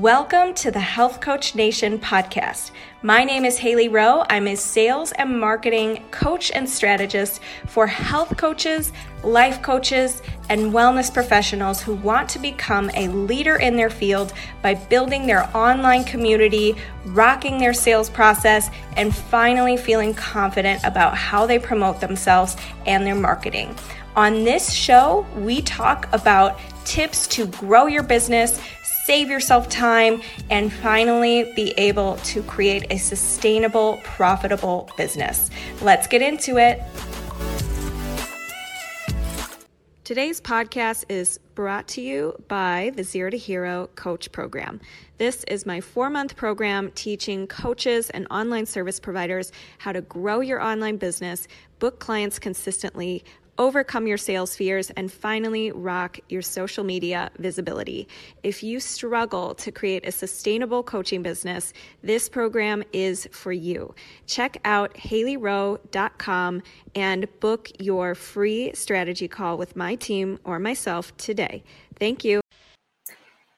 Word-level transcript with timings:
Welcome 0.00 0.54
to 0.54 0.72
the 0.72 0.80
Health 0.80 1.20
Coach 1.20 1.54
Nation 1.54 2.00
podcast. 2.00 2.72
My 3.02 3.22
name 3.22 3.44
is 3.44 3.58
Haley 3.58 3.86
Rowe. 3.86 4.24
I'm 4.28 4.48
a 4.48 4.56
sales 4.56 5.12
and 5.12 5.38
marketing 5.38 6.04
coach 6.10 6.50
and 6.50 6.68
strategist 6.68 7.40
for 7.68 7.86
health 7.86 8.36
coaches, 8.36 8.92
life 9.22 9.62
coaches, 9.62 10.20
and 10.48 10.72
wellness 10.72 11.14
professionals 11.14 11.80
who 11.80 11.94
want 11.94 12.28
to 12.30 12.40
become 12.40 12.90
a 12.94 13.06
leader 13.06 13.54
in 13.54 13.76
their 13.76 13.88
field 13.88 14.32
by 14.62 14.74
building 14.74 15.28
their 15.28 15.48
online 15.56 16.02
community, 16.02 16.74
rocking 17.06 17.58
their 17.58 17.72
sales 17.72 18.10
process, 18.10 18.70
and 18.96 19.14
finally 19.14 19.76
feeling 19.76 20.12
confident 20.12 20.82
about 20.82 21.16
how 21.16 21.46
they 21.46 21.60
promote 21.60 22.00
themselves 22.00 22.56
and 22.84 23.06
their 23.06 23.14
marketing. 23.14 23.72
On 24.16 24.42
this 24.42 24.72
show, 24.72 25.24
we 25.36 25.62
talk 25.62 26.08
about 26.12 26.58
tips 26.84 27.26
to 27.28 27.46
grow 27.46 27.86
your 27.86 28.02
business 28.02 28.60
save 29.04 29.28
yourself 29.28 29.68
time, 29.68 30.22
and 30.50 30.72
finally 30.72 31.52
be 31.54 31.72
able 31.76 32.16
to 32.24 32.42
create 32.44 32.86
a 32.90 32.96
sustainable, 32.96 34.00
profitable 34.02 34.90
business. 34.96 35.50
Let's 35.82 36.06
get 36.06 36.22
into 36.22 36.56
it. 36.56 36.82
Today's 40.04 40.38
podcast 40.38 41.04
is 41.08 41.38
brought 41.54 41.88
to 41.88 42.02
you 42.02 42.34
by 42.48 42.92
the 42.94 43.02
Zero 43.02 43.30
to 43.30 43.38
Hero 43.38 43.88
Coach 43.94 44.30
Program. 44.32 44.80
This 45.16 45.44
is 45.44 45.64
my 45.64 45.80
four 45.80 46.10
month 46.10 46.36
program 46.36 46.90
teaching 46.94 47.46
coaches 47.46 48.10
and 48.10 48.26
online 48.30 48.66
service 48.66 49.00
providers 49.00 49.50
how 49.78 49.92
to 49.92 50.02
grow 50.02 50.40
your 50.40 50.60
online 50.60 50.98
business, 50.98 51.48
book 51.78 52.00
clients 52.00 52.38
consistently, 52.38 53.24
overcome 53.58 54.06
your 54.06 54.18
sales 54.18 54.56
fears, 54.56 54.90
and 54.90 55.10
finally 55.10 55.70
rock 55.72 56.18
your 56.28 56.42
social 56.42 56.84
media 56.84 57.30
visibility. 57.38 58.08
If 58.42 58.62
you 58.62 58.80
struggle 58.80 59.54
to 59.56 59.72
create 59.72 60.06
a 60.06 60.12
sustainable 60.12 60.82
coaching 60.82 61.22
business, 61.22 61.72
this 62.02 62.28
program 62.28 62.82
is 62.92 63.28
for 63.32 63.52
you. 63.52 63.94
Check 64.26 64.58
out 64.64 64.94
haleyrowe.com 64.94 66.62
and 66.94 67.40
book 67.40 67.70
your 67.78 68.14
free 68.14 68.72
strategy 68.74 69.28
call 69.28 69.58
with 69.58 69.76
my 69.76 69.94
team 69.94 70.38
or 70.44 70.58
myself 70.58 71.16
today. 71.16 71.62
Thank 71.98 72.24
you. 72.24 72.43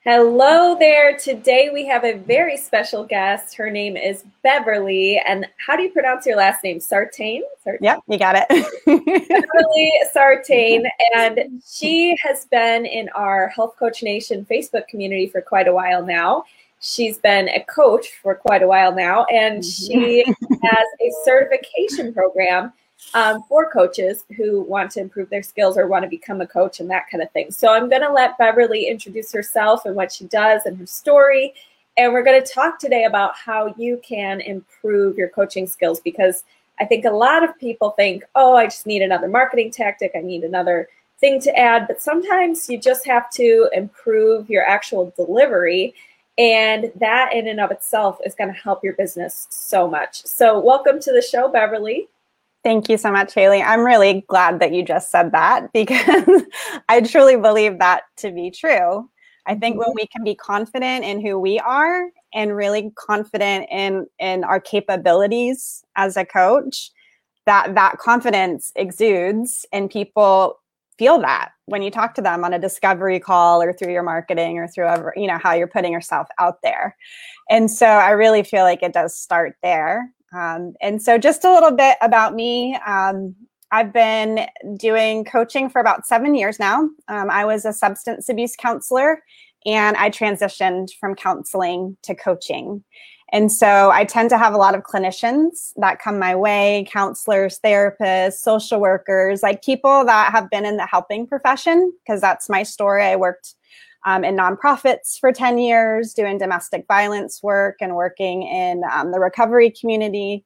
Hello 0.06 0.76
there. 0.78 1.16
Today 1.16 1.68
we 1.72 1.84
have 1.86 2.04
a 2.04 2.12
very 2.12 2.56
special 2.56 3.02
guest. 3.02 3.56
Her 3.56 3.72
name 3.72 3.96
is 3.96 4.22
Beverly. 4.44 5.20
And 5.26 5.48
how 5.56 5.74
do 5.74 5.82
you 5.82 5.90
pronounce 5.90 6.24
your 6.24 6.36
last 6.36 6.62
name? 6.62 6.78
Sartain? 6.78 7.42
Sartain? 7.64 7.82
Yep, 7.84 7.98
you 8.06 8.16
got 8.16 8.36
it. 8.38 8.46
Beverly 9.28 9.92
Sartain. 10.12 10.86
And 11.16 11.60
she 11.66 12.16
has 12.22 12.44
been 12.44 12.86
in 12.86 13.08
our 13.16 13.48
Health 13.48 13.74
Coach 13.80 14.04
Nation 14.04 14.46
Facebook 14.48 14.86
community 14.86 15.26
for 15.26 15.40
quite 15.40 15.66
a 15.66 15.74
while 15.74 16.06
now. 16.06 16.44
She's 16.78 17.18
been 17.18 17.48
a 17.48 17.64
coach 17.64 18.06
for 18.22 18.36
quite 18.36 18.62
a 18.62 18.68
while 18.68 18.94
now, 18.94 19.24
and 19.24 19.60
mm-hmm. 19.60 19.92
she 19.92 20.24
has 20.24 20.86
a 21.00 21.10
certification 21.24 22.14
program 22.14 22.72
um, 23.14 23.42
for 23.48 23.70
coaches 23.70 24.24
who 24.36 24.62
want 24.62 24.90
to 24.92 25.00
improve 25.00 25.30
their 25.30 25.42
skills 25.42 25.76
or 25.76 25.86
want 25.86 26.02
to 26.04 26.08
become 26.08 26.40
a 26.40 26.46
coach 26.46 26.80
and 26.80 26.90
that 26.90 27.08
kind 27.10 27.22
of 27.22 27.30
thing. 27.32 27.50
So 27.50 27.72
I'm 27.72 27.88
going 27.88 28.02
to 28.02 28.12
let 28.12 28.38
Beverly 28.38 28.88
introduce 28.88 29.32
herself 29.32 29.84
and 29.84 29.94
what 29.94 30.12
she 30.12 30.24
does 30.26 30.62
and 30.66 30.76
her 30.78 30.86
story. 30.86 31.54
And 31.96 32.12
we're 32.12 32.24
going 32.24 32.42
to 32.42 32.52
talk 32.52 32.78
today 32.78 33.04
about 33.04 33.34
how 33.36 33.74
you 33.78 34.00
can 34.04 34.40
improve 34.40 35.16
your 35.16 35.28
coaching 35.28 35.66
skills 35.66 36.00
because 36.00 36.44
I 36.78 36.84
think 36.84 37.04
a 37.06 37.10
lot 37.10 37.42
of 37.42 37.58
people 37.58 37.90
think, 37.90 38.24
oh, 38.34 38.54
I 38.56 38.66
just 38.66 38.86
need 38.86 39.02
another 39.02 39.28
marketing 39.28 39.70
tactic, 39.70 40.12
I 40.14 40.20
need 40.20 40.44
another 40.44 40.88
thing 41.18 41.40
to 41.40 41.58
add. 41.58 41.86
But 41.88 42.02
sometimes 42.02 42.68
you 42.68 42.78
just 42.78 43.06
have 43.06 43.30
to 43.32 43.70
improve 43.72 44.50
your 44.50 44.64
actual 44.64 45.12
delivery. 45.16 45.94
And 46.38 46.92
that 46.96 47.32
in 47.32 47.48
and 47.48 47.60
of 47.60 47.70
itself 47.70 48.18
is 48.26 48.34
going 48.34 48.52
to 48.52 48.60
help 48.60 48.84
your 48.84 48.92
business 48.92 49.46
so 49.48 49.88
much. 49.88 50.22
So, 50.26 50.60
welcome 50.60 51.00
to 51.00 51.12
the 51.12 51.22
show, 51.22 51.48
Beverly. 51.48 52.08
Thank 52.66 52.88
you 52.88 52.98
so 52.98 53.12
much, 53.12 53.32
Haley. 53.32 53.62
I'm 53.62 53.84
really 53.84 54.24
glad 54.26 54.58
that 54.58 54.72
you 54.72 54.82
just 54.82 55.12
said 55.12 55.30
that 55.30 55.72
because 55.72 56.42
I 56.88 57.00
truly 57.00 57.36
believe 57.36 57.78
that 57.78 58.02
to 58.16 58.32
be 58.32 58.50
true. 58.50 59.08
I 59.46 59.54
think 59.54 59.78
when 59.78 59.90
mm-hmm. 59.90 60.00
we 60.00 60.08
can 60.08 60.24
be 60.24 60.34
confident 60.34 61.04
in 61.04 61.24
who 61.24 61.38
we 61.38 61.60
are 61.60 62.10
and 62.34 62.56
really 62.56 62.90
confident 62.96 63.68
in 63.70 64.08
in 64.18 64.42
our 64.42 64.58
capabilities 64.58 65.84
as 65.94 66.16
a 66.16 66.24
coach, 66.24 66.90
that 67.44 67.76
that 67.76 67.98
confidence 67.98 68.72
exudes 68.74 69.64
and 69.72 69.88
people 69.88 70.58
feel 70.98 71.20
that 71.20 71.50
when 71.66 71.82
you 71.82 71.90
talk 71.92 72.14
to 72.14 72.22
them 72.22 72.42
on 72.42 72.52
a 72.52 72.58
discovery 72.58 73.20
call 73.20 73.62
or 73.62 73.72
through 73.72 73.92
your 73.92 74.02
marketing 74.02 74.58
or 74.58 74.66
through 74.66 74.88
ever, 74.88 75.14
you 75.16 75.28
know 75.28 75.38
how 75.40 75.54
you're 75.54 75.68
putting 75.68 75.92
yourself 75.92 76.26
out 76.40 76.62
there. 76.64 76.96
And 77.48 77.70
so 77.70 77.86
I 77.86 78.10
really 78.10 78.42
feel 78.42 78.64
like 78.64 78.82
it 78.82 78.92
does 78.92 79.16
start 79.16 79.54
there. 79.62 80.12
Um, 80.32 80.74
and 80.80 81.02
so, 81.02 81.18
just 81.18 81.44
a 81.44 81.52
little 81.52 81.72
bit 81.72 81.96
about 82.02 82.34
me. 82.34 82.76
Um, 82.86 83.34
I've 83.72 83.92
been 83.92 84.46
doing 84.76 85.24
coaching 85.24 85.68
for 85.68 85.80
about 85.80 86.06
seven 86.06 86.34
years 86.34 86.58
now. 86.58 86.88
Um, 87.08 87.30
I 87.30 87.44
was 87.44 87.64
a 87.64 87.72
substance 87.72 88.28
abuse 88.28 88.54
counselor 88.56 89.22
and 89.64 89.96
I 89.96 90.10
transitioned 90.10 90.90
from 91.00 91.16
counseling 91.16 91.96
to 92.02 92.14
coaching. 92.14 92.84
And 93.32 93.50
so 93.50 93.90
I 93.90 94.04
tend 94.04 94.30
to 94.30 94.38
have 94.38 94.54
a 94.54 94.56
lot 94.56 94.76
of 94.76 94.84
clinicians 94.84 95.72
that 95.76 95.98
come 95.98 96.18
my 96.18 96.36
way 96.36 96.86
counselors, 96.88 97.58
therapists, 97.58 98.34
social 98.34 98.78
workers, 98.80 99.42
like 99.42 99.64
people 99.64 100.04
that 100.04 100.30
have 100.30 100.48
been 100.48 100.64
in 100.64 100.76
the 100.76 100.86
helping 100.86 101.26
profession, 101.26 101.92
because 102.04 102.20
that's 102.20 102.48
my 102.48 102.62
story. 102.62 103.02
I 103.02 103.16
worked 103.16 103.56
um, 104.06 104.24
in 104.24 104.36
nonprofits 104.36 105.18
for 105.18 105.32
10 105.32 105.58
years, 105.58 106.14
doing 106.14 106.38
domestic 106.38 106.86
violence 106.86 107.42
work 107.42 107.76
and 107.80 107.94
working 107.94 108.44
in 108.44 108.82
um, 108.92 109.10
the 109.10 109.18
recovery 109.18 109.70
community. 109.70 110.44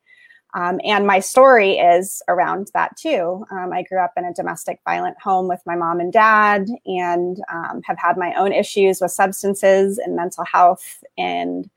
Um, 0.54 0.80
and 0.82 1.06
my 1.06 1.20
story 1.20 1.74
is 1.74 2.22
around 2.26 2.70
that 2.74 2.96
too. 2.96 3.44
Um, 3.52 3.72
I 3.72 3.82
grew 3.82 4.00
up 4.00 4.14
in 4.16 4.24
a 4.24 4.34
domestic 4.34 4.80
violent 4.84 5.20
home 5.22 5.46
with 5.46 5.60
my 5.64 5.76
mom 5.76 6.00
and 6.00 6.12
dad, 6.12 6.66
and 6.86 7.36
um, 7.52 7.82
have 7.84 7.98
had 7.98 8.16
my 8.16 8.34
own 8.34 8.52
issues 8.52 9.00
with 9.00 9.12
substances 9.12 9.98
and 9.98 10.16
mental 10.16 10.44
health 10.44 11.04
and 11.16 11.70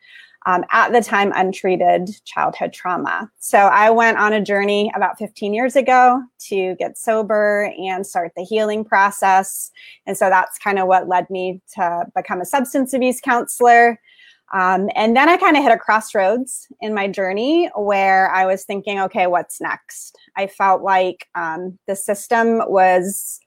um, 0.46 0.64
at 0.72 0.92
the 0.92 1.02
time 1.02 1.32
untreated 1.36 2.10
childhood 2.26 2.74
trauma. 2.74 3.30
So 3.40 3.58
I 3.58 3.90
went 3.90 4.18
on 4.18 4.34
a 4.34 4.42
journey 4.42 4.92
about 4.96 5.18
15 5.18 5.54
years 5.54 5.76
ago 5.76 6.22
to 6.50 6.76
get 6.76 6.98
sober 6.98 7.72
and 7.78 8.06
start 8.06 8.34
the 8.36 8.44
healing 8.44 8.84
process. 8.84 9.72
And 10.06 10.18
so 10.18 10.30
that's 10.30 10.58
kind 10.58 10.80
of 10.80 10.88
what 10.88 11.08
led 11.08 11.30
me 11.30 11.62
to 11.76 12.06
become 12.16 12.42
a 12.42 12.46
substance 12.46 12.94
abuse 12.94 13.22
counselor. 13.22 14.00
Um, 14.54 14.90
and 14.96 15.16
then 15.18 15.30
I 15.30 15.38
kind 15.38 15.58
of 15.58 15.64
hit 15.64 15.72
a 15.72 15.78
crossroads 15.78 16.68
in 16.80 16.94
my 16.94 17.08
journey 17.08 17.72
where 17.76 18.30
I 18.30 18.46
was 18.46 18.66
thinking, 18.66 19.00
okay, 19.00 19.26
what's 19.26 19.60
next? 19.60 20.16
I 20.36 20.46
felt 20.46 20.84
like 20.84 21.28
um, 21.34 21.80
the 21.88 21.96
system 21.96 22.62
was 22.68 23.40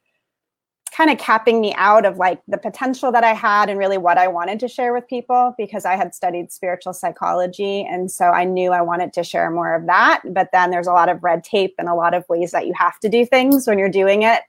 kind 0.97 1.11
of 1.11 1.19
capping 1.19 1.61
me 1.61 1.75
out 1.75 2.07
of 2.07 2.17
like 2.17 2.41
the 2.49 2.57
potential 2.57 3.13
that 3.13 3.23
I 3.23 3.35
had 3.35 3.69
and 3.69 3.79
really 3.79 3.99
what 3.99 4.17
I 4.17 4.29
wanted 4.29 4.59
to 4.61 4.69
share 4.69 4.95
with 4.95 5.07
people 5.07 5.55
because 5.59 5.85
I 5.85 5.95
had 5.95 6.15
studied 6.15 6.51
spiritual 6.51 6.95
psychology. 6.95 7.83
And 7.83 8.11
so 8.11 8.27
I 8.27 8.45
knew 8.45 8.73
I 8.73 8.81
wanted 8.81 9.13
to 9.13 9.23
share 9.23 9.51
more 9.51 9.75
of 9.75 9.85
that. 9.87 10.23
But 10.25 10.49
then 10.53 10.71
there's 10.71 10.87
a 10.87 10.93
lot 10.93 11.11
of 11.11 11.23
red 11.23 11.45
tape 11.45 11.75
and 11.79 11.89
a 11.89 11.95
lot 11.95 12.15
of 12.15 12.25
ways 12.31 12.51
that 12.53 12.67
you 12.67 12.73
have 12.75 12.99
to 13.01 13.11
do 13.11 13.27
things 13.27 13.67
when 13.67 13.79
you're 13.79 13.91
doing 13.91 14.23
it 14.23 14.41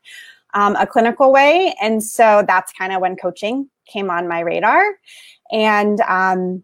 um, 0.53 0.77
a 0.77 0.87
clinical 0.87 1.33
way. 1.33 1.75
And 1.81 2.01
so 2.01 2.45
that's 2.47 2.71
kind 2.71 2.93
of 2.93 3.01
when 3.01 3.17
coaching 3.17 3.69
came 3.85 4.09
on 4.09 4.29
my 4.29 4.39
radar. 4.39 4.83
And 5.51 5.99
um, 6.01 6.63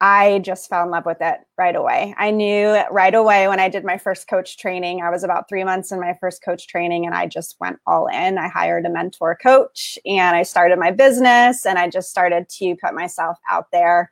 I 0.00 0.38
just 0.38 0.70
fell 0.70 0.84
in 0.84 0.90
love 0.90 1.04
with 1.04 1.18
it 1.20 1.40
right 1.58 1.76
away. 1.76 2.14
I 2.16 2.30
knew 2.30 2.74
right 2.90 3.14
away 3.14 3.48
when 3.48 3.60
I 3.60 3.68
did 3.68 3.84
my 3.84 3.98
first 3.98 4.28
coach 4.28 4.56
training, 4.56 5.02
I 5.02 5.10
was 5.10 5.24
about 5.24 5.46
three 5.46 5.62
months 5.62 5.92
in 5.92 6.00
my 6.00 6.16
first 6.20 6.42
coach 6.42 6.66
training 6.68 7.04
and 7.04 7.14
I 7.14 7.26
just 7.26 7.56
went 7.60 7.78
all 7.86 8.06
in. 8.06 8.38
I 8.38 8.48
hired 8.48 8.86
a 8.86 8.90
mentor 8.90 9.36
coach 9.42 9.98
and 10.06 10.34
I 10.34 10.42
started 10.42 10.78
my 10.78 10.90
business 10.90 11.66
and 11.66 11.78
I 11.78 11.90
just 11.90 12.08
started 12.08 12.48
to 12.48 12.76
put 12.82 12.94
myself 12.94 13.36
out 13.50 13.66
there. 13.72 14.10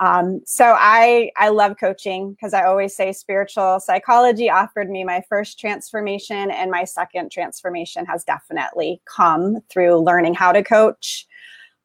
Um, 0.00 0.40
so 0.46 0.74
I 0.78 1.30
I 1.36 1.50
love 1.50 1.76
coaching 1.78 2.32
because 2.32 2.54
I 2.54 2.64
always 2.64 2.96
say 2.96 3.12
spiritual 3.12 3.78
psychology 3.80 4.50
offered 4.50 4.90
me 4.90 5.04
my 5.04 5.22
first 5.28 5.60
transformation 5.60 6.50
and 6.50 6.70
my 6.70 6.84
second 6.84 7.30
transformation 7.30 8.06
has 8.06 8.24
definitely 8.24 9.02
come 9.04 9.58
through 9.68 9.98
learning 9.98 10.34
how 10.34 10.52
to 10.52 10.64
coach 10.64 11.26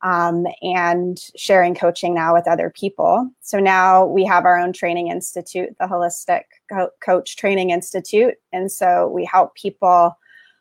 um, 0.01 0.45
and 0.61 1.19
sharing 1.35 1.75
coaching 1.75 2.13
now 2.13 2.33
with 2.33 2.47
other 2.47 2.69
people. 2.69 3.29
So 3.41 3.59
now 3.59 4.05
we 4.05 4.23
have 4.25 4.45
our 4.45 4.59
own 4.59 4.73
training 4.73 5.07
institute, 5.07 5.75
the 5.79 5.87
Holistic 5.87 6.43
Co- 6.71 6.91
Coach 7.03 7.37
Training 7.37 7.71
Institute. 7.71 8.35
And 8.53 8.71
so 8.71 9.07
we 9.07 9.25
help 9.25 9.55
people 9.55 10.15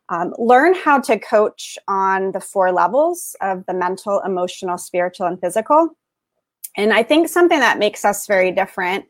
um, 0.09 0.35
learn 0.39 0.75
how 0.75 1.01
to 1.01 1.19
coach 1.19 1.79
on 1.89 2.33
the 2.33 2.41
four 2.41 2.73
levels 2.73 3.37
of 3.41 3.65
the 3.67 3.75
mental, 3.75 4.21
emotional, 4.21 4.79
spiritual, 4.79 5.27
and 5.27 5.41
physical. 5.41 5.91
And 6.77 6.93
I 6.93 7.03
think 7.03 7.29
something 7.29 7.61
that 7.61 7.79
makes 7.79 8.05
us 8.05 8.27
very 8.27 8.51
different 8.51 9.07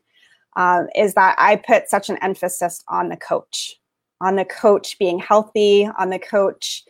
uh, 0.55 0.83
is 0.95 1.13
that 1.15 1.35
I 1.37 1.57
put 1.57 1.89
such 1.89 2.09
an 2.09 2.17
emphasis 2.21 2.83
on 2.87 3.09
the 3.09 3.17
coach, 3.17 3.75
on 4.21 4.35
the 4.35 4.45
coach 4.45 4.97
being 4.99 5.19
healthy, 5.19 5.89
on 5.99 6.09
the 6.09 6.19
coach 6.19 6.83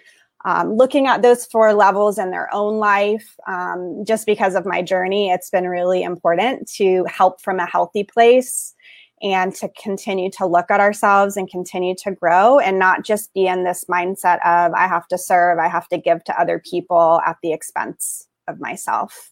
um, 0.46 0.76
looking 0.78 1.08
at 1.08 1.24
those 1.24 1.46
four 1.48 1.74
levels 1.74 2.18
in 2.18 2.30
their 2.30 2.54
own 2.54 2.78
life. 2.78 3.36
Um, 3.48 4.04
just 4.08 4.26
because 4.26 4.54
of 4.56 4.66
my 4.66 4.82
journey, 4.82 5.32
it's 5.32 5.50
been 5.50 5.68
really 5.68 6.04
important 6.04 6.70
to 6.74 7.04
help 7.10 7.42
from 7.42 7.60
a 7.60 7.66
healthy 7.66 8.04
place 8.04 8.74
and 9.22 9.56
to 9.56 9.70
continue 9.82 10.30
to 10.30 10.46
look 10.46 10.70
at 10.70 10.80
ourselves 10.80 11.36
and 11.36 11.50
continue 11.50 11.96
to 11.96 12.12
grow 12.12 12.60
and 12.60 12.78
not 12.78 13.04
just 13.04 13.34
be 13.34 13.48
in 13.48 13.64
this 13.64 13.86
mindset 13.90 14.36
of 14.46 14.74
I 14.74 14.88
have 14.88 15.08
to 15.08 15.18
serve, 15.18 15.58
I 15.58 15.68
have 15.68 15.88
to 15.90 15.98
give 15.98 16.24
to 16.26 16.40
other 16.40 16.60
people 16.60 17.20
at 17.26 17.38
the 17.42 17.52
expense 17.52 18.28
of 18.48 18.60
myself. 18.60 19.32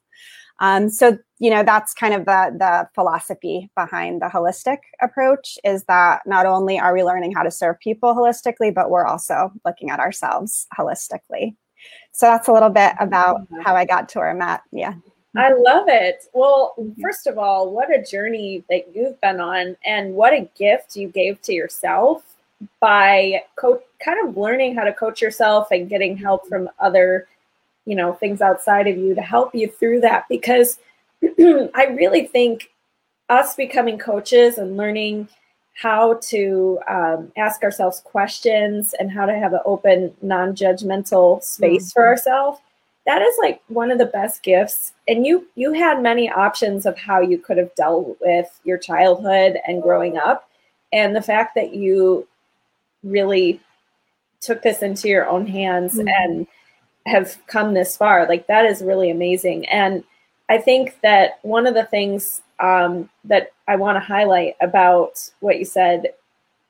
Um, 0.60 0.90
so 0.90 1.18
you 1.40 1.50
know 1.50 1.64
that's 1.64 1.94
kind 1.94 2.14
of 2.14 2.26
the 2.26 2.56
the 2.58 2.88
philosophy 2.96 3.70
behind 3.76 4.22
the 4.22 4.28
holistic 4.28 4.78
approach 5.02 5.58
is 5.64 5.84
that 5.86 6.22
not 6.26 6.46
only 6.46 6.80
are 6.80 6.94
we 6.94 7.04
learning 7.04 7.34
how 7.34 7.44
to 7.44 7.52
serve 7.52 7.80
people 7.80 8.14
holistically, 8.14 8.74
but 8.74 8.90
we're 8.90 9.06
also 9.06 9.52
looking 9.66 9.90
at 9.90 10.00
ourselves 10.00 10.68
holistically. 10.78 11.56
So 12.12 12.28
that's 12.28 12.48
a 12.48 12.54
little 12.54 12.70
bit 12.70 12.94
about 13.00 13.42
how 13.64 13.76
I 13.76 13.86
got 13.86 14.08
to 14.10 14.20
where 14.20 14.30
I'm 14.30 14.42
at. 14.42 14.62
Yeah. 14.72 14.94
I 15.36 15.52
love 15.52 15.86
it. 15.88 16.26
Well, 16.34 16.76
first 17.02 17.26
of 17.26 17.40
all, 17.40 17.72
what 17.72 17.90
a 17.90 18.04
journey 18.04 18.64
that 18.70 18.96
you've 18.96 19.20
been 19.20 19.40
on, 19.40 19.76
and 19.84 20.14
what 20.14 20.32
a 20.34 20.48
gift 20.56 20.96
you 20.96 21.08
gave 21.08 21.42
to 21.42 21.54
yourself 21.54 22.24
by 22.80 23.44
co- 23.56 23.82
kind 24.00 24.28
of 24.28 24.38
learning 24.38 24.76
how 24.76 24.84
to 24.84 24.94
coach 24.94 25.22
yourself 25.22 25.72
and 25.72 25.90
getting 25.90 26.16
help 26.16 26.48
from 26.48 26.70
other, 26.80 27.28
you 27.86 27.96
know, 27.96 28.14
things 28.14 28.42
outside 28.42 28.88
of 28.88 28.98
you 28.98 29.16
to 29.16 29.22
help 29.22 29.54
you 29.54 29.68
through 29.68 30.02
that. 30.02 30.26
Because 30.30 30.80
I 31.24 31.96
really 31.98 32.26
think 32.26 32.72
us 33.30 33.56
becoming 33.56 33.98
coaches 33.98 34.58
and 34.58 34.78
learning 34.78 35.28
how 35.76 36.16
to 36.22 36.80
um, 36.88 37.32
ask 37.36 37.64
ourselves 37.64 38.02
questions 38.02 38.94
and 39.00 39.12
how 39.12 39.26
to 39.26 39.34
have 39.34 39.54
an 39.54 39.62
open, 39.66 40.14
non 40.22 40.56
judgmental 40.56 41.42
space 41.42 41.90
mm-hmm. 41.90 42.00
for 42.00 42.08
ourselves 42.08 42.60
that 43.06 43.22
is 43.22 43.36
like 43.42 43.62
one 43.68 43.92
of 43.92 43.98
the 43.98 44.06
best 44.06 44.44
gifts 44.44 44.94
and 45.08 45.26
you 45.26 45.48
you 45.56 45.74
had 45.74 46.02
many 46.02 46.30
options 46.30 46.86
of 46.86 46.98
how 46.98 47.20
you 47.20 47.38
could 47.38 47.58
have 47.58 47.74
dealt 47.76 48.18
with 48.22 48.60
your 48.64 48.78
childhood 48.78 49.58
and 49.68 49.82
growing 49.82 50.18
up 50.18 50.50
and 50.92 51.16
the 51.16 51.22
fact 51.22 51.56
that 51.56 51.74
you 51.74 52.28
really 53.04 53.60
took 54.40 54.62
this 54.62 54.82
into 54.82 55.08
your 55.08 55.28
own 55.28 55.46
hands 55.46 55.96
mm-hmm. 55.96 56.08
and 56.08 56.48
have 57.06 57.38
come 57.48 57.74
this 57.74 57.98
far 57.98 58.28
like 58.28 58.48
that 58.48 58.66
is 58.66 58.82
really 58.82 59.10
amazing 59.10 59.66
and 59.68 60.04
i 60.50 60.58
think 60.58 61.00
that 61.02 61.40
one 61.42 61.68
of 61.68 61.74
the 61.74 61.86
things 61.86 62.42
um, 62.60 63.10
that 63.24 63.52
i 63.68 63.76
want 63.76 63.96
to 63.96 64.00
highlight 64.00 64.56
about 64.62 65.30
what 65.40 65.60
you 65.60 65.66
said 65.66 66.14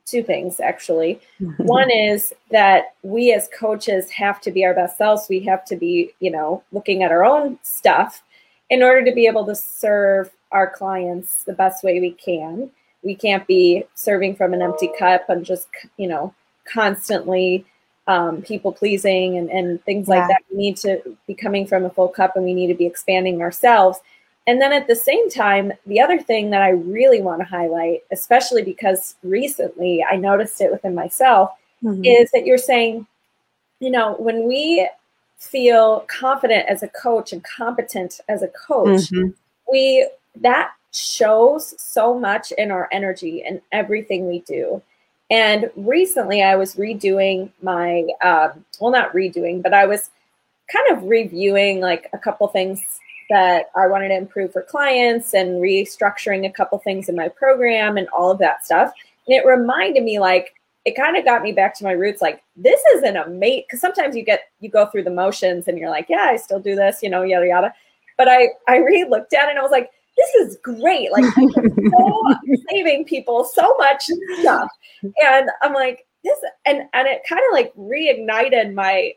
two 0.05 0.23
things 0.23 0.59
actually. 0.59 1.19
One 1.57 1.89
is 1.91 2.33
that 2.51 2.95
we 3.03 3.33
as 3.33 3.49
coaches 3.57 4.09
have 4.11 4.41
to 4.41 4.51
be 4.51 4.65
our 4.65 4.73
best 4.73 4.97
selves. 4.97 5.27
We 5.29 5.39
have 5.41 5.65
to 5.65 5.75
be, 5.75 6.13
you 6.19 6.31
know, 6.31 6.63
looking 6.71 7.03
at 7.03 7.11
our 7.11 7.23
own 7.23 7.59
stuff 7.63 8.23
in 8.69 8.83
order 8.83 9.03
to 9.05 9.13
be 9.13 9.27
able 9.27 9.45
to 9.45 9.55
serve 9.55 10.31
our 10.51 10.69
clients 10.69 11.43
the 11.43 11.53
best 11.53 11.83
way 11.83 11.99
we 11.99 12.11
can. 12.11 12.69
We 13.01 13.15
can't 13.15 13.45
be 13.47 13.83
serving 13.95 14.35
from 14.35 14.53
an 14.53 14.61
empty 14.61 14.89
cup 14.97 15.29
and 15.29 15.45
just, 15.45 15.67
you 15.97 16.07
know, 16.07 16.33
constantly 16.65 17.65
um, 18.07 18.41
people 18.41 18.71
pleasing 18.71 19.37
and, 19.37 19.49
and 19.49 19.83
things 19.83 20.07
yeah. 20.07 20.19
like 20.19 20.27
that. 20.27 20.41
We 20.51 20.57
need 20.57 20.77
to 20.77 21.01
be 21.27 21.33
coming 21.33 21.65
from 21.65 21.85
a 21.85 21.89
full 21.89 22.09
cup 22.09 22.35
and 22.35 22.45
we 22.45 22.53
need 22.53 22.67
to 22.67 22.73
be 22.73 22.85
expanding 22.85 23.41
ourselves. 23.41 23.99
And 24.45 24.61
then 24.61 24.73
at 24.73 24.87
the 24.87 24.95
same 24.95 25.29
time, 25.29 25.71
the 25.85 26.01
other 26.01 26.19
thing 26.19 26.49
that 26.49 26.61
I 26.61 26.69
really 26.69 27.21
want 27.21 27.39
to 27.39 27.45
highlight, 27.45 28.03
especially 28.11 28.61
because 28.61 29.15
recently 29.23 30.03
I 30.03 30.17
noticed 30.17 30.59
it 30.59 30.71
within 30.71 30.93
myself, 30.93 31.51
mm-hmm. 31.81 32.03
is 32.03 32.29
that 32.31 32.45
you're 32.45 32.57
saying, 32.57 33.07
you 33.79 33.89
know, 33.89 34.15
when 34.19 34.45
we 34.47 34.89
feel 35.37 36.01
confident 36.07 36.67
as 36.67 36.83
a 36.83 36.89
coach 36.89 37.31
and 37.31 37.43
competent 37.43 38.19
as 38.27 38.41
a 38.41 38.47
coach, 38.49 39.09
mm-hmm. 39.11 39.29
we 39.71 40.07
that 40.41 40.71
shows 40.91 41.73
so 41.81 42.17
much 42.17 42.51
in 42.53 42.71
our 42.71 42.87
energy 42.91 43.43
and 43.43 43.61
everything 43.71 44.27
we 44.27 44.39
do. 44.41 44.81
And 45.33 45.71
recently 45.75 46.43
I 46.43 46.55
was 46.55 46.75
redoing 46.75 47.49
my, 47.63 48.05
um, 48.21 48.63
well, 48.79 48.91
not 48.91 49.11
redoing, 49.13 49.63
but 49.63 49.73
I 49.73 49.87
was 49.87 50.11
kind 50.71 50.95
of 50.95 51.05
reviewing 51.05 51.81
like 51.81 52.07
a 52.13 52.19
couple 52.19 52.47
things 52.49 52.79
that 53.31 53.71
I 53.75 53.87
wanted 53.87 54.09
to 54.09 54.15
improve 54.15 54.53
for 54.53 54.61
clients 54.61 55.33
and 55.33 55.59
restructuring 55.59 56.45
a 56.47 56.51
couple 56.51 56.77
things 56.77 57.09
in 57.09 57.15
my 57.15 57.29
program 57.29 57.97
and 57.97 58.07
all 58.09 58.29
of 58.29 58.37
that 58.37 58.63
stuff. 58.63 58.93
And 59.27 59.35
it 59.35 59.43
reminded 59.43 60.03
me 60.03 60.19
like 60.19 60.53
it 60.85 60.95
kind 60.95 61.17
of 61.17 61.25
got 61.25 61.41
me 61.41 61.51
back 61.51 61.73
to 61.77 61.83
my 61.83 61.93
roots 61.93 62.21
like 62.21 62.43
this 62.55 62.79
is 62.95 63.01
an 63.01 63.17
amazing 63.17 63.63
because 63.67 63.81
sometimes 63.81 64.15
you 64.15 64.23
get 64.23 64.51
you 64.59 64.69
go 64.69 64.85
through 64.85 65.03
the 65.03 65.09
motions 65.09 65.67
and 65.69 65.79
you're 65.79 65.89
like 65.89 66.07
yeah 66.09 66.27
i 66.29 66.35
still 66.35 66.59
do 66.59 66.75
this 66.75 67.01
you 67.01 67.09
know 67.09 67.21
yada 67.21 67.47
yada 67.47 67.73
but 68.17 68.27
i 68.27 68.49
i 68.67 68.75
re 68.75 69.05
looked 69.09 69.31
at 69.31 69.47
it 69.47 69.51
and 69.51 69.59
i 69.59 69.61
was 69.61 69.71
like 69.71 69.91
this 70.23 70.47
is 70.47 70.57
great 70.63 71.11
like 71.11 71.25
so 71.33 72.23
saving 72.69 73.05
people 73.05 73.43
so 73.43 73.75
much 73.77 74.03
stuff 74.39 74.69
and 75.21 75.49
i'm 75.61 75.73
like 75.73 76.05
this 76.23 76.37
and 76.65 76.83
and 76.93 77.07
it 77.07 77.21
kind 77.27 77.41
of 77.49 77.53
like 77.53 77.73
reignited 77.75 78.73
my 78.73 79.13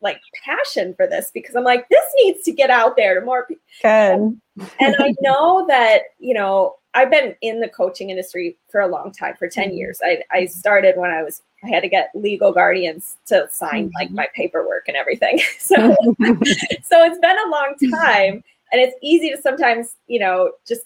like 0.00 0.20
passion 0.44 0.94
for 0.94 1.06
this 1.06 1.30
because 1.32 1.54
I'm 1.54 1.64
like, 1.64 1.88
this 1.88 2.04
needs 2.22 2.42
to 2.44 2.52
get 2.52 2.70
out 2.70 2.96
there 2.96 3.18
to 3.18 3.24
more 3.24 3.46
people. 3.46 3.62
Good. 3.82 4.66
and 4.80 4.96
I 4.98 5.14
know 5.20 5.66
that, 5.68 6.02
you 6.18 6.34
know, 6.34 6.76
I've 6.94 7.10
been 7.10 7.34
in 7.42 7.60
the 7.60 7.68
coaching 7.68 8.08
industry 8.08 8.56
for 8.70 8.80
a 8.80 8.88
long 8.88 9.12
time, 9.12 9.34
for 9.38 9.48
10 9.48 9.68
mm-hmm. 9.68 9.76
years. 9.76 10.00
I, 10.02 10.22
I 10.30 10.46
started 10.46 10.96
when 10.96 11.10
I 11.10 11.22
was, 11.22 11.42
I 11.62 11.68
had 11.68 11.82
to 11.82 11.88
get 11.88 12.10
legal 12.14 12.52
guardians 12.52 13.16
to 13.26 13.48
sign 13.50 13.90
like 13.98 14.08
mm-hmm. 14.08 14.16
my 14.16 14.28
paperwork 14.34 14.84
and 14.88 14.96
everything. 14.96 15.40
So, 15.58 15.76
so 15.76 17.04
it's 17.04 17.18
been 17.18 17.36
a 17.36 17.50
long 17.50 17.74
time 18.00 18.44
and 18.76 18.88
it's 18.88 18.96
easy 19.02 19.30
to 19.30 19.40
sometimes, 19.40 19.96
you 20.06 20.18
know, 20.18 20.52
just 20.66 20.82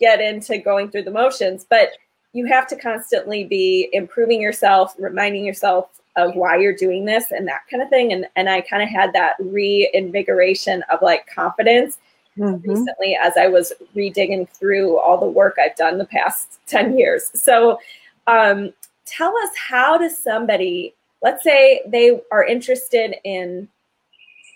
get 0.00 0.20
into 0.20 0.58
going 0.58 0.90
through 0.90 1.04
the 1.04 1.10
motions, 1.10 1.66
but 1.68 1.90
you 2.32 2.46
have 2.46 2.66
to 2.68 2.76
constantly 2.76 3.44
be 3.44 3.88
improving 3.92 4.40
yourself, 4.40 4.94
reminding 4.98 5.44
yourself 5.44 5.88
of 6.16 6.34
why 6.34 6.56
you're 6.56 6.74
doing 6.74 7.04
this 7.04 7.30
and 7.30 7.46
that 7.46 7.62
kind 7.70 7.82
of 7.82 7.88
thing. 7.88 8.12
And 8.12 8.26
and 8.36 8.48
I 8.48 8.60
kind 8.60 8.82
of 8.82 8.88
had 8.88 9.12
that 9.12 9.34
reinvigoration 9.38 10.82
of 10.90 11.02
like 11.02 11.26
confidence 11.26 11.98
mm-hmm. 12.38 12.68
recently 12.68 13.16
as 13.20 13.34
I 13.36 13.46
was 13.46 13.72
redigging 13.94 14.48
through 14.48 14.98
all 14.98 15.18
the 15.18 15.26
work 15.26 15.56
I've 15.58 15.76
done 15.76 15.98
the 15.98 16.04
past 16.04 16.60
10 16.66 16.96
years. 16.96 17.30
So 17.34 17.78
um, 18.26 18.72
tell 19.06 19.36
us 19.36 19.50
how 19.56 19.98
does 19.98 20.16
somebody, 20.16 20.94
let's 21.22 21.42
say 21.42 21.82
they 21.86 22.20
are 22.32 22.44
interested 22.44 23.16
in 23.24 23.68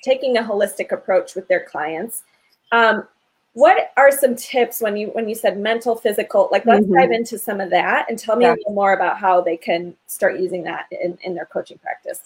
taking 0.02 0.37
a 0.37 0.43
holistic 0.43 0.93
approach 0.93 1.35
with 1.35 1.49
their 1.49 1.64
clients. 1.64 2.23
Um, 2.72 3.08
what 3.58 3.90
are 3.96 4.12
some 4.12 4.36
tips 4.36 4.80
when 4.80 4.96
you 4.96 5.08
when 5.08 5.28
you 5.28 5.34
said 5.34 5.58
mental 5.58 5.96
physical 5.96 6.48
like 6.52 6.64
let's 6.64 6.84
mm-hmm. 6.84 6.94
dive 6.94 7.10
into 7.10 7.37
some 7.37 7.60
of 7.60 7.70
that 7.70 8.06
and 8.08 8.16
tell 8.16 8.37
me 8.37 8.44
yeah. 8.44 8.52
a 8.52 8.54
little 8.54 8.72
more 8.72 8.92
about 8.92 9.18
how 9.18 9.40
they 9.40 9.56
can 9.56 9.92
start 10.06 10.38
using 10.38 10.62
that 10.62 10.87
in, 10.92 11.18
in 11.22 11.34
their 11.34 11.46
coaching 11.46 11.76
practice 11.78 12.22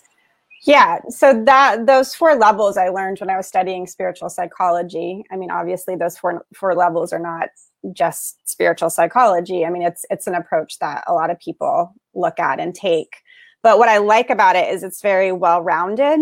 yeah 0.64 0.98
so 1.08 1.42
that 1.44 1.86
those 1.86 2.14
four 2.14 2.34
levels 2.34 2.76
i 2.76 2.88
learned 2.88 3.18
when 3.18 3.30
i 3.30 3.36
was 3.36 3.46
studying 3.46 3.86
spiritual 3.86 4.28
psychology 4.28 5.24
i 5.30 5.36
mean 5.36 5.50
obviously 5.50 5.96
those 5.96 6.18
four 6.18 6.44
four 6.54 6.74
levels 6.74 7.14
are 7.14 7.18
not 7.18 7.48
just 7.94 8.46
spiritual 8.46 8.90
psychology 8.90 9.64
i 9.64 9.70
mean 9.70 9.82
it's 9.82 10.04
it's 10.10 10.26
an 10.26 10.34
approach 10.34 10.78
that 10.80 11.02
a 11.06 11.14
lot 11.14 11.30
of 11.30 11.38
people 11.40 11.94
look 12.14 12.38
at 12.38 12.60
and 12.60 12.74
take 12.74 13.16
but 13.62 13.78
what 13.78 13.88
i 13.88 13.96
like 13.96 14.28
about 14.28 14.54
it 14.54 14.68
is 14.68 14.82
it's 14.82 15.00
very 15.00 15.32
well 15.32 15.62
rounded 15.62 16.20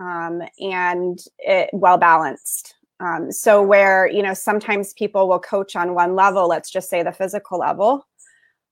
um, 0.00 0.42
and 0.60 1.20
it 1.38 1.70
well 1.72 1.98
balanced 1.98 2.74
um, 3.00 3.30
so 3.30 3.62
where 3.62 4.08
you 4.08 4.22
know 4.22 4.34
sometimes 4.34 4.92
people 4.94 5.28
will 5.28 5.38
coach 5.38 5.76
on 5.76 5.94
one 5.94 6.14
level, 6.14 6.48
let's 6.48 6.70
just 6.70 6.90
say 6.90 7.02
the 7.02 7.12
physical 7.12 7.58
level, 7.58 8.06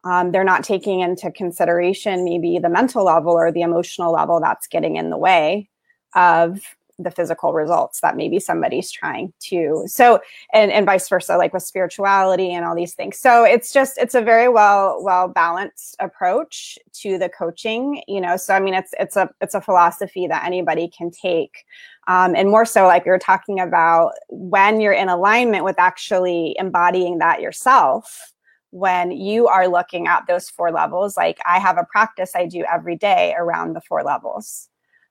um, 0.04 0.30
they're 0.30 0.44
not 0.44 0.64
taking 0.64 1.00
into 1.00 1.30
consideration 1.30 2.24
maybe 2.24 2.58
the 2.58 2.68
mental 2.68 3.04
level 3.04 3.32
or 3.32 3.50
the 3.50 3.62
emotional 3.62 4.12
level 4.12 4.40
that's 4.40 4.66
getting 4.66 4.96
in 4.96 5.10
the 5.10 5.18
way 5.18 5.68
of 6.14 6.60
the 6.98 7.10
physical 7.10 7.52
results 7.52 8.00
that 8.00 8.16
maybe 8.16 8.40
somebody's 8.40 8.90
trying 8.90 9.30
to 9.38 9.84
so 9.86 10.18
and, 10.54 10.70
and 10.70 10.86
vice 10.86 11.06
versa 11.08 11.36
like 11.36 11.52
with 11.52 11.62
spirituality 11.62 12.52
and 12.52 12.64
all 12.64 12.74
these 12.74 12.94
things. 12.94 13.18
So 13.18 13.44
it's 13.44 13.72
just 13.72 13.98
it's 13.98 14.14
a 14.14 14.22
very 14.22 14.48
well 14.48 15.02
well 15.02 15.28
balanced 15.28 15.96
approach 16.00 16.78
to 16.94 17.18
the 17.18 17.28
coaching 17.28 18.02
you 18.08 18.20
know 18.20 18.36
so 18.36 18.54
i 18.54 18.60
mean 18.60 18.74
it's 18.74 18.94
it's 18.98 19.16
a 19.16 19.28
it's 19.40 19.54
a 19.54 19.60
philosophy 19.60 20.26
that 20.26 20.44
anybody 20.44 20.88
can 20.88 21.10
take 21.10 21.64
um, 22.06 22.34
and 22.34 22.50
more 22.50 22.64
so 22.64 22.86
like 22.86 23.04
you're 23.04 23.18
talking 23.18 23.60
about 23.60 24.12
when 24.28 24.80
you're 24.80 24.92
in 24.92 25.08
alignment 25.08 25.64
with 25.64 25.78
actually 25.78 26.54
embodying 26.58 27.18
that 27.18 27.40
yourself 27.40 28.32
when 28.70 29.10
you 29.10 29.46
are 29.46 29.68
looking 29.68 30.06
at 30.06 30.26
those 30.26 30.50
four 30.50 30.70
levels 30.70 31.16
like 31.16 31.38
i 31.46 31.58
have 31.58 31.78
a 31.78 31.86
practice 31.90 32.32
i 32.34 32.46
do 32.46 32.64
every 32.72 32.96
day 32.96 33.34
around 33.38 33.74
the 33.74 33.80
four 33.80 34.02
levels 34.02 34.68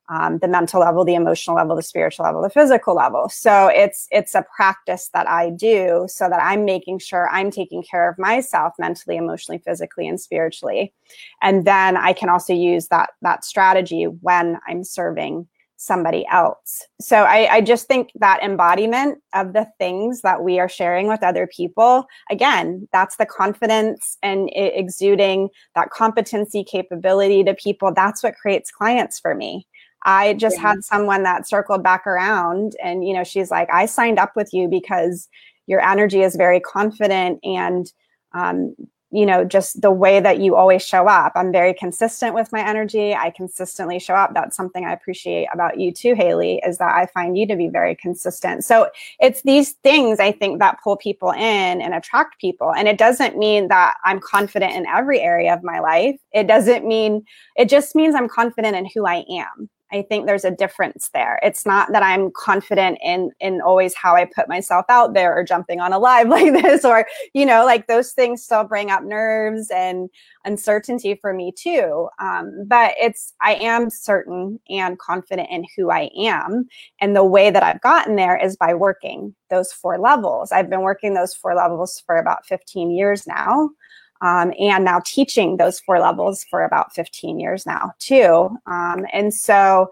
um, 0.08 0.38
the 0.38 0.48
mental 0.48 0.82
level 0.82 1.04
the 1.04 1.16
emotional 1.16 1.56
level 1.56 1.75
the 1.75 1.82
spiritual 1.82 2.25
level 2.25 2.42
the 2.42 2.50
physical 2.50 2.96
level. 2.96 3.28
So 3.30 3.68
it's 3.68 4.08
it's 4.12 4.36
a 4.36 4.46
practice 4.56 5.10
that 5.14 5.28
i 5.28 5.50
do 5.50 6.06
so 6.08 6.30
that 6.30 6.42
i'm 6.42 6.64
making 6.64 7.00
sure 7.00 7.30
i'm 7.30 7.50
taking 7.50 7.82
care 7.82 8.10
of 8.10 8.20
myself 8.20 8.74
mentally 8.78 9.18
emotionally 9.18 9.60
physically 9.60 10.08
and 10.08 10.20
spiritually. 10.20 10.94
And 11.42 11.66
then 11.66 11.98
i 11.98 12.14
can 12.14 12.30
also 12.30 12.54
use 12.54 12.88
that 12.90 13.12
that 13.22 13.44
strategy 13.44 14.04
when 14.04 14.60
i'm 14.68 14.84
serving 14.84 15.48
somebody 15.86 16.25
else. 16.32 16.84
So 17.00 17.24
I, 17.24 17.56
I, 17.56 17.62
just 17.62 17.88
think 17.88 18.12
that 18.15 18.42
embodiment 18.42 19.22
of 19.34 19.54
the 19.54 19.68
things 19.77 20.22
that 20.22 20.44
we 20.44 20.60
are 20.60 20.68
sharing 20.68 21.08
with 21.08 21.22
other 21.22 21.48
people, 21.48 22.08
again, 22.32 22.88
that's 22.92 23.18
the 23.18 23.25
confidence 23.25 24.18
and 24.24 24.50
exuding 24.54 25.50
that 25.75 25.92
competency 25.92 26.63
capability 26.63 27.44
to 27.44 27.54
people. 27.54 27.94
That's 27.94 28.24
what 28.24 28.36
creates 28.36 28.72
clients 28.72 29.20
for 29.20 29.36
me. 29.36 29.68
I 30.06 30.34
just 30.34 30.58
yeah. 30.58 30.74
had 30.74 30.84
someone 30.84 31.24
that 31.24 31.48
circled 31.48 31.84
back 31.84 32.08
around 32.08 32.75
and, 32.84 33.08
you 33.08 33.13
know, 33.13 33.24
she's 33.24 33.51
like, 33.51 33.70
I 33.72 33.86
signed 33.86 34.20
up 34.20 34.36
with 34.36 34.54
you 34.54 34.68
because 34.68 35.27
your 35.68 35.82
energy 35.82 36.22
is 36.22 36.36
very 36.36 36.60
confident 36.60 37.39
and 37.44 37.92
um, 38.34 38.75
you 39.16 39.26
know, 39.26 39.46
just 39.46 39.82
the 39.82 39.92
way 39.92 40.20
that 40.20 40.40
you 40.40 40.56
always 40.56 40.86
show 40.86 41.08
up. 41.08 41.32
I'm 41.36 41.52
very 41.52 41.74
consistent 41.74 42.36
with 42.36 42.52
my 42.52 42.68
energy. 42.68 43.16
I 43.16 43.30
consistently 43.30 43.98
show 43.98 44.14
up. 44.14 44.34
That's 44.34 44.58
something 44.58 44.84
I 44.84 44.92
appreciate 44.92 45.48
about 45.54 45.80
you 45.80 45.94
too, 45.94 46.16
Haley, 46.16 46.62
is 46.68 46.80
that 46.80 46.94
I 46.94 47.06
find 47.06 47.38
you 47.38 47.48
to 47.48 47.56
be 47.56 47.70
very 47.70 47.96
consistent. 47.96 48.66
So 48.66 48.90
it's 49.22 49.42
these 49.44 49.72
things 49.84 50.20
I 50.20 50.34
think 50.34 50.60
that 50.60 50.80
pull 50.84 50.98
people 50.98 51.32
in 51.32 51.82
and 51.82 51.94
attract 51.94 52.42
people. 52.42 52.74
And 52.74 52.90
it 52.90 52.98
doesn't 52.98 53.38
mean 53.38 53.70
that 53.70 53.94
I'm 54.04 54.20
confident 54.20 54.74
in 54.74 54.86
every 54.86 55.22
area 55.22 55.54
of 55.54 55.64
my 55.64 55.80
life. 55.80 56.20
It 56.34 56.48
doesn't 56.48 56.86
mean, 56.86 57.24
it 57.56 57.70
just 57.70 57.96
means 57.96 58.16
I'm 58.16 58.28
confident 58.28 58.76
in 58.76 58.86
who 58.94 59.08
I 59.08 59.24
am. 59.30 59.70
I 59.96 60.02
think 60.04 60.25
there's 60.25 60.44
a 60.44 60.52
difference 60.52 61.10
there. 61.14 61.40
It's 61.42 61.66
not 61.66 61.92
that 61.94 62.04
I'm 62.04 62.30
confident 62.32 63.00
in 63.04 63.32
in 63.40 63.62
always 63.62 63.96
how 63.96 64.16
I 64.16 64.25
put 64.25 64.50
myself 64.50 64.86
out 64.90 65.14
there 65.14 65.34
or 65.34 65.44
jumping 65.44 65.80
on 65.80 65.94
a 65.94 66.00
live 66.00 66.28
like 66.38 66.54
this 66.54 66.84
or 66.84 67.08
you 67.34 67.46
know 67.46 67.66
like 67.66 67.88
those 67.88 68.12
things 68.12 68.44
still 68.44 68.66
bring 68.66 68.92
up 68.92 69.04
nerves 69.04 69.72
and 69.74 70.10
uncertainty 70.44 71.16
for 71.16 71.34
me 71.34 71.54
too. 71.58 72.10
Um, 72.20 72.66
but 72.68 72.94
it's 73.00 73.34
I 73.42 73.56
am 73.56 73.90
certain 73.90 74.60
and 74.70 75.00
confident 75.00 75.48
in 75.50 75.66
who 75.78 75.90
I 75.90 76.10
am, 76.18 76.68
and 77.00 77.16
the 77.16 77.24
way 77.24 77.50
that 77.50 77.64
I've 77.64 77.82
gotten 77.82 78.16
there 78.16 78.38
is 78.38 78.58
by 78.58 78.74
working 78.74 79.34
those 79.50 79.72
four 79.72 79.98
levels. 79.98 80.52
I've 80.52 80.70
been 80.70 80.82
working 80.82 81.14
those 81.14 81.34
four 81.34 81.56
levels 81.56 82.04
for 82.06 82.18
about 82.18 82.46
15 82.46 82.92
years 82.92 83.25
now 83.25 83.70
um, 84.22 84.54
and 84.60 84.86
now 84.86 85.02
teaching 85.06 85.58
those 85.58 85.80
four 85.80 86.00
levels 86.00 86.44
for 86.44 86.64
about 86.64 86.94
15 86.94 87.40
years 87.40 87.66
now 87.66 87.92
too. 88.00 88.50
Um, 88.66 89.06
and 89.12 89.34
so 89.34 89.90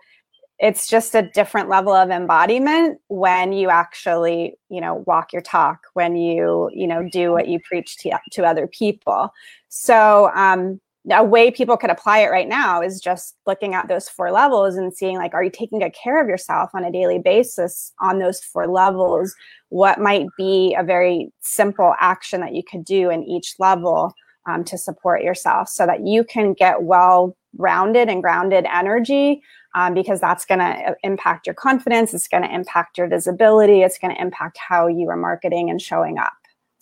it's 0.60 0.88
just 0.88 1.16
a 1.16 1.22
different 1.22 1.68
level 1.68 1.94
of 1.94 2.10
embodiment 2.10 3.00
when 3.08 3.52
you 3.52 3.70
actually 3.70 4.56
you 4.70 4.80
know 4.80 5.04
walk 5.06 5.34
your 5.34 5.42
talk 5.42 5.88
when 5.94 6.16
you 6.16 6.70
you 6.74 6.88
know 6.88 7.08
do 7.10 7.32
what 7.32 7.48
you 7.48 7.60
preach 7.60 7.98
to, 7.98 8.18
to 8.32 8.46
other 8.46 8.68
people. 8.68 9.34
So 9.70 10.32
um, 10.36 10.80
a 11.12 11.24
way 11.24 11.52
people 11.52 11.76
could 11.76 11.90
apply 11.90 12.20
it 12.20 12.32
right 12.32 12.48
now 12.48 12.82
is 12.82 13.02
just 13.02 13.36
looking 13.46 13.74
at 13.74 13.88
those 13.88 14.08
four 14.08 14.32
levels 14.32 14.76
and 14.76 14.94
seeing 14.94 15.18
like 15.18 15.34
are 15.34 15.44
you 15.44 15.52
taking 15.52 15.80
good 15.80 15.94
care 15.94 16.22
of 16.22 16.30
yourself 16.30 16.70
on 16.74 16.86
a 16.86 16.92
daily 16.92 17.20
basis 17.20 17.92
on 18.00 18.20
those 18.20 18.42
four 18.42 18.68
levels? 18.68 19.36
What 19.70 20.00
might 20.00 20.28
be 20.38 20.76
a 20.78 20.84
very 20.84 21.32
simple 21.42 21.94
action 22.00 22.40
that 22.42 22.56
you 22.56 22.64
could 22.64 22.86
do 22.86 23.10
in 23.10 23.24
each 23.24 23.56
level 23.60 24.14
um, 24.46 24.64
to 24.66 24.78
support 24.78 25.24
yourself 25.24 25.70
so 25.70 25.86
that 25.86 26.06
you 26.06 26.24
can 26.24 26.54
get 26.54 26.84
well 26.84 27.36
rounded 27.58 28.10
and 28.10 28.22
grounded 28.22 28.66
energy 28.74 29.42
um, 29.76 29.94
because 29.94 30.20
that's 30.20 30.46
going 30.46 30.60
to 30.60 30.66
uh, 30.66 30.94
impact 31.04 31.46
your 31.46 31.54
confidence 31.54 32.14
it's 32.14 32.28
going 32.28 32.44
to 32.44 32.54
impact 32.54 32.98
your 32.98 33.08
visibility 33.08 33.84
it's 33.84 34.00
going 34.00 34.14
to 34.14 34.20
impact 34.20 34.58
how 34.58 34.88
you 34.88 35.08
are 35.08 35.16
marketing 35.16 35.70
and 35.70 35.82
showing 35.82 36.18
up 36.18 36.34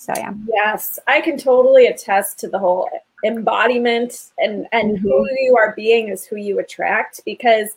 so 0.01 0.13
yeah 0.17 0.33
yes 0.47 0.99
i 1.07 1.21
can 1.21 1.37
totally 1.37 1.85
attest 1.87 2.39
to 2.39 2.47
the 2.47 2.59
whole 2.59 2.89
embodiment 3.23 4.31
and 4.37 4.67
and 4.71 4.97
mm-hmm. 4.97 5.07
who 5.07 5.27
you 5.39 5.55
are 5.57 5.73
being 5.75 6.07
is 6.07 6.25
who 6.25 6.35
you 6.35 6.59
attract 6.59 7.21
because 7.25 7.75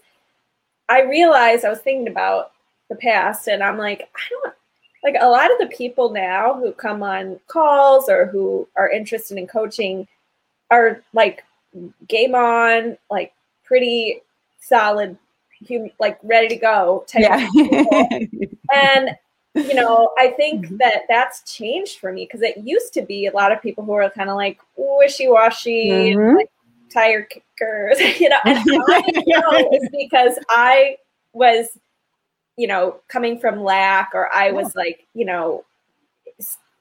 I 0.89 1.03
realized 1.03 1.65
I 1.65 1.71
was 1.71 1.81
thinking 1.81 2.09
about 2.09 2.53
the 2.89 2.97
past 2.97 3.49
and 3.49 3.63
I'm 3.63 3.79
like 3.79 4.09
I 4.15 4.21
don't 4.31 4.55
like 5.03 5.17
a 5.21 5.29
lot 5.29 5.53
of 5.53 5.59
the 5.59 5.75
people 5.77 6.11
now 6.11 6.55
who 6.55 6.73
come 6.73 7.03
on 7.03 7.39
calls 7.47 8.09
or 8.09 8.27
who 8.27 8.67
are 8.77 8.91
interested 8.91 9.37
in 9.37 9.47
coaching 9.47 10.09
are 10.71 11.03
like 11.13 11.45
game 12.09 12.35
on 12.35 12.97
like 13.11 13.33
pretty 13.65 14.23
solid 14.61 15.17
like 15.99 16.19
ready 16.23 16.49
to 16.49 16.57
go 16.57 17.05
type 17.07 17.23
yeah. 17.23 17.49
and 18.75 19.17
you 19.55 19.75
know, 19.75 20.11
I 20.19 20.29
think 20.29 20.67
mm-hmm. 20.67 20.77
that 20.79 21.03
that's 21.09 21.53
changed 21.53 21.99
for 21.99 22.13
me 22.13 22.25
because 22.25 22.43
it 22.43 22.57
used 22.59 22.93
to 22.95 23.03
be 23.03 23.27
a 23.27 23.33
lot 23.33 23.53
of 23.53 23.63
people 23.63 23.85
who 23.85 23.93
are 23.93 24.11
kind 24.11 24.29
of 24.29 24.37
like 24.37 24.59
wishy 24.77 25.29
washy, 25.29 25.91
mm-hmm. 25.91 26.37
like 26.37 26.51
tire 26.93 27.23
kickers, 27.23 28.01
you 28.21 28.29
know. 28.29 28.39
And 28.45 28.59
I 28.59 28.63
know 29.27 29.69
it's 29.71 29.95
because 29.97 30.39
I 30.49 30.97
was, 31.33 31.79
you 32.57 32.67
know, 32.67 32.97
coming 33.09 33.39
from 33.39 33.63
lack 33.63 34.11
or 34.13 34.33
I 34.35 34.51
was 34.51 34.75
like, 34.75 35.07
you 35.15 35.25
know, 35.25 35.65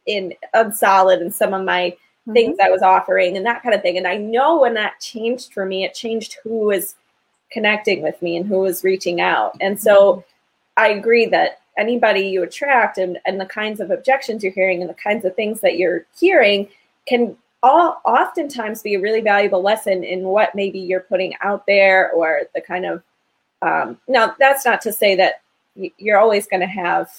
in 0.08 0.34
unsolid 0.54 1.22
in 1.22 1.32
some 1.32 1.54
of 1.54 1.64
my 1.64 1.92
mm-hmm. 1.92 2.34
things 2.34 2.58
I 2.60 2.70
was 2.70 2.82
offering 2.82 3.38
and 3.38 3.46
that 3.46 3.62
kind 3.62 3.76
of 3.76 3.84
thing. 3.84 3.98
And 3.98 4.08
I 4.08 4.18
know 4.18 4.60
when 4.60 4.74
that 4.74 5.00
changed 5.00 5.54
for 5.54 5.66
me, 5.66 5.84
it 5.84 5.94
changed 5.94 6.38
who 6.44 6.66
was 6.66 6.96
connecting 7.52 8.02
with 8.02 8.20
me 8.22 8.36
and 8.36 8.48
who 8.48 8.60
was 8.60 8.84
reaching 8.84 9.22
out. 9.22 9.56
And 9.62 9.80
so 9.80 10.14
mm-hmm. 10.14 10.22
I 10.78 10.88
agree 10.90 11.28
that 11.28 11.60
anybody 11.78 12.22
you 12.22 12.44
attract 12.44 12.98
and, 12.98 13.20
and 13.26 13.40
the 13.40 13.46
kinds 13.46 13.80
of 13.80 13.92
objections 13.92 14.44
you're 14.44 14.54
hearing 14.54 14.82
and 14.82 14.90
the 14.90 14.96
kinds 14.96 15.26
of 15.26 15.36
things 15.36 15.62
that 15.62 15.78
you're 15.78 16.06
hearing 16.18 16.68
can 17.08 17.36
all 17.64 18.02
oftentimes 18.06 18.82
be 18.82 18.96
a 18.96 19.00
really 19.00 19.22
valuable 19.22 19.62
lesson 19.62 20.04
in 20.04 20.24
what 20.24 20.54
maybe 20.54 20.80
you're 20.80 21.00
putting 21.00 21.34
out 21.42 21.66
there 21.66 22.12
or 22.12 22.42
the 22.54 22.62
kind 22.62 22.86
of 22.86 23.02
um, 23.62 23.98
now 24.08 24.36
that's 24.38 24.66
not 24.66 24.82
to 24.82 24.92
say 24.92 25.16
that 25.16 25.42
you're 25.98 26.20
always 26.20 26.46
going 26.46 26.60
to 26.60 26.68
have 26.68 27.10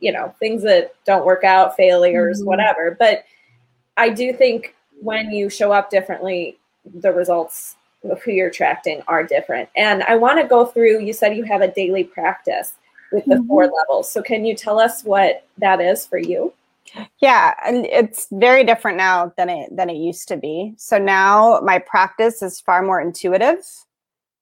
you 0.00 0.12
know 0.12 0.32
things 0.38 0.62
that 0.62 0.94
don't 1.04 1.26
work 1.26 1.44
out 1.44 1.76
failures 1.76 2.38
mm-hmm. 2.38 2.48
whatever 2.48 2.96
but 2.98 3.24
i 3.96 4.08
do 4.08 4.32
think 4.32 4.74
when 5.00 5.30
you 5.30 5.50
show 5.50 5.72
up 5.72 5.90
differently 5.90 6.56
the 7.00 7.12
results 7.12 7.76
of 8.04 8.22
who 8.22 8.30
you're 8.30 8.48
attracting 8.48 9.02
are 9.08 9.24
different 9.24 9.68
and 9.76 10.04
i 10.04 10.14
want 10.14 10.40
to 10.40 10.46
go 10.46 10.64
through 10.64 11.00
you 11.00 11.12
said 11.12 11.36
you 11.36 11.42
have 11.42 11.60
a 11.60 11.72
daily 11.72 12.04
practice 12.04 12.74
with 13.12 13.24
the 13.26 13.36
mm-hmm. 13.36 13.46
four 13.46 13.66
levels. 13.66 14.10
So 14.10 14.22
can 14.22 14.44
you 14.44 14.54
tell 14.54 14.78
us 14.78 15.02
what 15.02 15.46
that 15.58 15.80
is 15.80 16.06
for 16.06 16.18
you? 16.18 16.52
Yeah, 17.20 17.54
and 17.66 17.84
it's 17.86 18.26
very 18.32 18.64
different 18.64 18.96
now 18.96 19.32
than 19.36 19.50
it 19.50 19.74
than 19.76 19.90
it 19.90 19.96
used 19.96 20.28
to 20.28 20.36
be. 20.36 20.74
So 20.78 20.98
now 20.98 21.60
my 21.62 21.78
practice 21.78 22.42
is 22.42 22.60
far 22.60 22.82
more 22.82 23.00
intuitive. 23.00 23.64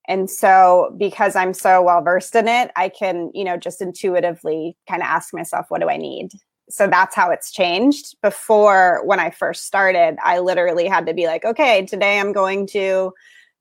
And 0.08 0.30
so 0.30 0.94
because 0.96 1.35
I'm 1.35 1.52
so 1.52 1.82
well 1.82 2.00
versed 2.00 2.37
in 2.37 2.46
it, 2.46 2.70
I 2.76 2.88
can, 2.88 3.32
you 3.35 3.44
know, 3.44 3.56
just 3.56 3.82
intuitively 3.82 4.76
kind 4.88 5.02
of 5.02 5.08
ask 5.08 5.35
myself 5.35 5.66
what 5.68 5.80
do 5.80 5.88
I 5.88 5.96
need? 5.96 6.30
So 6.68 6.87
that's 6.87 7.14
how 7.14 7.30
it's 7.30 7.52
changed. 7.52 8.16
Before 8.23 9.02
when 9.04 9.20
I 9.20 9.30
first 9.30 9.64
started, 9.64 10.16
I 10.23 10.38
literally 10.38 10.87
had 10.87 11.06
to 11.06 11.14
be 11.14 11.26
like, 11.26 11.44
okay, 11.44 11.85
today 11.87 12.20
I'm 12.20 12.32
going 12.32 12.66
to 12.68 13.12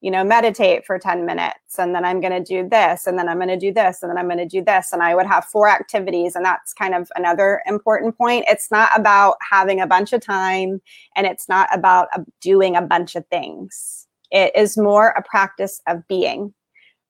you 0.02 0.12
know, 0.12 0.24
meditate 0.24 0.86
for 0.86 1.00
10 1.00 1.26
minutes 1.26 1.80
and 1.80 1.96
then 1.96 2.06
I'm 2.06 2.22
going 2.22 2.34
to 2.34 2.44
do 2.44 2.68
this 2.68 3.08
and 3.08 3.18
then 3.18 3.28
I'm 3.28 3.38
going 3.38 3.48
to 3.48 3.58
do 3.58 3.74
this 3.74 4.02
and 4.02 4.10
then 4.10 4.18
I'm 4.18 4.28
going 4.28 4.38
to 4.38 4.46
do 4.46 4.64
this. 4.64 4.94
And 4.94 5.02
I 5.02 5.16
would 5.16 5.26
have 5.26 5.46
four 5.46 5.68
activities. 5.68 6.36
And 6.36 6.46
that's 6.46 6.74
kind 6.74 6.94
of 6.94 7.10
another 7.16 7.62
important 7.66 8.18
point. 8.18 8.46
It's 8.48 8.70
not 8.70 8.92
about 8.98 9.38
having 9.50 9.82
a 9.82 9.88
bunch 9.88 10.14
of 10.14 10.22
time 10.22 10.82
and 11.16 11.26
it's 11.26 11.50
not 11.50 11.70
about 11.76 12.10
doing 12.42 12.76
a 12.76 12.82
bunch 12.82 13.16
of 13.16 13.26
things. 13.28 14.08
It 14.32 14.52
is 14.56 14.78
more 14.78 15.10
a 15.10 15.24
practice 15.24 15.82
of 15.88 16.08
being, 16.08 16.54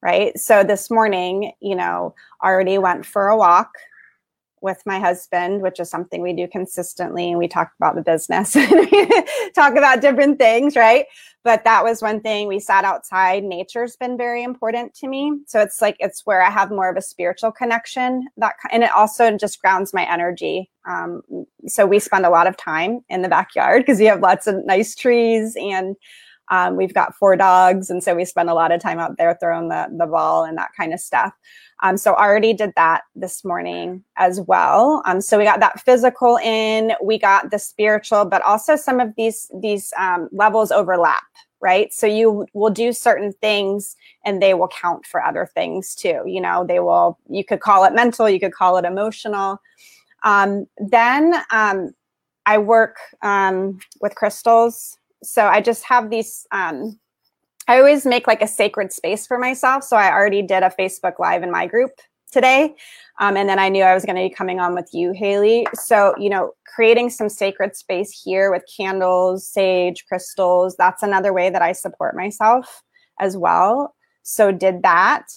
right? 0.02 0.38
So 0.38 0.64
this 0.64 0.90
morning, 0.90 1.52
you 1.62 1.76
know, 1.76 2.14
already 2.44 2.78
went 2.78 3.06
for 3.06 3.28
a 3.28 3.38
walk 3.38 3.72
with 4.62 4.82
my 4.86 5.00
husband, 5.00 5.62
which 5.62 5.80
is 5.80 5.90
something 5.90 6.22
we 6.22 6.34
do 6.34 6.48
consistently. 6.48 7.30
And 7.30 7.38
we 7.38 7.48
talk 7.48 7.72
about 7.80 7.96
the 7.96 8.02
business, 8.02 8.54
talk 9.56 9.76
about 9.76 10.02
different 10.02 10.40
things, 10.40 10.76
right? 10.76 11.06
But 11.44 11.64
that 11.64 11.84
was 11.84 12.02
one 12.02 12.22
thing 12.22 12.48
we 12.48 12.60
sat 12.60 12.86
outside. 12.86 13.44
Nature's 13.44 13.96
been 13.96 14.18
very 14.18 14.44
important 14.44 14.96
to 14.96 15.08
me. 15.08 15.40
So 15.46 15.60
it's 15.60 15.82
like, 15.82 15.96
it's 16.00 16.26
where 16.26 16.42
I 16.42 16.50
have 16.50 16.72
more 16.72 16.90
of 16.90 16.98
a 16.98 17.02
spiritual 17.02 17.52
connection 17.52 18.28
that, 18.38 18.56
and 18.72 18.84
it 18.84 18.92
also 18.92 19.38
just 19.38 19.62
grounds 19.62 19.94
my 19.94 20.12
energy. 20.12 20.72
Um, 20.88 21.22
so 21.68 21.86
we 21.86 22.00
spend 22.00 22.26
a 22.26 22.32
lot 22.32 22.48
of 22.48 22.58
time 22.58 23.02
in 23.10 23.22
the 23.22 23.30
backyard 23.30 23.84
because 23.84 24.00
we 24.00 24.06
have 24.06 24.22
lots 24.22 24.48
of 24.48 24.66
nice 24.66 24.96
trees 24.96 25.56
and 25.60 25.96
um, 26.50 26.76
we've 26.76 26.94
got 26.94 27.16
four 27.16 27.36
dogs, 27.36 27.90
and 27.90 28.04
so 28.04 28.16
we 28.16 28.26
spend 28.26 28.50
a 28.50 28.54
lot 28.54 28.72
of 28.72 28.82
time 28.82 29.00
out 29.00 29.18
there 29.18 29.38
throwing 29.40 29.70
the, 29.70 29.88
the 29.98 30.06
ball 30.06 30.44
and 30.44 30.58
that 30.58 30.72
kind 30.78 30.94
of 30.94 31.00
stuff. 31.00 31.34
Um, 31.84 31.98
so 31.98 32.14
already 32.14 32.54
did 32.54 32.72
that 32.76 33.02
this 33.16 33.44
morning 33.44 34.04
as 34.18 34.40
well. 34.42 35.02
Um, 35.06 35.20
so 35.22 35.38
we 35.38 35.44
got 35.44 35.60
that 35.60 35.82
physical 35.82 36.38
in, 36.38 36.94
we 37.04 37.18
got 37.18 37.52
the 37.52 37.60
spiritual, 37.60 38.26
but 38.26 38.42
also 38.44 38.76
some 38.76 39.00
of 39.00 39.14
these 39.18 39.52
these 39.62 39.92
um, 39.98 40.30
levels 40.32 40.72
overlap, 40.72 41.24
right? 41.62 41.92
So 41.94 42.08
you 42.08 42.46
will 42.54 42.70
do 42.70 42.94
certain 42.94 43.34
things, 43.34 43.96
and 44.24 44.42
they 44.42 44.54
will 44.54 44.70
count 44.70 45.06
for 45.06 45.22
other 45.22 45.50
things 45.54 45.96
too. 45.96 46.22
You 46.26 46.42
know, 46.42 46.66
they 46.66 46.80
will. 46.80 47.18
You 47.30 47.44
could 47.44 47.60
call 47.60 47.84
it 47.86 47.94
mental, 47.94 48.30
you 48.30 48.40
could 48.40 48.54
call 48.54 48.78
it 48.78 48.86
emotional. 48.86 49.60
Um, 50.24 50.68
then 50.78 51.36
um, 51.52 51.94
I 52.46 52.58
work 52.58 52.98
um, 53.22 53.80
with 54.02 54.16
crystals 54.16 54.98
so 55.26 55.46
I 55.48 55.62
just 55.62 55.84
have 55.86 56.10
these 56.10 56.48
um, 56.52 57.00
I 57.68 57.80
always 57.80 58.06
make 58.06 58.28
like 58.28 58.42
a 58.42 58.48
sacred 58.48 58.94
space 58.94 59.26
for 59.26 59.38
myself. 59.38 59.84
So 59.84 59.98
I 59.98 60.12
already 60.12 60.42
did 60.42 60.64
a 60.64 60.72
Facebook 60.78 61.20
Live 61.20 61.42
in 61.44 61.52
my 61.52 61.66
group 61.66 61.92
today. 62.32 62.76
Um, 63.20 63.38
and 63.38 63.50
then 63.50 63.60
I 63.60 63.70
knew 63.70 63.84
I 63.84 63.94
was 63.94 64.06
going 64.06 64.18
to 64.18 64.30
be 64.30 64.34
coming 64.34 64.60
on 64.60 64.76
with 64.76 64.90
you, 64.94 65.14
Haley. 65.14 65.66
So, 65.74 66.14
you 66.20 66.30
know, 66.30 66.52
creating 66.76 67.10
some 67.10 67.30
sacred 67.30 67.76
space 67.76 68.22
here 68.24 68.52
with 68.52 68.64
candles, 68.76 69.48
sage, 69.48 70.06
crystals, 70.08 70.76
that's 70.78 71.02
another 71.02 71.34
way 71.34 71.50
that 71.50 71.62
I 71.62 71.72
support 71.72 72.16
myself 72.16 72.84
as 73.20 73.38
well. 73.38 73.96
So, 74.24 74.52
did 74.52 74.84
that. 74.84 75.28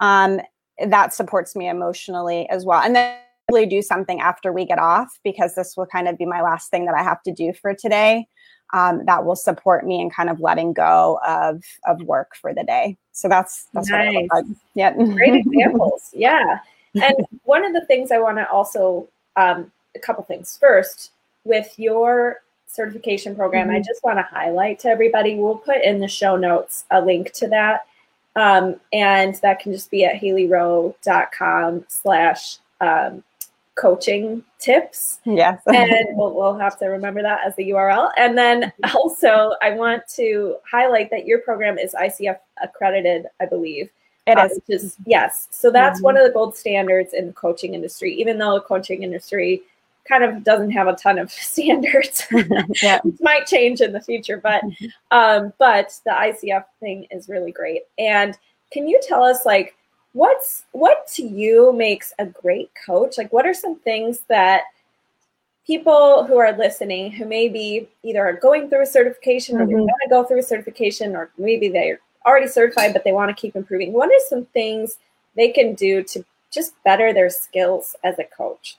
Um, 0.00 0.40
that 0.84 1.14
supports 1.14 1.54
me 1.54 1.68
emotionally 1.68 2.48
as 2.48 2.64
well. 2.64 2.80
And 2.80 2.96
then 2.96 3.18
really 3.50 3.66
do 3.66 3.80
something 3.80 4.20
after 4.20 4.52
we 4.52 4.64
get 4.64 4.78
off 4.78 5.20
because 5.22 5.54
this 5.54 5.76
will 5.76 5.86
kind 5.86 6.08
of 6.08 6.18
be 6.18 6.26
my 6.26 6.42
last 6.42 6.70
thing 6.70 6.86
that 6.86 6.94
I 6.96 7.02
have 7.02 7.22
to 7.22 7.32
do 7.32 7.52
for 7.52 7.74
today. 7.74 8.26
Um, 8.72 9.04
that 9.06 9.24
will 9.24 9.36
support 9.36 9.86
me 9.86 10.00
in 10.00 10.10
kind 10.10 10.28
of 10.28 10.40
letting 10.40 10.72
go 10.72 11.20
of 11.26 11.62
of 11.86 12.02
work 12.02 12.34
for 12.34 12.52
the 12.52 12.64
day. 12.64 12.96
So 13.12 13.28
that's 13.28 13.66
that's 13.72 13.88
nice. 13.88 14.14
what 14.14 14.32
I 14.32 14.40
like. 14.40 14.56
Yeah, 14.74 14.92
great 14.92 15.34
examples. 15.46 16.10
Yeah, 16.12 16.58
and 16.94 17.14
one 17.44 17.64
of 17.64 17.72
the 17.72 17.84
things 17.86 18.10
I 18.10 18.18
want 18.18 18.38
to 18.38 18.48
also 18.50 19.08
um, 19.36 19.70
a 19.94 19.98
couple 19.98 20.24
things. 20.24 20.56
First, 20.60 21.12
with 21.44 21.78
your 21.78 22.42
certification 22.66 23.34
program, 23.34 23.68
mm-hmm. 23.68 23.76
I 23.76 23.80
just 23.80 24.02
want 24.04 24.18
to 24.18 24.22
highlight 24.22 24.80
to 24.80 24.88
everybody. 24.88 25.36
We'll 25.36 25.56
put 25.56 25.82
in 25.82 26.00
the 26.00 26.08
show 26.08 26.36
notes 26.36 26.84
a 26.90 27.00
link 27.00 27.32
to 27.34 27.48
that. 27.48 27.86
Um, 28.36 28.76
and 28.92 29.34
that 29.36 29.60
can 29.60 29.72
just 29.72 29.90
be 29.90 30.04
at 30.04 30.20
haleyrowe.com 30.20 31.86
slash 31.88 32.58
um, 32.80 33.24
coaching 33.76 34.42
tips. 34.58 35.20
Yes. 35.24 35.60
and 35.66 36.06
we'll, 36.16 36.34
we'll 36.34 36.58
have 36.58 36.78
to 36.80 36.86
remember 36.86 37.22
that 37.22 37.40
as 37.46 37.54
the 37.56 37.70
URL. 37.70 38.10
And 38.16 38.36
then 38.36 38.72
also, 38.94 39.52
I 39.62 39.70
want 39.70 40.02
to 40.16 40.56
highlight 40.68 41.10
that 41.10 41.26
your 41.26 41.40
program 41.40 41.78
is 41.78 41.94
ICF 41.94 42.38
accredited, 42.62 43.26
I 43.40 43.46
believe. 43.46 43.90
It 44.26 44.38
uh, 44.38 44.46
is. 44.46 44.60
Is, 44.68 44.96
yes. 45.06 45.46
So 45.50 45.70
that's 45.70 45.98
mm-hmm. 45.98 46.04
one 46.04 46.16
of 46.16 46.24
the 46.24 46.32
gold 46.32 46.56
standards 46.56 47.14
in 47.14 47.28
the 47.28 47.32
coaching 47.32 47.74
industry, 47.74 48.12
even 48.14 48.38
though 48.38 48.54
the 48.54 48.62
coaching 48.62 49.02
industry 49.02 49.62
kind 50.08 50.24
of 50.24 50.42
doesn't 50.42 50.70
have 50.70 50.88
a 50.88 50.94
ton 50.94 51.18
of 51.18 51.30
standards. 51.30 52.26
yeah. 52.82 53.00
might 53.20 53.46
change 53.46 53.80
in 53.80 53.92
the 53.92 54.00
future, 54.00 54.38
but 54.38 54.64
mm-hmm. 54.64 54.86
um, 55.16 55.52
but 55.58 55.98
the 56.04 56.10
ICF 56.10 56.64
thing 56.80 57.06
is 57.10 57.28
really 57.28 57.52
great. 57.52 57.82
And 57.98 58.36
can 58.72 58.88
you 58.88 59.00
tell 59.06 59.22
us 59.22 59.46
like 59.46 59.75
what's 60.16 60.64
what 60.72 61.06
to 61.06 61.22
you 61.22 61.72
makes 61.74 62.14
a 62.18 62.24
great 62.24 62.70
coach? 62.86 63.18
Like, 63.18 63.32
what 63.32 63.46
are 63.46 63.52
some 63.52 63.76
things 63.76 64.20
that 64.28 64.62
people 65.66 66.24
who 66.24 66.38
are 66.38 66.56
listening 66.56 67.12
who 67.12 67.26
maybe 67.26 67.88
either 68.02 68.24
are 68.24 68.32
going 68.32 68.70
through 68.70 68.82
a 68.82 68.86
certification 68.86 69.56
mm-hmm. 69.56 69.64
or 69.64 69.66
they 69.66 69.74
want 69.74 70.02
to 70.04 70.08
go 70.08 70.24
through 70.24 70.38
a 70.38 70.42
certification, 70.42 71.14
or 71.14 71.30
maybe 71.36 71.68
they're 71.68 72.00
already 72.24 72.48
certified 72.48 72.92
but 72.92 73.04
they 73.04 73.12
want 73.12 73.28
to 73.28 73.40
keep 73.40 73.54
improving? 73.54 73.92
What 73.92 74.08
are 74.08 74.28
some 74.28 74.46
things 74.46 74.98
they 75.36 75.50
can 75.50 75.74
do 75.74 76.02
to 76.04 76.24
just 76.50 76.72
better 76.82 77.12
their 77.12 77.28
skills 77.28 77.94
as 78.02 78.18
a 78.18 78.24
coach? 78.24 78.78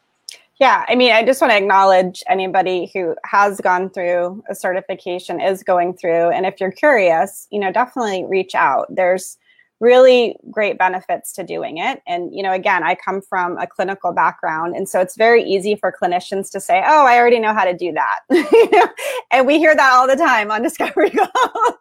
Yeah, 0.60 0.86
I 0.88 0.96
mean, 0.96 1.12
I 1.12 1.24
just 1.24 1.40
want 1.40 1.52
to 1.52 1.58
acknowledge 1.58 2.24
anybody 2.28 2.90
who 2.92 3.16
has 3.26 3.62
gone 3.62 3.92
through 3.92 4.44
a 4.50 4.56
certification, 4.56 5.40
is 5.40 5.62
going 5.62 5.94
through, 5.94 6.32
and 6.32 6.48
if 6.48 6.60
you're 6.60 6.72
curious, 6.72 7.48
you 7.52 7.60
know, 7.60 7.72
definitely 7.72 8.26
reach 8.26 8.56
out. 8.56 8.88
There's 8.90 9.38
really 9.80 10.36
great 10.50 10.78
benefits 10.78 11.32
to 11.34 11.44
doing 11.44 11.78
it. 11.78 12.02
And, 12.08 12.34
you 12.34 12.42
know, 12.42 12.52
again, 12.52 12.84
I 12.84 12.96
come 12.96 13.22
from 13.22 13.58
a 13.58 13.68
clinical 13.68 14.12
background. 14.12 14.76
And 14.76 14.90
so 14.90 15.00
it's 15.00 15.16
very 15.16 15.44
easy 15.44 15.76
for 15.76 15.94
clinicians 15.94 16.50
to 16.52 16.60
say, 16.60 16.82
oh, 16.86 17.06
I 17.06 17.18
already 17.18 17.40
know 17.40 17.54
how 17.54 17.64
to 17.64 17.76
do 17.76 17.94
that. 17.94 18.96
and 19.32 19.46
we 19.46 19.60
hear 19.60 19.76
that 19.76 19.94
all 19.94 20.08
the 20.08 20.16
time 20.16 20.50
on 20.50 20.62
Discovery 20.68 21.12
Call. 21.12 21.78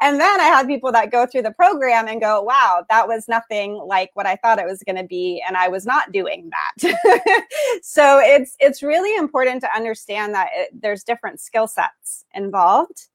and 0.00 0.20
then 0.20 0.40
I 0.40 0.44
have 0.44 0.66
people 0.66 0.92
that 0.92 1.10
go 1.10 1.26
through 1.26 1.42
the 1.42 1.52
program 1.52 2.06
and 2.06 2.20
go, 2.20 2.42
wow, 2.42 2.84
that 2.90 3.08
was 3.08 3.28
nothing 3.28 3.74
like 3.74 4.10
what 4.14 4.26
I 4.26 4.36
thought 4.36 4.58
it 4.58 4.66
was 4.66 4.82
going 4.82 4.96
to 4.96 5.04
be. 5.04 5.42
And 5.46 5.56
I 5.56 5.68
was 5.68 5.86
not 5.86 6.12
doing 6.12 6.50
that. 6.50 7.44
so 7.82 8.20
it's, 8.22 8.56
it's 8.60 8.82
really 8.82 9.16
important 9.16 9.62
to 9.62 9.74
understand 9.74 10.34
that 10.34 10.48
it, 10.54 10.70
there's 10.78 11.02
different 11.02 11.40
skill 11.40 11.66
sets 11.66 12.24
involved 12.34 13.08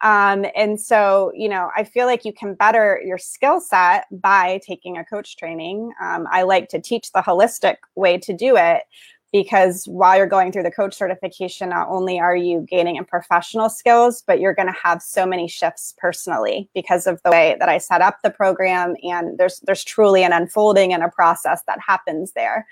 um, 0.00 0.46
and 0.54 0.80
so, 0.80 1.32
you 1.34 1.48
know, 1.48 1.70
I 1.76 1.84
feel 1.84 2.06
like 2.06 2.24
you 2.24 2.32
can 2.32 2.54
better 2.54 3.00
your 3.04 3.18
skill 3.18 3.60
set 3.60 4.06
by 4.12 4.60
taking 4.64 4.96
a 4.96 5.04
coach 5.04 5.36
training. 5.36 5.92
Um, 6.00 6.26
I 6.30 6.42
like 6.42 6.68
to 6.70 6.80
teach 6.80 7.12
the 7.12 7.20
holistic 7.20 7.76
way 7.96 8.18
to 8.18 8.32
do 8.32 8.56
it 8.56 8.82
because 9.32 9.84
while 9.86 10.16
you're 10.16 10.26
going 10.26 10.52
through 10.52 10.62
the 10.62 10.70
coach 10.70 10.94
certification, 10.94 11.68
not 11.68 11.88
only 11.88 12.18
are 12.18 12.36
you 12.36 12.66
gaining 12.68 12.96
in 12.96 13.04
professional 13.04 13.68
skills, 13.68 14.22
but 14.26 14.40
you're 14.40 14.54
going 14.54 14.68
to 14.68 14.80
have 14.82 15.02
so 15.02 15.26
many 15.26 15.46
shifts 15.46 15.94
personally 15.98 16.68
because 16.74 17.06
of 17.06 17.20
the 17.24 17.30
way 17.30 17.56
that 17.58 17.68
I 17.68 17.78
set 17.78 18.00
up 18.00 18.18
the 18.22 18.30
program. 18.30 18.94
And 19.02 19.36
there's 19.36 19.60
there's 19.60 19.84
truly 19.84 20.24
an 20.24 20.32
unfolding 20.32 20.94
and 20.94 21.02
a 21.02 21.08
process 21.10 21.62
that 21.66 21.78
happens 21.86 22.32
there. 22.32 22.66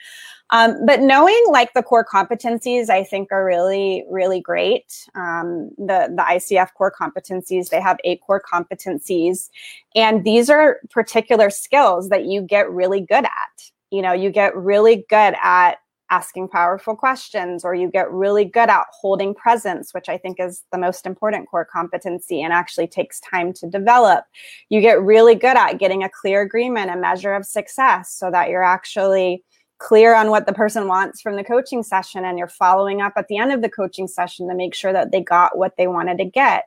Um, 0.50 0.86
but 0.86 1.00
knowing 1.00 1.42
like 1.50 1.74
the 1.74 1.82
core 1.82 2.04
competencies, 2.04 2.88
I 2.88 3.02
think 3.02 3.32
are 3.32 3.44
really, 3.44 4.04
really 4.08 4.40
great. 4.40 5.06
Um, 5.14 5.70
the, 5.76 6.08
the 6.14 6.22
ICF 6.22 6.72
core 6.74 6.92
competencies, 6.92 7.68
they 7.68 7.80
have 7.80 7.98
eight 8.04 8.20
core 8.20 8.40
competencies. 8.40 9.50
And 9.96 10.24
these 10.24 10.48
are 10.48 10.78
particular 10.90 11.50
skills 11.50 12.10
that 12.10 12.26
you 12.26 12.42
get 12.42 12.70
really 12.70 13.00
good 13.00 13.24
at. 13.24 13.70
You 13.90 14.02
know, 14.02 14.12
you 14.12 14.30
get 14.30 14.56
really 14.56 15.04
good 15.08 15.34
at 15.42 15.78
asking 16.10 16.48
powerful 16.48 16.94
questions 16.94 17.64
or 17.64 17.74
you 17.74 17.90
get 17.90 18.10
really 18.10 18.44
good 18.44 18.68
at 18.68 18.84
holding 18.92 19.34
presence 19.34 19.92
which 19.92 20.08
i 20.08 20.16
think 20.16 20.38
is 20.38 20.62
the 20.72 20.78
most 20.78 21.04
important 21.04 21.48
core 21.48 21.64
competency 21.64 22.42
and 22.42 22.52
actually 22.52 22.86
takes 22.86 23.20
time 23.20 23.52
to 23.52 23.68
develop. 23.68 24.24
You 24.68 24.80
get 24.80 25.02
really 25.02 25.34
good 25.34 25.56
at 25.56 25.78
getting 25.78 26.02
a 26.02 26.08
clear 26.08 26.40
agreement 26.40 26.90
a 26.90 26.96
measure 26.96 27.34
of 27.34 27.44
success 27.44 28.12
so 28.12 28.30
that 28.30 28.48
you're 28.48 28.62
actually 28.62 29.44
clear 29.78 30.14
on 30.14 30.30
what 30.30 30.46
the 30.46 30.52
person 30.52 30.88
wants 30.88 31.20
from 31.20 31.36
the 31.36 31.44
coaching 31.44 31.82
session 31.82 32.24
and 32.24 32.38
you're 32.38 32.48
following 32.48 33.02
up 33.02 33.12
at 33.16 33.28
the 33.28 33.36
end 33.36 33.52
of 33.52 33.60
the 33.60 33.68
coaching 33.68 34.08
session 34.08 34.48
to 34.48 34.54
make 34.54 34.74
sure 34.74 34.92
that 34.92 35.12
they 35.12 35.20
got 35.20 35.58
what 35.58 35.76
they 35.76 35.86
wanted 35.86 36.16
to 36.16 36.24
get. 36.24 36.64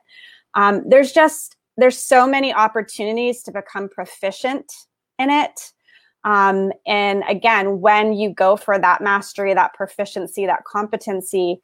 Um, 0.54 0.88
there's 0.88 1.12
just 1.12 1.56
there's 1.76 1.98
so 1.98 2.26
many 2.26 2.52
opportunities 2.52 3.42
to 3.44 3.52
become 3.52 3.88
proficient 3.88 4.70
in 5.18 5.30
it 5.30 5.72
um, 6.24 6.72
and 6.86 7.22
again 7.28 7.80
when 7.80 8.12
you 8.12 8.32
go 8.32 8.56
for 8.56 8.78
that 8.78 9.00
mastery 9.00 9.54
that 9.54 9.74
proficiency 9.74 10.46
that 10.46 10.64
competency 10.64 11.60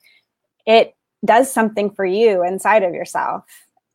it 0.66 0.94
does 1.24 1.50
something 1.50 1.90
for 1.90 2.04
you 2.04 2.44
inside 2.44 2.82
of 2.82 2.94
yourself 2.94 3.44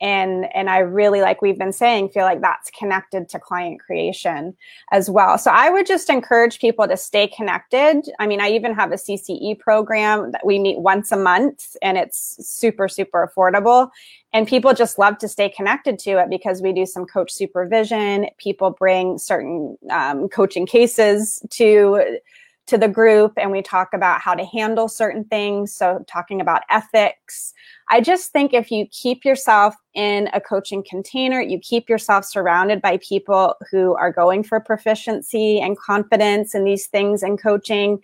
and 0.02 0.54
and 0.56 0.70
i 0.70 0.80
really 0.80 1.22
like 1.22 1.42
we've 1.42 1.58
been 1.58 1.72
saying 1.72 2.10
feel 2.10 2.24
like 2.24 2.42
that's 2.42 2.70
connected 2.72 3.30
to 3.30 3.40
client 3.40 3.80
creation 3.80 4.56
as 4.92 5.10
well. 5.10 5.38
So 5.38 5.52
i 5.52 5.70
would 5.70 5.86
just 5.86 6.10
encourage 6.10 6.60
people 6.60 6.88
to 6.88 6.98
stay 6.98 7.28
connected. 7.28 8.02
I 8.20 8.28
mean 8.28 8.42
i 8.42 8.50
even 8.50 8.74
have 8.74 8.92
a 8.92 8.96
cce 8.96 9.58
program 9.60 10.32
that 10.32 10.46
we 10.46 10.60
meet 10.60 10.80
once 10.80 11.12
a 11.12 11.18
month 11.18 11.76
and 11.82 11.98
it's 11.98 12.46
super 12.46 12.88
super 12.88 13.32
affordable. 13.32 13.90
And 14.34 14.48
people 14.48 14.74
just 14.74 14.98
love 14.98 15.18
to 15.20 15.28
stay 15.28 15.50
connected 15.50 16.00
to 16.00 16.12
it 16.12 16.30
because 16.30 16.62
we 16.62 16.72
do 16.72 16.86
some 16.86 17.06
coach 17.06 17.32
supervision. 17.32 18.28
People 18.38 18.72
bring 18.72 19.18
certain 19.18 19.78
um, 19.90 20.30
coaching 20.30 20.66
cases 20.66 21.46
to 21.52 22.20
to 22.68 22.78
the 22.78 22.88
group 22.88 23.34
and 23.38 23.52
we 23.52 23.62
talk 23.62 23.94
about 23.94 24.22
how 24.22 24.34
to 24.34 24.46
handle 24.46 24.88
certain 24.88 25.26
things. 25.26 25.74
So 25.74 26.06
talking 26.08 26.40
about 26.40 26.62
ethics 26.70 27.54
I 27.94 28.00
just 28.00 28.32
think 28.32 28.54
if 28.54 28.72
you 28.72 28.88
keep 28.90 29.26
yourself 29.26 29.76
in 29.94 30.30
a 30.34 30.40
coaching 30.40 30.82
container, 30.90 31.42
you 31.42 31.60
keep 31.60 31.90
yourself 31.90 32.24
surrounded 32.24 32.82
by 32.82 33.00
people 33.06 33.56
who 33.70 33.96
are 33.96 34.14
going 34.14 34.44
for 34.44 34.62
proficiency 34.62 35.60
and 35.60 35.78
confidence 35.78 36.56
in 36.56 36.64
these 36.64 36.88
things 36.88 37.22
in 37.22 37.36
coaching, 37.36 38.00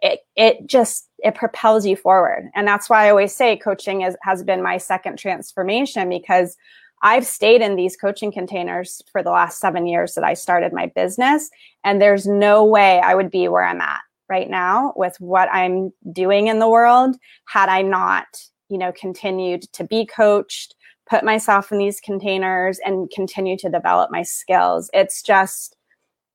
it, 0.00 0.20
it 0.36 0.68
just 0.68 1.08
it 1.18 1.34
propels 1.34 1.84
you 1.84 1.96
forward. 1.96 2.50
And 2.54 2.68
that's 2.68 2.88
why 2.88 3.06
I 3.06 3.10
always 3.10 3.34
say 3.34 3.56
coaching 3.56 4.02
is, 4.02 4.16
has 4.22 4.44
been 4.44 4.62
my 4.62 4.78
second 4.78 5.18
transformation 5.18 6.08
because 6.08 6.56
I've 7.02 7.26
stayed 7.26 7.62
in 7.62 7.74
these 7.74 7.96
coaching 7.96 8.30
containers 8.30 9.02
for 9.10 9.24
the 9.24 9.30
last 9.30 9.58
seven 9.58 9.88
years 9.88 10.14
that 10.14 10.22
I 10.22 10.34
started 10.34 10.72
my 10.72 10.86
business. 10.86 11.50
And 11.82 12.00
there's 12.00 12.26
no 12.26 12.64
way 12.64 13.00
I 13.00 13.16
would 13.16 13.30
be 13.30 13.48
where 13.48 13.64
I'm 13.64 13.80
at 13.80 14.02
right 14.28 14.48
now 14.48 14.92
with 14.94 15.16
what 15.18 15.48
I'm 15.52 15.92
doing 16.12 16.46
in 16.46 16.60
the 16.60 16.68
world 16.68 17.16
had 17.46 17.68
I 17.68 17.82
not 17.82 18.26
you 18.72 18.78
know, 18.78 18.90
continued 18.90 19.70
to 19.74 19.84
be 19.84 20.06
coached, 20.06 20.74
put 21.06 21.22
myself 21.22 21.70
in 21.70 21.76
these 21.76 22.00
containers 22.00 22.78
and 22.86 23.10
continue 23.10 23.54
to 23.58 23.68
develop 23.68 24.10
my 24.10 24.22
skills. 24.22 24.88
It's 24.94 25.22
just, 25.22 25.76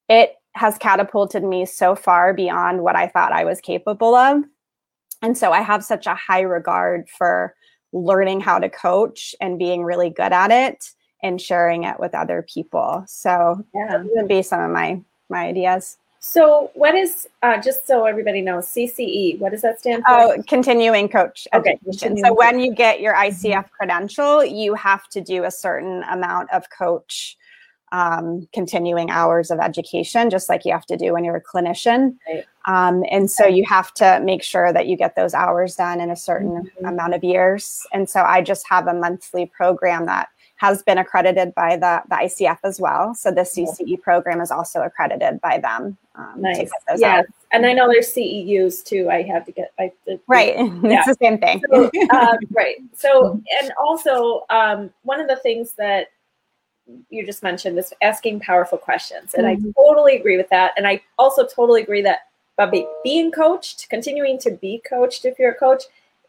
it 0.08 0.36
has 0.52 0.78
catapulted 0.78 1.44
me 1.44 1.66
so 1.66 1.96
far 1.96 2.36
beyond 2.36 2.84
what 2.84 2.96
I 2.96 3.08
thought 3.08 3.34
I 3.34 3.44
was 3.44 3.60
capable 3.60 4.14
of. 4.14 4.44
And 5.24 5.36
so 5.36 5.52
I 5.52 5.62
have 5.62 5.84
such 5.84 6.06
a 6.06 6.14
high 6.14 6.42
regard 6.42 7.10
for 7.10 7.56
learning 7.92 8.42
how 8.42 8.60
to 8.60 8.70
coach 8.70 9.34
and 9.42 9.58
being 9.58 9.84
really 9.84 10.12
good 10.12 10.32
at 10.32 10.52
it 10.52 10.92
and 11.24 11.42
sharing 11.42 11.86
it 11.86 12.00
with 12.00 12.14
other 12.14 12.46
people. 12.54 13.04
So 13.08 13.66
yeah. 13.74 13.98
that 13.98 14.06
would 14.06 14.28
be 14.28 14.44
some 14.44 14.62
of 14.62 14.70
my 14.70 15.02
my 15.28 15.48
ideas. 15.48 15.98
So, 16.30 16.72
what 16.74 16.94
is 16.94 17.30
uh, 17.42 17.62
just 17.62 17.88
so 17.88 18.04
everybody 18.04 18.42
knows 18.42 18.66
CCE? 18.68 19.40
What 19.40 19.54
does 19.54 19.62
that 19.62 19.80
stand 19.80 20.04
for? 20.06 20.12
Oh, 20.12 20.44
continuing 20.46 21.08
coach 21.08 21.48
Okay, 21.54 21.72
education. 21.72 22.10
continuing 22.10 22.26
So 22.26 22.34
when 22.34 22.60
you 22.60 22.76
get 22.76 23.00
your 23.00 23.16
ICF 23.16 23.72
credential, 23.72 24.44
you 24.44 24.74
have 24.74 25.08
to 25.10 25.22
do 25.22 25.46
a 25.46 25.52
certain 25.52 26.04
amount 26.04 26.52
of 26.52 26.66
coach 26.70 27.38
um, 27.94 28.46
continuing 28.54 29.10
hours 29.10 29.52
of 29.52 29.60
education, 29.60 30.30
just 30.30 30.50
like 30.50 30.66
you 30.66 30.74
have 30.74 30.86
to 30.88 30.98
do 30.98 31.14
when 31.14 31.24
you're 31.24 31.38
a 31.38 31.42
clinician. 31.42 32.18
Right. 32.28 32.46
Um, 32.68 33.04
and 33.10 33.32
so 33.32 33.48
you 33.48 33.66
have 33.66 33.94
to 33.96 34.20
make 34.24 34.44
sure 34.44 34.72
that 34.74 34.88
you 34.88 34.98
get 34.98 35.16
those 35.16 35.34
hours 35.34 35.76
done 35.76 36.02
in 36.02 36.12
a 36.12 36.16
certain 36.16 36.70
Mhm. 36.82 36.90
amount 36.90 37.14
of 37.16 37.24
years. 37.24 37.86
And 37.94 38.10
so 38.10 38.22
I 38.22 38.42
just 38.42 38.68
have 38.68 38.88
a 38.88 38.94
monthly 38.94 39.46
program 39.46 40.06
that 40.06 40.28
has 40.58 40.82
been 40.84 40.98
accredited 40.98 41.54
by 41.56 41.78
the, 41.78 42.02
the 42.10 42.16
ICF 42.16 42.58
as 42.64 42.80
well. 42.82 43.14
So 43.16 43.32
the 43.32 43.42
CCE 43.46 43.96
program 44.02 44.42
is 44.42 44.52
also 44.52 44.82
accredited 44.82 45.40
by 45.40 45.60
them. 45.60 45.98
Um, 46.16 46.34
Nice. 46.42 46.70
Yes, 46.90 47.04
hours. 47.04 47.26
and 47.52 47.66
I 47.66 47.74
know 47.74 47.88
there's 47.88 48.12
CEUs 48.12 48.84
too. 48.84 49.08
I 49.10 49.22
have 49.22 49.46
to 49.46 49.52
get 49.52 49.72
I 49.80 49.92
Right. 50.28 50.56
Yeah. 50.84 51.04
it's 51.06 51.08
the 51.08 51.16
same 51.22 51.38
thing. 51.38 51.62
So, 51.72 51.90
um, 52.10 52.38
right. 52.52 52.78
So, 52.96 53.40
and 53.62 53.72
also 53.80 54.46
um, 54.50 54.92
one 55.04 55.22
of 55.22 55.28
the 55.28 55.36
things 55.38 55.74
that 55.74 56.08
you 57.10 57.26
just 57.26 57.44
mentioned 57.44 57.78
is 57.78 57.94
asking 58.02 58.40
powerful 58.40 58.78
questions, 58.78 59.36
and 59.36 59.46
Mhm. 59.46 59.70
I 59.70 59.74
totally 59.78 60.16
agree 60.16 60.38
with 60.38 60.50
that. 60.50 60.72
And 60.78 60.88
I 60.88 61.02
also 61.20 61.46
totally 61.46 61.84
agree 61.84 62.02
that 62.02 62.22
by 62.58 62.66
be- 62.66 62.88
being 63.04 63.32
coached, 63.32 63.88
continuing 63.90 64.38
to 64.40 64.52
be 64.52 64.82
coached, 64.88 65.26
if 65.26 65.38
you're 65.40 65.52
a 65.52 65.56
coach, 65.56 65.84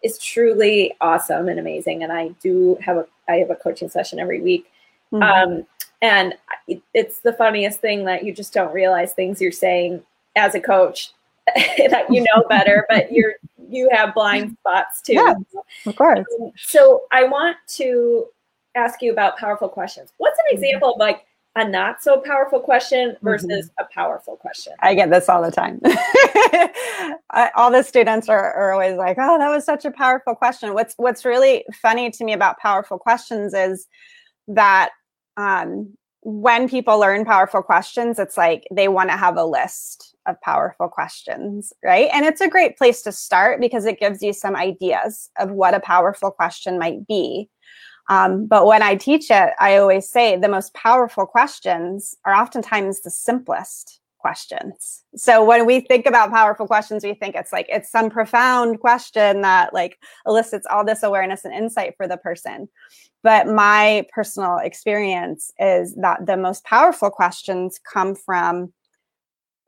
is 0.04 0.18
truly 0.18 0.94
awesome 1.00 1.48
and 1.48 1.58
amazing. 1.58 2.02
And 2.04 2.12
I 2.12 2.28
do 2.40 2.76
have 2.80 2.96
a 2.98 3.06
I 3.28 3.36
have 3.36 3.50
a 3.50 3.56
coaching 3.56 3.88
session 3.88 4.18
every 4.20 4.40
week. 4.40 4.70
Mhm. 5.12 5.22
Um, 5.22 5.66
and 6.02 6.34
it, 6.68 6.80
it's 6.94 7.20
the 7.20 7.32
funniest 7.32 7.80
thing 7.80 8.04
that 8.04 8.24
you 8.24 8.32
just 8.32 8.52
don't 8.52 8.72
realize 8.72 9.12
things 9.12 9.40
you're 9.40 9.50
saying 9.50 10.02
as 10.36 10.54
a 10.54 10.60
coach 10.60 11.10
that 11.56 12.06
you 12.10 12.22
know 12.22 12.44
better, 12.48 12.86
but 12.88 13.10
you're 13.12 13.34
you 13.70 13.88
have 13.92 14.14
blind 14.14 14.56
spots 14.60 15.02
too. 15.02 15.14
Yeah. 15.14 15.34
of 15.86 15.96
course. 15.96 16.24
Um, 16.40 16.52
So 16.56 17.02
I 17.10 17.24
want 17.24 17.56
to 17.78 18.26
ask 18.76 19.02
you 19.02 19.10
about 19.12 19.36
powerful 19.38 19.68
questions. 19.68 20.12
What's 20.18 20.38
an 20.38 20.56
Mm-hmm. 20.56 20.64
example 20.64 20.92
of 20.94 20.98
like 21.00 21.26
a 21.56 21.68
not 21.68 22.02
so 22.02 22.20
powerful 22.20 22.60
question 22.60 23.16
versus 23.22 23.70
a 23.78 23.84
powerful 23.92 24.36
question? 24.36 24.74
I 24.80 24.94
get 24.94 25.10
this 25.10 25.28
all 25.28 25.42
the 25.42 25.50
time. 25.50 25.80
I, 25.84 27.50
all 27.56 27.70
the 27.70 27.82
students 27.82 28.28
are, 28.28 28.52
are 28.52 28.72
always 28.72 28.96
like, 28.96 29.16
"Oh, 29.20 29.38
that 29.38 29.48
was 29.48 29.64
such 29.64 29.84
a 29.84 29.90
powerful 29.90 30.34
question." 30.34 30.74
What's 30.74 30.94
What's 30.96 31.24
really 31.24 31.64
funny 31.82 32.10
to 32.10 32.24
me 32.24 32.32
about 32.32 32.58
powerful 32.58 32.98
questions 32.98 33.54
is 33.54 33.86
that 34.46 34.90
um, 35.36 35.96
when 36.22 36.68
people 36.68 36.98
learn 36.98 37.24
powerful 37.24 37.62
questions, 37.62 38.18
it's 38.18 38.36
like 38.36 38.66
they 38.70 38.88
want 38.88 39.10
to 39.10 39.16
have 39.16 39.36
a 39.36 39.44
list 39.44 40.14
of 40.26 40.40
powerful 40.42 40.88
questions, 40.88 41.72
right? 41.84 42.10
And 42.12 42.26
it's 42.26 42.40
a 42.40 42.48
great 42.48 42.76
place 42.76 43.02
to 43.02 43.12
start 43.12 43.60
because 43.60 43.86
it 43.86 44.00
gives 44.00 44.22
you 44.22 44.32
some 44.32 44.56
ideas 44.56 45.30
of 45.38 45.50
what 45.50 45.74
a 45.74 45.80
powerful 45.80 46.30
question 46.30 46.78
might 46.78 47.06
be. 47.06 47.48
Um, 48.08 48.46
but 48.46 48.66
when 48.66 48.82
I 48.82 48.94
teach 48.94 49.30
it, 49.30 49.50
I 49.58 49.76
always 49.76 50.08
say 50.08 50.36
the 50.36 50.48
most 50.48 50.72
powerful 50.74 51.26
questions 51.26 52.14
are 52.24 52.34
oftentimes 52.34 53.00
the 53.00 53.10
simplest 53.10 54.00
questions. 54.18 55.04
So 55.14 55.44
when 55.44 55.66
we 55.66 55.80
think 55.80 56.06
about 56.06 56.30
powerful 56.30 56.66
questions, 56.66 57.04
we 57.04 57.14
think 57.14 57.34
it's 57.34 57.52
like 57.52 57.66
it's 57.68 57.90
some 57.90 58.10
profound 58.10 58.80
question 58.80 59.42
that 59.42 59.72
like 59.72 59.98
elicits 60.26 60.66
all 60.70 60.84
this 60.84 61.02
awareness 61.02 61.44
and 61.44 61.54
insight 61.54 61.94
for 61.96 62.08
the 62.08 62.16
person. 62.16 62.68
But 63.22 63.46
my 63.46 64.06
personal 64.12 64.58
experience 64.58 65.50
is 65.58 65.94
that 65.96 66.26
the 66.26 66.36
most 66.36 66.64
powerful 66.64 67.10
questions 67.10 67.78
come 67.92 68.14
from 68.14 68.72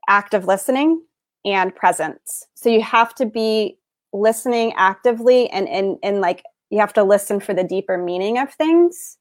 active 0.09 0.47
listening 0.47 1.03
and 1.45 1.75
presence. 1.75 2.47
So 2.55 2.69
you 2.69 2.83
have 2.83 3.15
to 3.17 3.27
be 3.27 3.79
listening 4.13 4.73
actively 4.77 5.49
and 5.51 5.69
in 5.69 5.99
in 6.03 6.21
like 6.21 6.43
you 6.71 6.79
have 6.79 6.93
to 6.95 7.03
listen 7.03 7.41
for 7.41 7.53
the 7.53 7.65
deeper 7.65 7.99
meaning 7.99 8.39
of 8.39 8.53
things. 8.55 9.19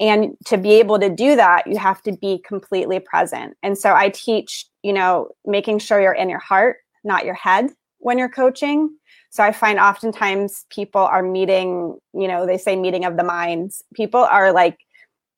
And 0.00 0.36
to 0.46 0.56
be 0.56 0.74
able 0.74 0.98
to 1.00 1.10
do 1.10 1.36
that, 1.36 1.66
you 1.66 1.76
have 1.76 2.02
to 2.02 2.12
be 2.12 2.42
completely 2.46 3.00
present. 3.00 3.56
And 3.62 3.76
so 3.76 3.94
I 3.94 4.10
teach, 4.10 4.66
you 4.82 4.92
know, 4.92 5.30
making 5.44 5.80
sure 5.80 6.00
you're 6.00 6.12
in 6.12 6.28
your 6.28 6.38
heart, 6.38 6.76
not 7.04 7.24
your 7.24 7.34
head 7.34 7.70
when 7.98 8.16
you're 8.16 8.28
coaching. 8.28 8.96
So 9.30 9.42
I 9.42 9.52
find 9.52 9.78
oftentimes 9.78 10.66
people 10.70 11.00
are 11.00 11.22
meeting, 11.22 11.98
you 12.14 12.28
know, 12.28 12.46
they 12.46 12.58
say 12.58 12.76
meeting 12.76 13.04
of 13.04 13.16
the 13.16 13.24
minds. 13.24 13.82
People 13.94 14.20
are 14.20 14.52
like 14.52 14.78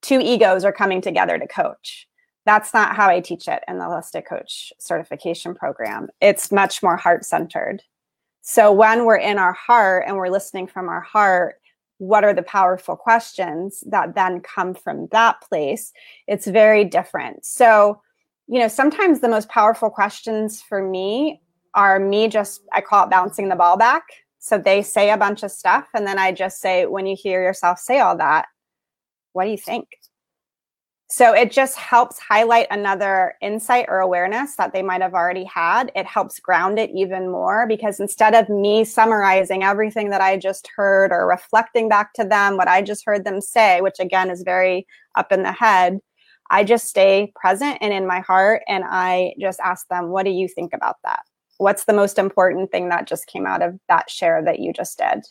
two 0.03 0.21
egos 0.21 0.65
are 0.65 0.73
coming 0.73 1.01
together 1.01 1.39
to 1.39 1.47
coach. 1.47 2.07
That's 2.47 2.73
not 2.73 2.97
how 2.97 3.09
I 3.09 3.21
teach 3.21 3.49
it 3.49 3.63
in 3.69 3.79
the 3.79 3.85
Holistic 3.85 4.27
Coach 4.27 4.73
certification 4.79 5.55
program. 5.55 6.09
It's 6.21 6.53
much 6.53 6.83
more 6.83 6.97
heart 6.97 7.25
centered. 7.25 7.83
So 8.43 8.73
when 8.73 9.05
we're 9.05 9.17
in 9.17 9.39
our 9.39 9.53
heart 9.53 10.05
and 10.07 10.17
we're 10.17 10.31
listening 10.31 10.67
from 10.67 10.89
our 10.89 11.01
heart, 11.01 11.57
what 11.99 12.25
are 12.25 12.33
the 12.33 12.43
powerful 12.43 12.97
questions 12.97 13.85
that 13.87 14.15
then 14.15 14.41
come 14.41 14.75
from 14.75 15.07
that 15.13 15.41
place? 15.43 15.93
It's 16.27 16.47
very 16.47 16.85
different. 16.85 17.45
So, 17.45 18.01
you 18.47 18.59
know, 18.59 18.69
sometimes 18.69 19.21
the 19.21 19.29
most 19.29 19.49
powerful 19.51 19.91
questions 19.91 20.63
for 20.63 20.83
me 20.83 21.43
are 21.75 22.01
me 22.01 22.29
just, 22.29 22.63
I 22.73 22.81
call 22.81 23.05
it 23.05 23.11
bouncing 23.11 23.49
the 23.49 23.57
ball 23.57 23.77
back. 23.77 24.05
So 24.39 24.57
they 24.57 24.81
say 24.81 25.11
a 25.11 25.19
bunch 25.19 25.43
of 25.43 25.51
stuff. 25.51 25.89
And 25.95 26.07
then 26.07 26.19
I 26.19 26.33
just 26.33 26.61
say, 26.61 26.87
when 26.87 27.05
you 27.05 27.15
hear 27.15 27.43
yourself 27.43 27.79
say 27.79 28.01
all 28.01 28.17
that, 28.17 28.47
what 29.35 29.45
do 29.45 29.51
you 29.51 29.59
think? 29.59 29.87
So 31.13 31.35
it 31.35 31.51
just 31.51 31.77
helps 31.77 32.21
highlight 32.21 32.69
another 32.71 33.35
insight 33.43 33.87
or 33.89 33.99
awareness 33.99 34.55
that 34.55 34.73
they 34.73 34.81
might 34.81 35.03
have 35.03 35.13
already 35.13 35.43
had. 35.43 35.91
It 35.97 36.07
helps 36.07 36.39
ground 36.39 36.79
it 36.79 36.89
even 36.95 37.33
more 37.33 37.67
because 37.67 37.99
instead 37.99 38.33
of 38.33 38.49
me 38.49 38.85
summarizing 38.85 39.65
everything 39.65 40.11
that 40.11 40.21
I 40.21 40.37
just 40.37 40.69
heard 40.77 41.11
or 41.11 41.27
reflecting 41.27 41.89
back 41.89 42.13
to 42.13 42.25
them 42.25 42.57
what 42.57 42.69
I 42.69 42.81
just 42.81 43.05
heard 43.05 43.25
them 43.25 43.41
say, 43.41 43.81
which 43.81 43.99
again 43.99 44.31
is 44.31 44.43
very 44.45 44.87
up 45.17 45.33
in 45.33 45.43
the 45.43 45.51
head, 45.51 45.99
I 46.49 46.63
just 46.63 46.87
stay 46.87 47.33
present 47.35 47.79
and 47.81 47.93
in 47.93 48.07
my 48.07 48.21
heart 48.21 48.63
and 48.69 48.85
I 48.87 49.35
just 49.41 49.59
ask 49.59 49.89
them, 49.89 50.11
what 50.11 50.25
do 50.25 50.31
you 50.31 50.47
think 50.47 50.73
about 50.73 50.99
that? 51.03 51.23
What's 51.59 51.87
the 51.87 51.93
most 51.93 52.19
important 52.19 52.71
thing 52.71 52.89
that 52.91 53.09
just 53.09 53.27
came 53.27 53.47
out 53.47 53.63
of 53.63 53.77
that 53.89 54.11
share 54.11 54.45
that 54.45 54.61
you 54.61 54.73
just 54.73 54.97
did? 54.99 55.25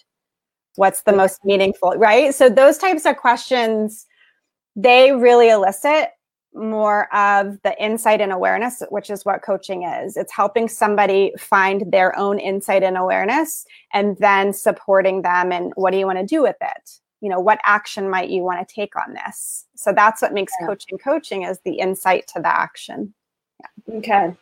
What's 0.76 1.04
the 1.04 1.14
most 1.14 1.40
meaningful, 1.46 1.92
right? 1.92 2.36
So 2.36 2.50
those 2.50 2.78
types 2.78 3.06
of 3.06 3.16
questions 3.16 4.06
they 4.82 5.12
really 5.12 5.50
elicit 5.50 6.10
more 6.54 7.14
of 7.14 7.62
the 7.64 7.76
insight 7.84 8.22
and 8.22 8.32
awareness, 8.32 8.82
which 8.90 9.10
is 9.10 9.24
what 9.24 9.44
coaching 9.44 9.84
is. 9.84 10.18
It's 10.18 10.34
helping 10.34 10.68
somebody 10.68 11.32
find 11.38 11.92
their 11.92 12.18
own 12.18 12.40
insight 12.40 12.82
and 12.82 12.98
awareness 12.98 13.66
and 13.94 14.18
then 14.18 14.54
supporting 14.54 15.22
them 15.22 15.52
and 15.52 15.72
what 15.76 15.92
do 15.92 16.00
you 16.00 16.06
want 16.06 16.20
to 16.20 16.26
do 16.26 16.42
with 16.42 16.56
it? 16.62 16.92
You 17.22 17.30
know, 17.30 17.40
what 17.40 17.60
action 17.66 18.10
might 18.10 18.30
you 18.30 18.42
want 18.42 18.68
to 18.68 18.74
take 18.74 18.96
on 18.96 19.14
this? 19.14 19.66
So 19.76 19.92
that's 19.92 20.22
what 20.22 20.34
makes 20.34 20.54
Yeah. 20.60 20.68
coaching 20.68 20.98
coaching 20.98 21.44
is 21.44 21.60
the 21.64 21.80
insight 21.80 22.28
to 22.34 22.42
the 22.42 22.48
action. 22.48 23.14
Okay. 23.92 24.34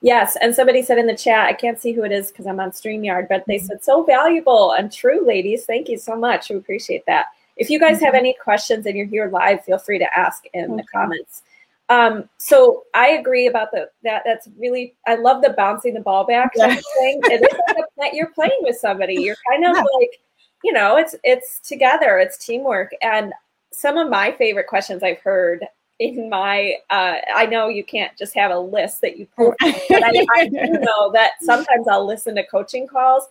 Yes, 0.00 0.36
and 0.36 0.54
somebody 0.54 0.82
said 0.82 0.98
in 0.98 1.08
the 1.08 1.16
chat, 1.16 1.46
I 1.46 1.54
can't 1.54 1.80
see 1.80 1.92
who 1.92 2.04
it 2.04 2.12
is 2.12 2.28
because 2.28 2.46
I'm 2.46 2.60
on 2.60 2.70
StreamYard, 2.70 3.28
but 3.28 3.44
they 3.48 3.56
mm-hmm. 3.56 3.66
said 3.66 3.84
so 3.84 4.04
valuable 4.04 4.72
and 4.72 4.92
true, 4.92 5.26
ladies. 5.26 5.64
Thank 5.64 5.88
you 5.88 5.98
so 5.98 6.14
much. 6.14 6.50
We 6.50 6.56
appreciate 6.56 7.04
that. 7.06 7.26
If 7.58 7.68
you 7.70 7.78
guys 7.78 8.00
have 8.00 8.14
any 8.14 8.34
questions 8.42 8.86
and 8.86 8.96
you're 8.96 9.06
here 9.06 9.28
live, 9.30 9.64
feel 9.64 9.78
free 9.78 9.98
to 9.98 10.18
ask 10.18 10.44
in 10.54 10.76
the 10.76 10.84
comments. 10.84 11.42
Um, 11.90 12.28
so 12.36 12.84
I 12.94 13.08
agree 13.10 13.46
about 13.46 13.70
the 13.72 13.90
that. 14.04 14.22
That's 14.24 14.48
really 14.58 14.94
I 15.06 15.14
love 15.16 15.42
the 15.42 15.50
bouncing 15.50 15.94
the 15.94 16.00
ball 16.00 16.24
back 16.24 16.52
Yeah. 16.54 16.66
of 16.66 16.84
thing. 16.98 17.20
It 17.24 17.42
is 17.42 17.58
like 17.76 17.84
play- 17.94 18.10
you're 18.12 18.30
playing 18.30 18.58
with 18.60 18.76
somebody. 18.76 19.14
You're 19.14 19.36
kind 19.50 19.64
of 19.64 19.74
Yeah. 19.76 19.82
like, 19.98 20.20
you 20.62 20.72
know, 20.72 20.96
it's 20.96 21.14
it's 21.24 21.60
together. 21.60 22.18
It's 22.18 22.36
teamwork. 22.44 22.92
And 23.02 23.32
some 23.72 23.96
of 23.96 24.08
my 24.10 24.32
favorite 24.32 24.66
questions 24.66 25.02
I've 25.02 25.20
heard 25.20 25.66
in 25.98 26.28
my 26.28 26.74
uh, 26.90 27.16
I 27.34 27.46
know 27.46 27.68
you 27.68 27.82
can't 27.84 28.16
just 28.18 28.34
have 28.34 28.50
a 28.50 28.58
list 28.58 29.00
that 29.00 29.16
you 29.16 29.26
pull, 29.34 29.54
but 29.60 30.04
I, 30.04 30.26
I 30.34 30.48
do 30.48 30.56
know 30.80 31.10
that 31.12 31.32
sometimes 31.40 31.88
I'll 31.88 32.06
listen 32.06 32.34
to 32.36 32.46
coaching 32.46 32.86
calls, 32.86 33.24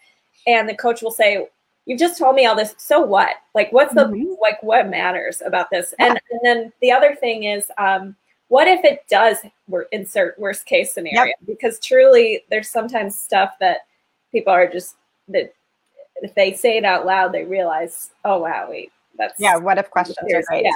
and 0.48 0.68
the 0.68 0.76
coach 0.76 1.02
will 1.02 1.12
say, 1.12 1.48
"You 1.88 1.98
just 1.98 2.20
told 2.20 2.36
me 2.36 2.46
all 2.46 2.56
this. 2.56 2.76
So 2.78 3.00
what? 3.02 3.38
Like, 3.56 3.72
what's 3.72 3.96
the 3.96 4.06
Mhm. 4.06 4.38
like? 4.40 4.62
What 4.62 4.88
matters 4.90 5.42
about 5.42 5.72
this?" 5.72 5.94
And 5.98 6.22
and 6.30 6.40
then 6.44 6.74
the 6.82 6.92
other 6.92 7.16
thing 7.16 7.44
is, 7.46 7.72
um, 7.80 8.16
what 8.50 8.68
if 8.68 8.86
it 8.86 9.04
does 9.10 9.40
wor- 9.68 9.88
insert 9.92 10.38
worst 10.38 10.66
case 10.68 10.94
scenario? 10.94 11.34
Because 11.48 11.80
truly, 11.80 12.46
there's 12.50 12.70
sometimes 12.70 13.18
stuff 13.18 13.56
that 13.60 13.80
people 14.32 14.54
are 14.54 14.68
just 14.68 14.96
that 15.30 15.54
if 16.22 16.34
they 16.36 16.54
say 16.54 16.78
it 16.78 16.86
out 16.86 17.06
loud, 17.06 17.32
they 17.32 17.44
realize, 17.46 18.12
"Oh 18.26 18.40
wow, 18.40 18.68
wait, 18.70 18.92
that's 19.18 19.40
Yeah, 19.40 19.56
what 19.58 19.78
if 19.78 19.90
questions 19.90 20.18
great 20.22 20.64
Yeah. 20.66 20.72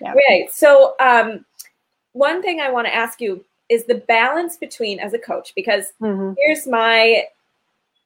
Yeah. 0.00 0.14
Right. 0.14 0.50
So, 0.52 0.94
um, 1.00 1.44
one 2.12 2.40
thing 2.42 2.60
I 2.60 2.70
want 2.70 2.86
to 2.86 2.94
ask 2.94 3.20
you 3.20 3.44
is 3.68 3.84
the 3.84 3.96
balance 3.96 4.56
between 4.56 5.00
as 5.00 5.14
a 5.14 5.18
coach, 5.18 5.54
because 5.54 5.92
Mhm. 6.00 6.36
here's 6.38 6.66
my 6.66 7.26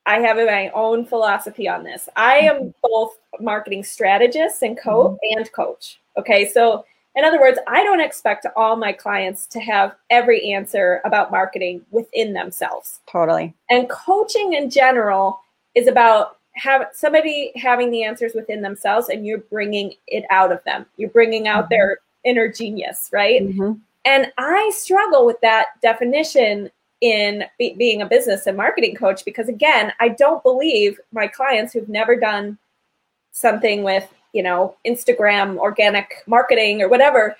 I 0.06 0.20
have 0.20 0.36
my 0.36 0.70
own 0.70 1.04
philosophy 1.04 1.68
on 1.68 1.82
this. 1.84 2.08
I 2.16 2.38
am 2.38 2.72
both 2.82 3.18
marketing 3.40 3.84
strategist 3.84 4.62
and 4.62 4.78
coach 4.78 5.18
and 5.36 5.52
coach. 5.52 6.00
Okay, 6.16 6.48
so 6.48 6.84
In 7.16 7.24
other 7.24 7.40
words, 7.40 7.58
I 7.66 7.82
don't 7.82 8.00
expect 8.00 8.46
all 8.56 8.76
my 8.76 8.92
clients 8.92 9.46
to 9.46 9.60
have 9.60 9.96
every 10.10 10.52
answer 10.52 11.00
about 11.04 11.30
marketing 11.30 11.80
within 11.90 12.34
themselves. 12.34 13.00
Totally. 13.10 13.54
And 13.70 13.88
coaching 13.88 14.52
in 14.52 14.68
general 14.68 15.40
is 15.74 15.88
about 15.88 16.36
have 16.52 16.88
somebody 16.92 17.52
having 17.56 17.90
the 17.90 18.02
answers 18.02 18.32
within 18.34 18.60
themselves 18.60 19.08
and 19.08 19.26
you're 19.26 19.38
bringing 19.38 19.94
it 20.06 20.24
out 20.30 20.52
of 20.52 20.62
them. 20.64 20.84
You're 20.98 21.10
bringing 21.10 21.48
out 21.48 21.64
mm-hmm. 21.64 21.74
their 21.74 21.98
inner 22.24 22.52
genius, 22.52 23.08
right? 23.12 23.42
Mm-hmm. 23.42 23.72
And 24.04 24.32
I 24.36 24.70
struggle 24.74 25.24
with 25.24 25.40
that 25.40 25.66
definition 25.82 26.70
in 27.00 27.44
be- 27.58 27.74
being 27.74 28.02
a 28.02 28.06
business 28.06 28.46
and 28.46 28.56
marketing 28.56 28.94
coach 28.94 29.24
because 29.24 29.48
again, 29.48 29.92
I 30.00 30.08
don't 30.08 30.42
believe 30.42 30.98
my 31.12 31.26
clients 31.26 31.72
who've 31.72 31.88
never 31.88 32.16
done 32.16 32.58
something 33.32 33.82
with, 33.82 34.12
you 34.32 34.42
know, 34.42 34.76
Instagram 34.86 35.58
organic 35.58 36.22
marketing 36.26 36.80
or 36.80 36.88
whatever 36.88 37.36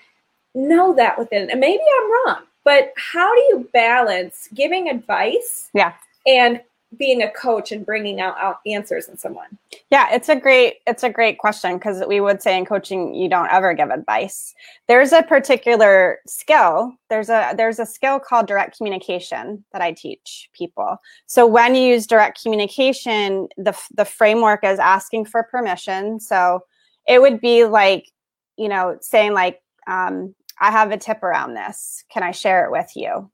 know 0.53 0.93
that 0.95 1.17
within. 1.17 1.49
And 1.49 1.59
maybe 1.59 1.83
I'm 1.99 2.11
wrong, 2.11 2.43
but 2.63 2.93
how 2.97 3.33
do 3.33 3.41
you 3.41 3.69
balance 3.73 4.49
giving 4.53 4.89
advice 4.89 5.69
yeah. 5.73 5.93
and 6.25 6.61
being 6.95 7.21
a 7.21 7.29
coach 7.31 7.71
and 7.71 7.85
bringing 7.85 8.21
out, 8.21 8.37
out 8.39 8.59
answers 8.65 9.09
in 9.09 9.17
someone. 9.17 9.57
Yeah 9.89 10.07
it's 10.11 10.29
a 10.29 10.35
great 10.35 10.75
it's 10.87 11.03
a 11.03 11.09
great 11.09 11.37
question 11.37 11.77
because 11.77 12.01
we 12.07 12.21
would 12.21 12.41
say 12.41 12.57
in 12.57 12.65
coaching 12.65 13.13
you 13.13 13.27
don't 13.27 13.51
ever 13.51 13.73
give 13.73 13.89
advice. 13.89 14.53
There's 14.87 15.11
a 15.11 15.23
particular 15.23 16.19
skill 16.25 16.93
there's 17.09 17.29
a 17.29 17.53
there's 17.57 17.79
a 17.79 17.85
skill 17.85 18.19
called 18.19 18.47
direct 18.47 18.77
communication 18.77 19.65
that 19.73 19.81
i 19.81 19.91
teach 19.91 20.49
people. 20.53 20.97
So 21.25 21.45
when 21.45 21.75
you 21.75 21.81
use 21.81 22.07
direct 22.07 22.41
communication 22.41 23.49
the 23.57 23.77
the 23.93 24.05
framework 24.05 24.63
is 24.63 24.79
asking 24.79 25.25
for 25.25 25.43
permission. 25.43 26.19
So 26.21 26.61
it 27.07 27.21
would 27.21 27.41
be 27.41 27.65
like 27.65 28.09
you 28.57 28.69
know 28.69 28.97
saying 29.01 29.33
like 29.33 29.61
um, 29.87 30.33
i 30.59 30.71
have 30.71 30.91
a 30.91 30.97
tip 30.97 31.21
around 31.21 31.53
this. 31.53 32.05
Can 32.09 32.23
i 32.23 32.31
share 32.31 32.65
it 32.65 32.71
with 32.71 32.91
you 32.95 33.29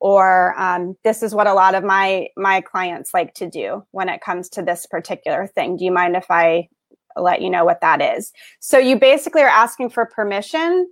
or 0.00 0.58
um, 0.60 0.96
this 1.04 1.22
is 1.22 1.34
what 1.34 1.46
a 1.46 1.54
lot 1.54 1.74
of 1.74 1.84
my 1.84 2.28
my 2.36 2.60
clients 2.60 3.14
like 3.14 3.34
to 3.34 3.48
do 3.48 3.84
when 3.92 4.08
it 4.08 4.20
comes 4.20 4.48
to 4.50 4.62
this 4.62 4.86
particular 4.86 5.46
thing. 5.46 5.76
Do 5.76 5.84
you 5.84 5.92
mind 5.92 6.16
if 6.16 6.26
i 6.30 6.68
let 7.18 7.40
you 7.40 7.48
know 7.48 7.64
what 7.64 7.80
that 7.80 8.02
is? 8.02 8.32
So 8.60 8.78
you 8.78 8.98
basically 8.98 9.42
are 9.42 9.48
asking 9.48 9.90
for 9.90 10.04
permission 10.04 10.86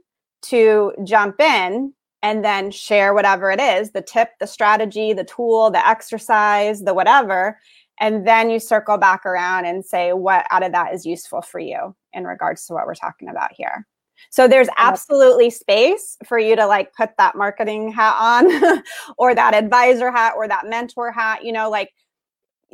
to 0.44 0.92
jump 1.04 1.40
in 1.40 1.92
and 2.22 2.42
then 2.42 2.70
share 2.70 3.12
whatever 3.12 3.50
it 3.50 3.60
is 3.60 3.92
the 3.92 4.00
tip 4.02 4.30
the 4.40 4.46
strategy 4.46 5.12
the 5.12 5.24
tool 5.24 5.70
the 5.70 5.86
exercise 5.86 6.82
the 6.82 6.94
whatever 6.94 7.58
and 8.00 8.26
then 8.26 8.50
you 8.50 8.58
circle 8.58 8.96
back 8.98 9.24
around 9.24 9.66
and 9.66 9.84
say 9.84 10.12
what 10.12 10.46
out 10.50 10.64
of 10.64 10.72
that 10.72 10.92
is 10.92 11.06
useful 11.06 11.42
for 11.42 11.60
you 11.60 11.94
in 12.12 12.24
regards 12.24 12.66
to 12.66 12.72
what 12.72 12.86
we're 12.86 12.94
talking 12.94 13.28
about 13.28 13.52
here 13.52 13.86
so 14.30 14.48
there's 14.48 14.68
absolutely 14.76 15.50
space 15.50 16.16
for 16.26 16.38
you 16.38 16.56
to 16.56 16.66
like 16.66 16.94
put 16.94 17.10
that 17.18 17.36
marketing 17.36 17.92
hat 17.92 18.16
on 18.18 18.82
or 19.18 19.34
that 19.34 19.54
advisor 19.54 20.10
hat 20.10 20.34
or 20.36 20.48
that 20.48 20.66
mentor 20.66 21.12
hat, 21.12 21.44
you 21.44 21.52
know, 21.52 21.70
like 21.70 21.90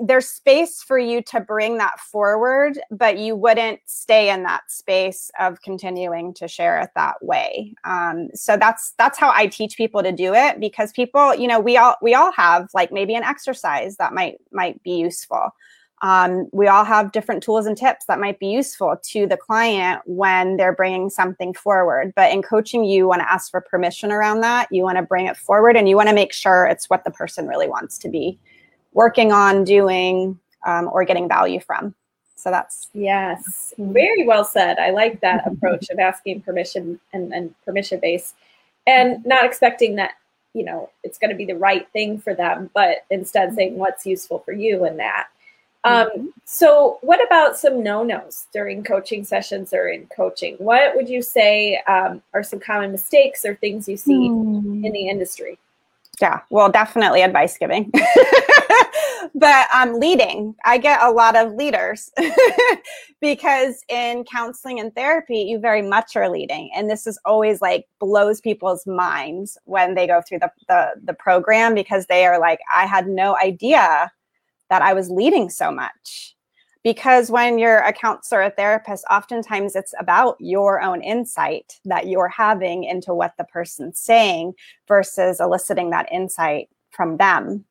there's 0.02 0.26
space 0.26 0.82
for 0.82 0.98
you 0.98 1.22
to 1.22 1.40
bring 1.40 1.76
that 1.78 2.00
forward, 2.00 2.80
but 2.90 3.18
you 3.18 3.36
wouldn't 3.36 3.80
stay 3.84 4.30
in 4.30 4.42
that 4.44 4.62
space 4.70 5.30
of 5.38 5.60
continuing 5.60 6.32
to 6.34 6.48
share 6.48 6.80
it 6.80 6.90
that 6.96 7.22
way. 7.22 7.74
Um, 7.84 8.28
so 8.34 8.56
that's 8.56 8.94
that's 8.96 9.18
how 9.18 9.30
I 9.34 9.46
teach 9.46 9.76
people 9.76 10.02
to 10.02 10.12
do 10.12 10.34
it 10.34 10.58
because 10.58 10.92
people, 10.92 11.34
you 11.34 11.46
know, 11.46 11.60
we 11.60 11.76
all 11.76 11.96
we 12.00 12.14
all 12.14 12.32
have 12.32 12.70
like 12.72 12.92
maybe 12.92 13.14
an 13.14 13.24
exercise 13.24 13.96
that 13.96 14.14
might 14.14 14.38
might 14.50 14.82
be 14.82 14.92
useful. 14.92 15.50
Um, 16.02 16.48
we 16.52 16.66
all 16.66 16.84
have 16.84 17.12
different 17.12 17.42
tools 17.42 17.66
and 17.66 17.76
tips 17.76 18.06
that 18.06 18.18
might 18.18 18.38
be 18.38 18.46
useful 18.46 18.96
to 19.02 19.26
the 19.26 19.36
client 19.36 20.00
when 20.06 20.56
they're 20.56 20.74
bringing 20.74 21.10
something 21.10 21.52
forward. 21.52 22.12
But 22.16 22.32
in 22.32 22.42
coaching, 22.42 22.84
you 22.84 23.06
want 23.06 23.20
to 23.20 23.30
ask 23.30 23.50
for 23.50 23.60
permission 23.60 24.10
around 24.10 24.40
that. 24.40 24.68
You 24.70 24.82
want 24.82 24.96
to 24.96 25.02
bring 25.02 25.26
it 25.26 25.36
forward 25.36 25.76
and 25.76 25.88
you 25.88 25.96
want 25.96 26.08
to 26.08 26.14
make 26.14 26.32
sure 26.32 26.66
it's 26.66 26.88
what 26.88 27.04
the 27.04 27.10
person 27.10 27.46
really 27.46 27.68
wants 27.68 27.98
to 27.98 28.08
be 28.08 28.38
working 28.92 29.30
on, 29.30 29.64
doing, 29.64 30.38
um, 30.66 30.88
or 30.90 31.04
getting 31.04 31.28
value 31.28 31.60
from. 31.60 31.94
So 32.34 32.50
that's. 32.50 32.88
Yes, 32.94 33.74
very 33.76 34.26
well 34.26 34.44
said. 34.44 34.78
I 34.78 34.90
like 34.90 35.20
that 35.20 35.46
approach 35.52 35.90
of 35.90 35.98
asking 35.98 36.40
permission 36.40 36.98
and, 37.12 37.32
and 37.34 37.54
permission 37.64 38.00
based 38.00 38.34
and 38.86 39.24
not 39.24 39.44
expecting 39.44 39.96
that 39.96 40.12
you 40.54 40.64
know 40.64 40.90
it's 41.04 41.18
going 41.18 41.30
to 41.30 41.36
be 41.36 41.44
the 41.44 41.56
right 41.56 41.88
thing 41.92 42.18
for 42.18 42.34
them 42.34 42.70
but 42.74 43.04
instead 43.10 43.54
saying 43.54 43.76
what's 43.76 44.06
useful 44.06 44.40
for 44.40 44.52
you 44.52 44.84
in 44.84 44.96
that 44.96 45.28
um, 45.84 46.08
mm-hmm. 46.08 46.26
so, 46.44 46.98
what 47.00 47.24
about 47.24 47.56
some 47.56 47.82
no 47.82 48.02
nos 48.02 48.46
during 48.52 48.84
coaching 48.84 49.24
sessions 49.24 49.72
or 49.72 49.88
in 49.88 50.06
coaching? 50.06 50.56
What 50.58 50.94
would 50.94 51.08
you 51.08 51.22
say 51.22 51.80
um, 51.88 52.22
are 52.34 52.42
some 52.42 52.60
common 52.60 52.92
mistakes 52.92 53.44
or 53.44 53.54
things 53.54 53.88
you 53.88 53.96
see 53.96 54.28
mm. 54.28 54.84
in 54.84 54.92
the 54.92 55.08
industry? 55.08 55.58
Yeah, 56.20 56.40
well, 56.50 56.70
definitely 56.70 57.22
advice 57.22 57.56
giving. 57.56 57.90
but 59.34 59.66
um, 59.74 59.98
leading, 59.98 60.54
I 60.66 60.76
get 60.76 61.00
a 61.02 61.10
lot 61.10 61.34
of 61.34 61.54
leaders 61.54 62.12
because 63.22 63.82
in 63.88 64.24
counseling 64.24 64.80
and 64.80 64.94
therapy, 64.94 65.38
you 65.38 65.58
very 65.58 65.80
much 65.80 66.16
are 66.16 66.28
leading. 66.28 66.70
And 66.76 66.90
this 66.90 67.06
is 67.06 67.18
always 67.24 67.62
like 67.62 67.88
blows 68.00 68.42
people's 68.42 68.86
minds 68.86 69.56
when 69.64 69.94
they 69.94 70.06
go 70.06 70.20
through 70.20 70.40
the, 70.40 70.52
the, 70.68 70.90
the 71.02 71.14
program 71.14 71.74
because 71.74 72.04
they 72.04 72.26
are 72.26 72.38
like, 72.38 72.60
I 72.70 72.84
had 72.84 73.08
no 73.08 73.34
idea 73.38 74.12
that 74.70 74.82
I 74.82 74.94
was 74.94 75.10
leading 75.10 75.50
so 75.50 75.70
much. 75.70 76.34
Because 76.82 77.30
when 77.30 77.58
you're 77.58 77.80
a 77.80 77.92
counselor, 77.92 78.40
a 78.40 78.50
therapist, 78.50 79.04
oftentimes 79.10 79.76
it's 79.76 79.92
about 79.98 80.36
your 80.40 80.80
own 80.80 81.02
insight 81.02 81.74
that 81.84 82.06
you're 82.06 82.28
having 82.28 82.84
into 82.84 83.12
what 83.12 83.34
the 83.36 83.44
person's 83.44 83.98
saying 84.00 84.54
versus 84.88 85.40
eliciting 85.40 85.90
that 85.90 86.10
insight 86.10 86.70
from 86.90 87.18
them. 87.18 87.66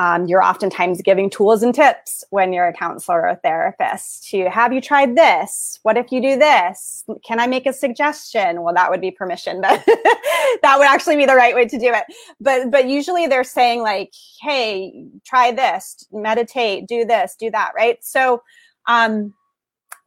Um, 0.00 0.24
you're 0.24 0.42
oftentimes 0.42 1.02
giving 1.02 1.28
tools 1.28 1.62
and 1.62 1.74
tips 1.74 2.24
when 2.30 2.54
you're 2.54 2.68
a 2.68 2.72
counselor 2.72 3.20
or 3.20 3.28
a 3.28 3.36
therapist 3.36 4.26
to 4.30 4.48
have 4.48 4.72
you 4.72 4.80
tried 4.80 5.14
this? 5.14 5.78
What 5.82 5.98
if 5.98 6.10
you 6.10 6.22
do 6.22 6.38
this? 6.38 7.04
Can 7.22 7.38
I 7.38 7.46
make 7.46 7.66
a 7.66 7.72
suggestion? 7.74 8.62
Well, 8.62 8.72
that 8.72 8.90
would 8.90 9.02
be 9.02 9.10
permission, 9.10 9.60
but 9.60 9.84
that 9.86 10.76
would 10.78 10.86
actually 10.86 11.16
be 11.16 11.26
the 11.26 11.34
right 11.34 11.54
way 11.54 11.68
to 11.68 11.78
do 11.78 11.92
it. 11.92 12.04
But 12.40 12.70
but 12.70 12.88
usually 12.88 13.26
they're 13.26 13.44
saying 13.44 13.82
like, 13.82 14.14
hey, 14.40 15.04
try 15.26 15.52
this, 15.52 16.08
meditate, 16.10 16.86
do 16.86 17.04
this, 17.04 17.36
do 17.38 17.50
that, 17.50 17.72
right? 17.76 17.98
So 18.00 18.42
um, 18.86 19.34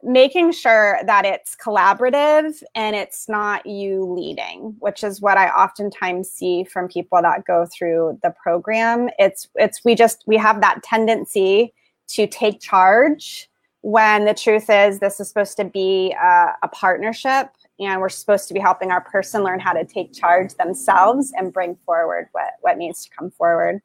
making 0.04 0.52
sure 0.52 1.00
that 1.06 1.24
it's 1.24 1.56
collaborative 1.56 2.62
and 2.74 2.94
it's 2.94 3.28
not 3.28 3.64
you 3.64 4.04
leading 4.04 4.74
which 4.78 5.02
is 5.02 5.20
what 5.20 5.38
i 5.38 5.48
oftentimes 5.48 6.30
see 6.30 6.62
from 6.64 6.88
people 6.88 7.20
that 7.22 7.44
go 7.44 7.66
through 7.66 8.18
the 8.22 8.34
program. 8.42 9.08
It's 9.18 9.48
it's 9.54 9.84
we 9.84 9.94
just 9.94 10.24
we 10.26 10.36
have 10.36 10.60
that 10.60 10.82
tendency 10.82 11.72
to 12.08 12.26
take 12.26 12.60
charge 12.60 13.48
when 13.80 14.24
the 14.24 14.34
truth 14.34 14.70
is 14.70 14.98
this 14.98 15.20
is 15.20 15.28
supposed 15.28 15.56
to 15.58 15.64
be 15.64 16.12
a, 16.12 16.54
a 16.62 16.68
partnership 16.68 17.48
and 17.78 18.00
we're 18.00 18.08
supposed 18.08 18.48
to 18.48 18.54
be 18.54 18.60
helping 18.60 18.90
our 18.90 19.00
person 19.00 19.42
learn 19.42 19.60
how 19.60 19.72
to 19.72 19.84
take 19.84 20.12
charge 20.12 20.54
themselves 20.54 21.32
and 21.36 21.52
bring 21.52 21.76
forward 21.86 22.28
what 22.32 22.52
what 22.60 22.78
needs 22.78 23.04
to 23.04 23.10
come 23.16 23.30
forward. 23.30 23.80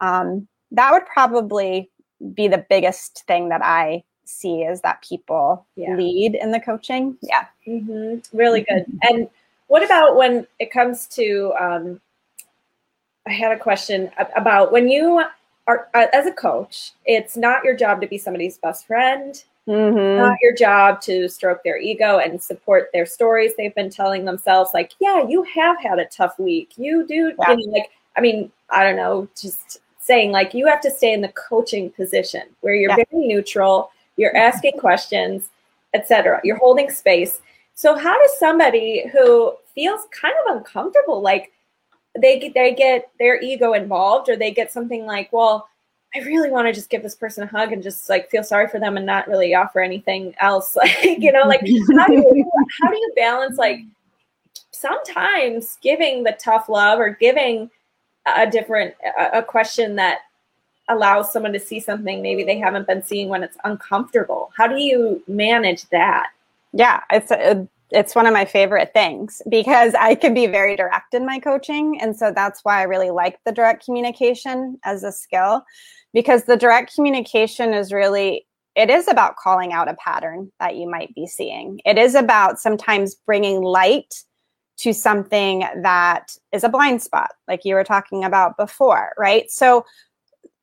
Um, 0.00 0.48
that 0.72 0.92
would 0.92 1.06
probably 1.06 1.90
be 2.34 2.48
the 2.48 2.64
biggest 2.70 3.24
thing 3.26 3.50
that 3.50 3.62
i 3.62 4.02
see 4.28 4.62
is 4.62 4.80
that 4.82 5.02
people 5.02 5.64
yeah. 5.76 5.94
lead 5.94 6.34
in 6.34 6.50
the 6.50 6.60
coaching. 6.60 7.16
Yeah. 7.20 7.46
Mm-hmm. 7.66 8.36
Really 8.36 8.62
good. 8.62 8.86
And 9.02 9.28
what 9.68 9.84
about 9.84 10.16
when 10.16 10.46
it 10.58 10.70
comes 10.70 11.06
to, 11.08 11.52
um, 11.58 12.00
I 13.26 13.32
had 13.32 13.52
a 13.52 13.58
question 13.58 14.10
about 14.36 14.72
when 14.72 14.88
you 14.88 15.24
are, 15.66 15.88
uh, 15.94 16.06
as 16.12 16.26
a 16.26 16.32
coach, 16.32 16.92
it's 17.04 17.36
not 17.36 17.64
your 17.64 17.76
job 17.76 18.00
to 18.00 18.06
be 18.06 18.18
somebody's 18.18 18.58
best 18.58 18.86
friend. 18.86 19.42
Mm-hmm. 19.66 20.18
Not 20.18 20.38
your 20.40 20.54
job 20.54 21.00
to 21.02 21.28
stroke 21.28 21.64
their 21.64 21.76
ego 21.76 22.18
and 22.18 22.40
support 22.40 22.90
their 22.92 23.04
stories 23.04 23.52
they've 23.56 23.74
been 23.74 23.90
telling 23.90 24.24
themselves. 24.24 24.70
Like, 24.72 24.92
yeah, 25.00 25.26
you 25.26 25.42
have 25.42 25.80
had 25.80 25.98
a 25.98 26.04
tough 26.04 26.38
week. 26.38 26.70
You 26.76 27.04
do, 27.04 27.32
yeah. 27.36 27.50
you 27.50 27.66
know, 27.66 27.72
like, 27.72 27.90
I 28.16 28.20
mean, 28.20 28.52
I 28.70 28.84
don't 28.84 28.94
know, 28.94 29.28
just 29.36 29.80
saying 29.98 30.30
like 30.30 30.54
you 30.54 30.68
have 30.68 30.80
to 30.80 30.90
stay 30.90 31.12
in 31.12 31.20
the 31.20 31.32
coaching 31.32 31.90
position 31.90 32.42
where 32.60 32.74
you're 32.74 32.90
yeah. 32.90 33.04
very 33.10 33.26
neutral 33.26 33.90
you're 34.16 34.36
asking 34.36 34.78
questions, 34.78 35.48
etc. 35.94 36.40
You're 36.44 36.58
holding 36.58 36.90
space. 36.90 37.40
So 37.74 37.96
how 37.96 38.20
does 38.20 38.38
somebody 38.38 39.06
who 39.12 39.54
feels 39.74 40.06
kind 40.10 40.34
of 40.46 40.56
uncomfortable, 40.56 41.20
like 41.20 41.52
they 42.18 42.50
they 42.54 42.74
get 42.74 43.10
their 43.18 43.40
ego 43.40 43.74
involved, 43.74 44.28
or 44.28 44.36
they 44.36 44.50
get 44.50 44.72
something 44.72 45.04
like, 45.04 45.32
well, 45.32 45.68
I 46.14 46.20
really 46.20 46.50
want 46.50 46.66
to 46.66 46.72
just 46.72 46.88
give 46.88 47.02
this 47.02 47.14
person 47.14 47.42
a 47.42 47.46
hug 47.46 47.72
and 47.72 47.82
just 47.82 48.08
like 48.08 48.30
feel 48.30 48.42
sorry 48.42 48.68
for 48.68 48.80
them 48.80 48.96
and 48.96 49.04
not 49.04 49.28
really 49.28 49.54
offer 49.54 49.80
anything 49.80 50.34
else, 50.40 50.74
like 50.76 51.02
you 51.02 51.32
know, 51.32 51.42
like 51.42 51.60
mm-hmm. 51.60 51.98
how 51.98 52.06
do 52.06 52.14
you 52.14 52.50
how 52.80 52.90
do 52.90 52.96
you 52.96 53.12
balance 53.16 53.58
like 53.58 53.80
sometimes 54.70 55.78
giving 55.82 56.24
the 56.24 56.36
tough 56.40 56.68
love 56.68 56.98
or 56.98 57.10
giving 57.10 57.70
a 58.34 58.48
different 58.48 58.94
a, 59.18 59.38
a 59.38 59.42
question 59.42 59.96
that 59.96 60.20
allows 60.88 61.32
someone 61.32 61.52
to 61.52 61.60
see 61.60 61.80
something 61.80 62.22
maybe 62.22 62.44
they 62.44 62.58
haven't 62.58 62.86
been 62.86 63.02
seeing 63.02 63.28
when 63.28 63.42
it's 63.42 63.56
uncomfortable. 63.64 64.52
How 64.56 64.66
do 64.66 64.76
you 64.76 65.22
manage 65.26 65.88
that? 65.90 66.28
Yeah, 66.72 67.02
it's 67.10 67.30
a, 67.30 67.66
it's 67.90 68.14
one 68.14 68.26
of 68.26 68.32
my 68.32 68.44
favorite 68.44 68.92
things 68.92 69.42
because 69.48 69.94
I 69.94 70.14
can 70.14 70.34
be 70.34 70.46
very 70.46 70.76
direct 70.76 71.14
in 71.14 71.24
my 71.24 71.38
coaching. 71.38 72.00
And 72.00 72.16
so 72.16 72.32
that's 72.32 72.60
why 72.64 72.80
I 72.80 72.84
really 72.84 73.10
like 73.10 73.38
the 73.44 73.52
direct 73.52 73.84
communication 73.84 74.78
as 74.84 75.02
a 75.02 75.12
skill 75.12 75.64
because 76.12 76.44
the 76.44 76.56
direct 76.56 76.94
communication 76.94 77.72
is 77.74 77.92
really 77.92 78.46
it 78.74 78.90
is 78.90 79.08
about 79.08 79.36
calling 79.36 79.72
out 79.72 79.88
a 79.88 79.94
pattern 79.94 80.52
that 80.60 80.76
you 80.76 80.88
might 80.88 81.14
be 81.14 81.26
seeing. 81.26 81.80
It 81.86 81.96
is 81.96 82.14
about 82.14 82.60
sometimes 82.60 83.14
bringing 83.14 83.62
light 83.62 84.14
to 84.78 84.92
something 84.92 85.60
that 85.82 86.36
is 86.52 86.62
a 86.62 86.68
blind 86.68 87.02
spot, 87.02 87.30
like 87.48 87.64
you 87.64 87.74
were 87.74 87.84
talking 87.84 88.24
about 88.24 88.58
before, 88.58 89.12
right? 89.16 89.50
So, 89.50 89.86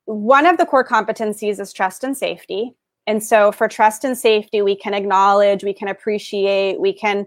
one 0.05 0.45
of 0.45 0.57
the 0.57 0.65
core 0.65 0.85
competencies 0.85 1.59
is 1.59 1.73
trust 1.73 2.03
and 2.03 2.17
safety. 2.17 2.75
And 3.05 3.21
so, 3.21 3.51
for 3.51 3.67
trust 3.67 4.05
and 4.05 4.17
safety, 4.17 4.61
we 4.61 4.77
can 4.77 4.93
acknowledge, 4.93 5.63
we 5.63 5.73
can 5.73 5.89
appreciate, 5.89 6.79
we 6.79 6.93
can 6.93 7.25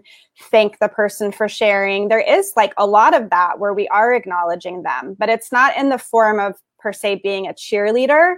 thank 0.49 0.79
the 0.79 0.87
person 0.87 1.31
for 1.31 1.47
sharing. 1.47 2.07
There 2.07 2.19
is 2.19 2.53
like 2.55 2.73
a 2.77 2.87
lot 2.87 3.13
of 3.13 3.29
that 3.29 3.59
where 3.59 3.75
we 3.75 3.87
are 3.89 4.13
acknowledging 4.13 4.81
them, 4.81 5.15
but 5.19 5.29
it's 5.29 5.51
not 5.51 5.77
in 5.77 5.89
the 5.89 5.99
form 5.99 6.39
of 6.39 6.55
per 6.79 6.91
se 6.93 7.21
being 7.23 7.47
a 7.47 7.53
cheerleader. 7.53 8.37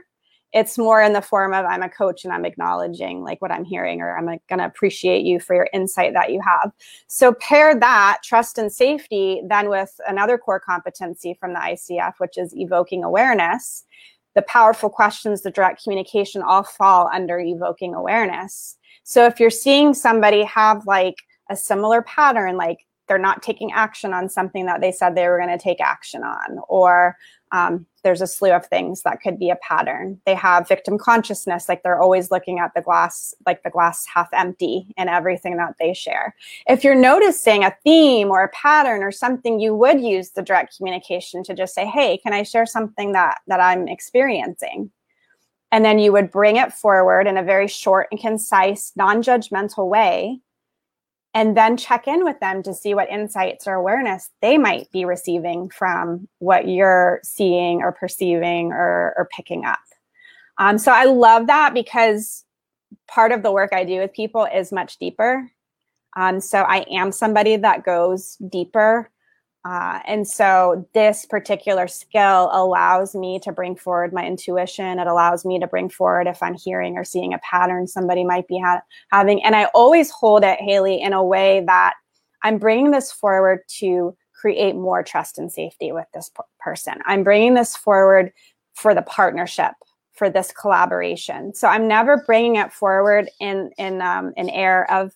It's 0.51 0.77
more 0.77 1.01
in 1.01 1.13
the 1.13 1.21
form 1.21 1.53
of 1.53 1.63
I'm 1.65 1.83
a 1.83 1.89
coach 1.89 2.25
and 2.25 2.33
I'm 2.33 2.43
acknowledging 2.43 3.23
like 3.23 3.41
what 3.41 3.51
I'm 3.51 3.63
hearing, 3.63 4.01
or 4.01 4.17
I'm 4.17 4.25
going 4.25 4.59
to 4.59 4.65
appreciate 4.65 5.23
you 5.23 5.39
for 5.39 5.55
your 5.55 5.69
insight 5.71 6.13
that 6.13 6.33
you 6.33 6.41
have. 6.41 6.73
So, 7.07 7.33
pair 7.35 7.73
that 7.73 8.17
trust 8.21 8.57
and 8.57 8.71
safety 8.71 9.43
then 9.47 9.69
with 9.69 9.93
another 10.07 10.37
core 10.37 10.59
competency 10.59 11.37
from 11.39 11.53
the 11.53 11.59
ICF, 11.59 12.15
which 12.17 12.37
is 12.37 12.53
evoking 12.53 13.05
awareness 13.05 13.85
the 14.35 14.41
powerful 14.43 14.89
questions, 14.89 15.41
the 15.41 15.51
direct 15.51 15.83
communication 15.83 16.41
all 16.41 16.63
fall 16.63 17.09
under 17.13 17.39
evoking 17.39 17.93
awareness. 17.93 18.77
So 19.03 19.25
if 19.25 19.39
you're 19.39 19.49
seeing 19.49 19.93
somebody 19.93 20.43
have 20.43 20.85
like 20.85 21.15
a 21.49 21.55
similar 21.55 22.01
pattern, 22.03 22.57
like 22.57 22.77
they're 23.09 23.17
not 23.17 23.41
taking 23.41 23.71
action 23.73 24.13
on 24.13 24.29
something 24.29 24.67
that 24.67 24.79
they 24.79 24.91
said 24.91 25.15
they 25.15 25.27
were 25.27 25.37
going 25.37 25.49
to 25.49 25.61
take 25.61 25.81
action 25.81 26.23
on, 26.23 26.59
or 26.69 27.17
um, 27.51 27.85
there's 28.03 28.21
a 28.21 28.27
slew 28.27 28.51
of 28.51 28.65
things 28.67 29.01
that 29.01 29.21
could 29.21 29.39
be 29.39 29.49
a 29.49 29.57
pattern. 29.57 30.21
They 30.25 30.35
have 30.35 30.67
victim 30.67 30.97
consciousness, 30.97 31.67
like 31.67 31.81
they're 31.81 31.99
always 31.99 32.29
looking 32.29 32.59
at 32.59 32.73
the 32.75 32.81
glass, 32.81 33.33
like 33.45 33.63
the 33.63 33.71
glass 33.71 34.05
half 34.05 34.29
empty 34.31 34.93
in 34.97 35.09
everything 35.09 35.57
that 35.57 35.73
they 35.79 35.93
share. 35.93 36.35
If 36.67 36.83
you're 36.83 36.95
noticing 36.95 37.63
a 37.63 37.75
theme 37.83 38.29
or 38.29 38.43
a 38.43 38.49
pattern 38.49 39.03
or 39.03 39.11
something, 39.11 39.59
you 39.59 39.75
would 39.75 39.99
use 39.99 40.29
the 40.29 40.43
direct 40.43 40.77
communication 40.77 41.43
to 41.43 41.55
just 41.55 41.73
say, 41.73 41.85
"Hey, 41.85 42.17
can 42.19 42.33
I 42.33 42.43
share 42.43 42.67
something 42.67 43.13
that 43.13 43.39
that 43.47 43.59
I'm 43.59 43.87
experiencing?" 43.87 44.91
And 45.71 45.83
then 45.83 45.99
you 45.99 46.11
would 46.11 46.31
bring 46.31 46.55
it 46.55 46.73
forward 46.73 47.27
in 47.27 47.37
a 47.37 47.43
very 47.43 47.67
short 47.67 48.07
and 48.11 48.19
concise, 48.19 48.91
non-judgmental 48.95 49.87
way 49.87 50.39
and 51.33 51.55
then 51.55 51.77
check 51.77 52.07
in 52.07 52.23
with 52.23 52.39
them 52.39 52.63
to 52.63 52.73
see 52.73 52.93
what 52.93 53.09
insights 53.09 53.67
or 53.67 53.73
awareness 53.73 54.29
they 54.41 54.57
might 54.57 54.91
be 54.91 55.05
receiving 55.05 55.69
from 55.69 56.27
what 56.39 56.67
you're 56.67 57.19
seeing 57.23 57.81
or 57.81 57.91
perceiving 57.91 58.71
or, 58.71 59.13
or 59.15 59.29
picking 59.35 59.65
up. 59.65 59.79
Um, 60.57 60.77
so 60.77 60.91
I 60.91 61.05
love 61.05 61.47
that 61.47 61.73
because 61.73 62.45
part 63.07 63.31
of 63.31 63.43
the 63.43 63.51
work 63.51 63.73
I 63.73 63.83
do 63.83 63.99
with 63.99 64.13
people 64.13 64.47
is 64.53 64.71
much 64.71 64.97
deeper. 64.97 65.49
Um, 66.17 66.39
so 66.41 66.59
I 66.61 66.85
am 66.89 67.11
somebody 67.11 67.55
that 67.57 67.85
goes 67.85 68.35
deeper 68.49 69.09
uh, 69.65 69.99
and 70.07 70.27
so 70.27 70.87
this 70.93 71.25
particular 71.25 71.87
skill 71.87 72.49
allows 72.53 73.13
me 73.13 73.39
to 73.43 73.51
bring 73.51 73.75
forward 73.75 74.13
my 74.13 74.25
intuition. 74.25 74.99
It 74.99 75.07
allows 75.07 75.45
me 75.45 75.59
to 75.59 75.67
bring 75.67 75.89
forward 75.89 76.27
if 76.27 76.41
I'm 76.41 76.53
hearing 76.53 76.97
or 76.97 77.03
seeing 77.03 77.33
a 77.33 77.39
pattern 77.39 77.85
somebody 77.85 78.23
might 78.23 78.47
be 78.47 78.59
ha- 78.59 78.81
having. 79.11 79.43
And 79.43 79.55
I 79.55 79.65
always 79.73 80.09
hold 80.11 80.43
it, 80.43 80.59
Haley, 80.61 81.01
in 81.01 81.11
a 81.11 81.23
way 81.23 81.63
that 81.67 81.95
I'm 82.43 82.57
bringing 82.57 82.91
this 82.91 83.11
forward 83.11 83.59
to 83.79 84.15
create 84.33 84.75
more 84.75 85.03
trust 85.03 85.37
and 85.37 85.51
safety 85.51 85.91
with 85.91 86.05
this 86.13 86.29
p- 86.29 86.43
person. 86.59 86.93
I'm 87.05 87.23
bringing 87.23 87.53
this 87.53 87.75
forward 87.75 88.31
for 88.75 88.95
the 88.95 89.01
partnership, 89.01 89.73
for 90.13 90.29
this 90.29 90.53
collaboration. 90.53 91.53
So 91.53 91.67
I'm 91.67 91.85
never 91.85 92.23
bringing 92.25 92.55
it 92.55 92.71
forward 92.71 93.29
in 93.41 93.71
in 93.77 94.01
um, 94.01 94.33
an 94.37 94.49
air 94.49 94.89
of 94.89 95.11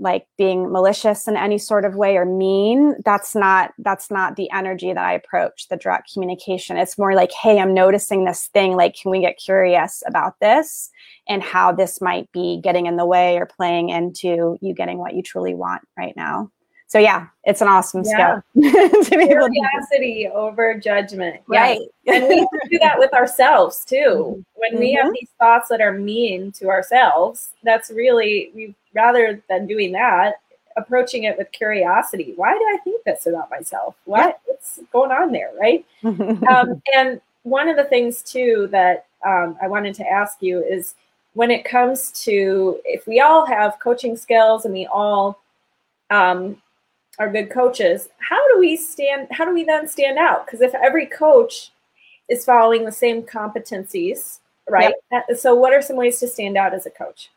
like 0.00 0.26
being 0.38 0.72
malicious 0.72 1.28
in 1.28 1.36
any 1.36 1.58
sort 1.58 1.84
of 1.84 1.94
way 1.94 2.16
or 2.16 2.24
mean 2.24 2.94
that's 3.04 3.34
not 3.34 3.72
that's 3.78 4.10
not 4.10 4.36
the 4.36 4.50
energy 4.50 4.92
that 4.92 5.04
i 5.04 5.12
approach 5.12 5.68
the 5.68 5.76
direct 5.76 6.12
communication. 6.12 6.76
It's 6.76 6.98
more 6.98 7.14
like 7.14 7.30
hey 7.32 7.58
i'm 7.58 7.74
noticing 7.74 8.24
this 8.24 8.48
thing. 8.48 8.76
Like 8.76 8.96
can 9.00 9.10
we 9.10 9.20
get 9.20 9.38
curious 9.38 10.02
about 10.06 10.34
this 10.40 10.90
and 11.28 11.42
how 11.42 11.72
this 11.72 12.00
might 12.00 12.32
be 12.32 12.60
getting 12.62 12.86
in 12.86 12.96
the 12.96 13.06
way 13.06 13.36
or 13.36 13.46
playing 13.46 13.90
into 13.90 14.56
you 14.60 14.74
getting 14.74 14.98
what 14.98 15.14
you 15.14 15.22
truly 15.22 15.54
want 15.54 15.82
right 15.96 16.14
now 16.16 16.50
so 16.90 16.98
yeah 16.98 17.28
it's 17.44 17.62
an 17.62 17.68
awesome 17.68 18.02
yeah. 18.04 18.40
skill 18.52 19.04
curiosity 19.04 20.28
over 20.34 20.74
judgment 20.74 21.40
right 21.46 21.80
and 22.06 22.28
we 22.28 22.46
do 22.68 22.78
that 22.78 22.98
with 22.98 23.12
ourselves 23.14 23.84
too 23.84 24.44
when 24.54 24.72
mm-hmm. 24.72 24.80
we 24.80 24.92
have 24.92 25.06
mm-hmm. 25.06 25.12
these 25.20 25.30
thoughts 25.38 25.68
that 25.68 25.80
are 25.80 25.92
mean 25.92 26.52
to 26.52 26.68
ourselves 26.68 27.50
that's 27.62 27.90
really 27.90 28.50
we 28.54 28.74
rather 28.94 29.42
than 29.48 29.66
doing 29.66 29.92
that, 29.92 30.36
approaching 30.76 31.24
it 31.24 31.36
with 31.38 31.50
curiosity. 31.52 32.32
Why 32.36 32.52
do 32.52 32.64
I 32.74 32.78
think 32.82 33.04
this 33.04 33.26
about 33.26 33.50
myself? 33.50 33.96
What 34.04 34.20
yeah. 34.20 34.32
what's 34.46 34.80
going 34.92 35.10
on 35.10 35.32
there, 35.32 35.50
right? 35.60 35.84
um, 36.04 36.82
and 36.94 37.20
one 37.42 37.68
of 37.68 37.76
the 37.76 37.84
things 37.84 38.22
too 38.22 38.68
that 38.70 39.06
um, 39.26 39.56
I 39.62 39.68
wanted 39.68 39.94
to 39.96 40.06
ask 40.06 40.42
you 40.42 40.62
is 40.62 40.94
when 41.34 41.50
it 41.50 41.64
comes 41.64 42.10
to 42.24 42.80
if 42.84 43.06
we 43.06 43.20
all 43.20 43.46
have 43.46 43.78
coaching 43.78 44.16
skills 44.16 44.64
and 44.64 44.74
we 44.74 44.86
all 44.86 45.40
um, 46.10 46.60
are 47.20 47.30
good 47.30 47.50
coaches, 47.50 48.08
how 48.18 48.48
do 48.52 48.58
we 48.58 48.76
stand? 48.76 49.28
How 49.30 49.44
do 49.44 49.52
we 49.52 49.62
then 49.62 49.86
stand 49.86 50.18
out? 50.18 50.46
Because 50.46 50.62
if 50.62 50.74
every 50.74 51.06
coach 51.06 51.70
is 52.28 52.44
following 52.44 52.84
the 52.84 52.90
same 52.90 53.22
competencies, 53.22 54.38
right? 54.68 54.94
Yep. 55.12 55.26
Uh, 55.30 55.34
so, 55.34 55.54
what 55.54 55.74
are 55.74 55.82
some 55.82 55.96
ways 55.96 56.18
to 56.20 56.26
stand 56.26 56.56
out 56.56 56.72
as 56.72 56.86
a 56.86 56.90
coach? 56.90 57.30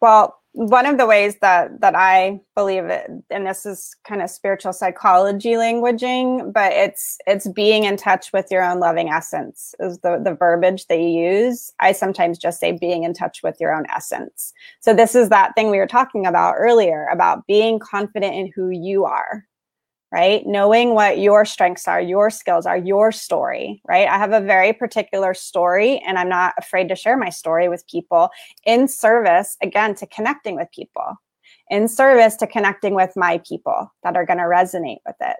Well, 0.00 0.40
one 0.54 0.84
of 0.84 0.98
the 0.98 1.06
ways 1.06 1.36
that 1.40 1.80
that 1.80 1.94
I 1.94 2.40
believe 2.54 2.84
it, 2.84 3.10
and 3.30 3.46
this 3.46 3.64
is 3.64 3.96
kind 4.04 4.20
of 4.20 4.28
spiritual 4.28 4.74
psychology 4.74 5.52
languaging, 5.52 6.52
but 6.52 6.72
it's 6.72 7.16
it's 7.26 7.48
being 7.48 7.84
in 7.84 7.96
touch 7.96 8.32
with 8.32 8.48
your 8.50 8.62
own 8.62 8.78
loving 8.78 9.08
essence 9.08 9.74
is 9.80 9.98
the 10.00 10.20
the 10.22 10.34
verbiage 10.34 10.86
that 10.88 10.98
you 10.98 11.08
use. 11.08 11.72
I 11.80 11.92
sometimes 11.92 12.38
just 12.38 12.60
say 12.60 12.72
being 12.72 13.04
in 13.04 13.14
touch 13.14 13.42
with 13.42 13.56
your 13.60 13.74
own 13.74 13.86
essence. 13.94 14.52
So 14.80 14.92
this 14.92 15.14
is 15.14 15.30
that 15.30 15.54
thing 15.54 15.70
we 15.70 15.78
were 15.78 15.86
talking 15.86 16.26
about 16.26 16.56
earlier 16.58 17.06
about 17.10 17.46
being 17.46 17.78
confident 17.78 18.34
in 18.34 18.52
who 18.54 18.68
you 18.68 19.06
are 19.06 19.46
right? 20.12 20.46
Knowing 20.46 20.94
what 20.94 21.18
your 21.18 21.46
strengths 21.46 21.88
are, 21.88 22.00
your 22.00 22.28
skills 22.28 22.66
are, 22.66 22.76
your 22.76 23.10
story, 23.10 23.80
right? 23.88 24.06
I 24.06 24.18
have 24.18 24.32
a 24.32 24.42
very 24.42 24.74
particular 24.74 25.32
story 25.32 26.02
and 26.06 26.18
I'm 26.18 26.28
not 26.28 26.52
afraid 26.58 26.88
to 26.90 26.96
share 26.96 27.16
my 27.16 27.30
story 27.30 27.70
with 27.70 27.86
people 27.88 28.28
in 28.66 28.88
service, 28.88 29.56
again, 29.62 29.94
to 29.96 30.06
connecting 30.06 30.54
with 30.54 30.68
people, 30.74 31.14
in 31.70 31.88
service 31.88 32.36
to 32.36 32.46
connecting 32.46 32.94
with 32.94 33.12
my 33.16 33.40
people 33.48 33.90
that 34.02 34.14
are 34.14 34.26
going 34.26 34.38
to 34.38 34.44
resonate 34.44 35.00
with 35.06 35.16
it, 35.22 35.36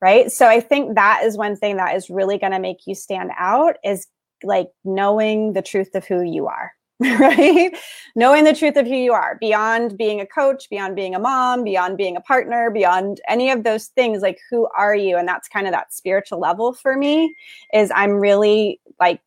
right? 0.00 0.30
So 0.30 0.46
I 0.46 0.60
think 0.60 0.94
that 0.94 1.22
is 1.24 1.36
one 1.36 1.56
thing 1.56 1.76
that 1.78 1.96
is 1.96 2.08
really 2.08 2.38
going 2.38 2.52
to 2.52 2.60
make 2.60 2.86
you 2.86 2.94
stand 2.94 3.32
out 3.36 3.76
is 3.84 4.06
like 4.44 4.68
knowing 4.84 5.52
the 5.52 5.62
truth 5.62 5.96
of 5.96 6.04
who 6.04 6.22
you 6.22 6.46
are 6.46 6.70
right? 7.18 7.76
Knowing 8.14 8.44
the 8.44 8.54
truth 8.54 8.76
of 8.76 8.86
who 8.86 8.94
you 8.94 9.12
are 9.12 9.36
beyond 9.40 9.96
being 9.98 10.20
a 10.20 10.26
coach, 10.26 10.70
beyond 10.70 10.94
being 10.94 11.14
a 11.14 11.18
mom, 11.18 11.64
beyond 11.64 11.96
being 11.96 12.16
a 12.16 12.20
partner, 12.20 12.70
beyond 12.70 13.20
any 13.28 13.50
of 13.50 13.64
those 13.64 13.86
things, 13.88 14.22
like 14.22 14.38
who 14.50 14.68
are 14.76 14.94
you? 14.94 15.16
And 15.16 15.26
that's 15.26 15.48
kind 15.48 15.66
of 15.66 15.72
that 15.72 15.92
spiritual 15.92 16.38
level 16.38 16.72
for 16.72 16.96
me 16.96 17.34
is 17.72 17.90
I'm 17.94 18.12
really 18.12 18.80
like 19.00 19.20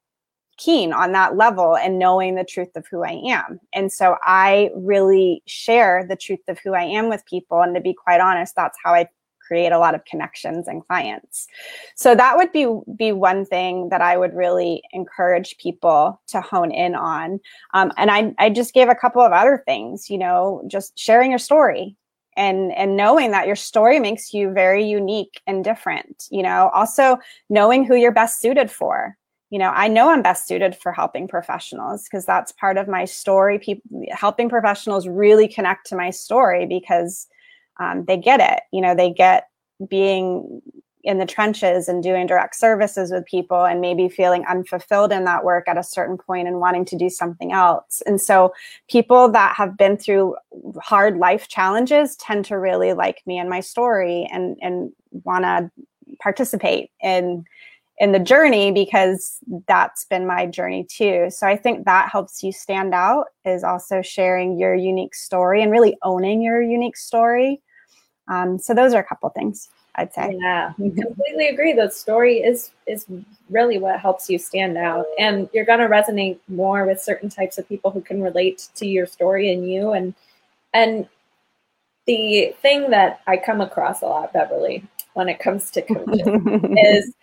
keen 0.57 0.93
on 0.93 1.11
that 1.11 1.35
level 1.35 1.75
and 1.75 1.99
knowing 1.99 2.35
the 2.35 2.45
truth 2.45 2.75
of 2.75 2.85
who 2.87 3.03
I 3.03 3.21
am. 3.25 3.59
And 3.73 3.91
so 3.91 4.15
I 4.23 4.69
really 4.75 5.43
share 5.45 6.05
the 6.07 6.15
truth 6.15 6.47
of 6.47 6.59
who 6.59 6.73
I 6.73 6.83
am 6.83 7.09
with 7.09 7.25
people. 7.25 7.61
And 7.61 7.75
to 7.75 7.81
be 7.81 7.93
quite 7.93 8.21
honest, 8.21 8.55
that's 8.55 8.77
how 8.81 8.93
I 8.93 9.09
create 9.45 9.71
a 9.71 9.79
lot 9.79 9.95
of 9.95 10.05
connections 10.05 10.67
and 10.67 10.85
clients. 10.85 11.47
So 11.95 12.15
that 12.15 12.37
would 12.37 12.51
be 12.51 12.67
be 12.95 13.11
one 13.11 13.45
thing 13.45 13.89
that 13.89 14.01
I 14.01 14.17
would 14.17 14.33
really 14.33 14.81
encourage 14.91 15.57
people 15.57 16.21
to 16.27 16.41
hone 16.41 16.71
in 16.71 16.95
on. 16.95 17.39
Um, 17.73 17.91
and 17.97 18.11
I 18.11 18.33
I 18.37 18.49
just 18.49 18.73
gave 18.73 18.89
a 18.89 18.95
couple 18.95 19.21
of 19.21 19.31
other 19.31 19.63
things. 19.65 20.09
You 20.09 20.17
know, 20.17 20.63
just 20.67 20.97
sharing 20.97 21.31
your 21.31 21.39
story 21.39 21.95
and 22.35 22.71
and 22.73 22.97
knowing 22.97 23.31
that 23.31 23.47
your 23.47 23.55
story 23.55 23.99
makes 23.99 24.33
you 24.33 24.51
very 24.51 24.85
unique 24.85 25.41
and 25.47 25.63
different. 25.63 26.25
You 26.29 26.43
know, 26.43 26.69
also 26.73 27.17
knowing 27.49 27.85
who 27.85 27.95
you're 27.95 28.11
best 28.11 28.39
suited 28.39 28.71
for 28.71 29.17
you 29.49 29.59
know 29.59 29.71
i 29.75 29.87
know 29.87 30.09
i'm 30.09 30.21
best 30.21 30.47
suited 30.47 30.75
for 30.75 30.91
helping 30.91 31.27
professionals 31.27 32.03
because 32.03 32.25
that's 32.25 32.51
part 32.51 32.77
of 32.77 32.87
my 32.87 33.05
story 33.05 33.59
people 33.59 34.03
helping 34.09 34.49
professionals 34.49 35.07
really 35.07 35.47
connect 35.47 35.85
to 35.85 35.95
my 35.95 36.09
story 36.09 36.65
because 36.65 37.27
um, 37.79 38.05
they 38.05 38.17
get 38.17 38.39
it. 38.39 38.63
You 38.71 38.81
know, 38.81 38.95
they 38.95 39.11
get 39.11 39.49
being 39.87 40.61
in 41.05 41.19
the 41.19 41.25
trenches 41.25 41.87
and 41.87 42.01
doing 42.01 42.25
direct 42.25 42.55
services 42.55 43.11
with 43.11 43.25
people 43.25 43.63
and 43.63 43.79
maybe 43.79 44.09
feeling 44.09 44.43
unfulfilled 44.49 45.11
in 45.11 45.23
that 45.23 45.45
work 45.45 45.67
at 45.67 45.77
a 45.77 45.83
certain 45.83 46.17
point 46.17 46.47
and 46.47 46.59
wanting 46.59 46.83
to 46.83 46.97
do 46.97 47.09
something 47.09 47.51
else. 47.51 48.01
And 48.07 48.19
so 48.19 48.53
people 48.89 49.31
that 49.31 49.55
have 49.55 49.77
been 49.77 49.97
through 49.97 50.35
hard 50.81 51.17
life 51.17 51.47
challenges 51.47 52.15
tend 52.15 52.45
to 52.45 52.57
really 52.57 52.93
like 52.93 53.21
me 53.27 53.37
and 53.37 53.49
my 53.49 53.59
story 53.59 54.27
and 54.31 54.57
and 54.61 54.91
want 55.23 55.43
to 55.45 55.71
participate 56.19 56.89
in 57.01 57.45
in 57.97 58.11
the 58.11 58.19
journey 58.19 58.71
because 58.71 59.37
that's 59.67 60.05
been 60.05 60.27
my 60.27 60.45
journey 60.45 60.85
too. 60.89 61.27
So 61.29 61.47
I 61.47 61.55
think 61.55 61.85
that 61.85 62.09
helps 62.09 62.43
you 62.43 62.51
stand 62.51 62.93
out 62.93 63.27
is 63.45 63.63
also 63.63 64.01
sharing 64.01 64.59
your 64.59 64.75
unique 64.75 65.15
story 65.15 65.61
and 65.61 65.71
really 65.71 65.95
owning 66.03 66.41
your 66.41 66.61
unique 66.61 66.97
story. 66.97 67.61
Um, 68.27 68.57
so 68.57 68.73
those 68.73 68.93
are 68.93 69.01
a 69.01 69.05
couple 69.05 69.29
things 69.29 69.69
I'd 69.95 70.13
say. 70.13 70.37
Yeah, 70.39 70.73
completely 70.77 71.47
agree. 71.47 71.73
The 71.73 71.89
story 71.89 72.37
is 72.37 72.71
is 72.87 73.05
really 73.49 73.77
what 73.77 73.99
helps 73.99 74.29
you 74.29 74.37
stand 74.37 74.77
out, 74.77 75.05
and 75.17 75.49
you're 75.53 75.65
going 75.65 75.79
to 75.79 75.87
resonate 75.87 76.39
more 76.47 76.85
with 76.85 77.01
certain 77.01 77.29
types 77.29 77.57
of 77.57 77.67
people 77.67 77.91
who 77.91 78.01
can 78.01 78.21
relate 78.21 78.69
to 78.75 78.87
your 78.87 79.05
story 79.05 79.51
and 79.53 79.69
you. 79.69 79.91
And 79.91 80.13
and 80.73 81.07
the 82.05 82.53
thing 82.61 82.89
that 82.91 83.21
I 83.27 83.37
come 83.37 83.61
across 83.61 84.01
a 84.01 84.05
lot, 84.05 84.33
Beverly, 84.33 84.83
when 85.13 85.29
it 85.29 85.39
comes 85.39 85.71
to 85.71 85.81
coaching, 85.81 86.77
is 86.77 87.13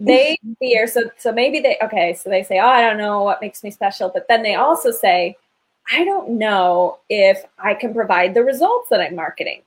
they 0.00 0.36
fear 0.58 0.86
so 0.86 1.02
so 1.18 1.30
maybe 1.30 1.60
they 1.60 1.76
okay 1.82 2.14
so 2.14 2.30
they 2.30 2.42
say 2.42 2.58
oh 2.58 2.66
i 2.66 2.80
don't 2.80 2.96
know 2.96 3.22
what 3.22 3.42
makes 3.42 3.62
me 3.62 3.70
special 3.70 4.08
but 4.08 4.26
then 4.28 4.42
they 4.42 4.54
also 4.54 4.90
say 4.90 5.36
i 5.92 6.02
don't 6.04 6.30
know 6.30 6.98
if 7.10 7.44
i 7.58 7.74
can 7.74 7.92
provide 7.92 8.32
the 8.32 8.42
results 8.42 8.88
that 8.88 9.02
i'm 9.02 9.14
marketing 9.14 9.60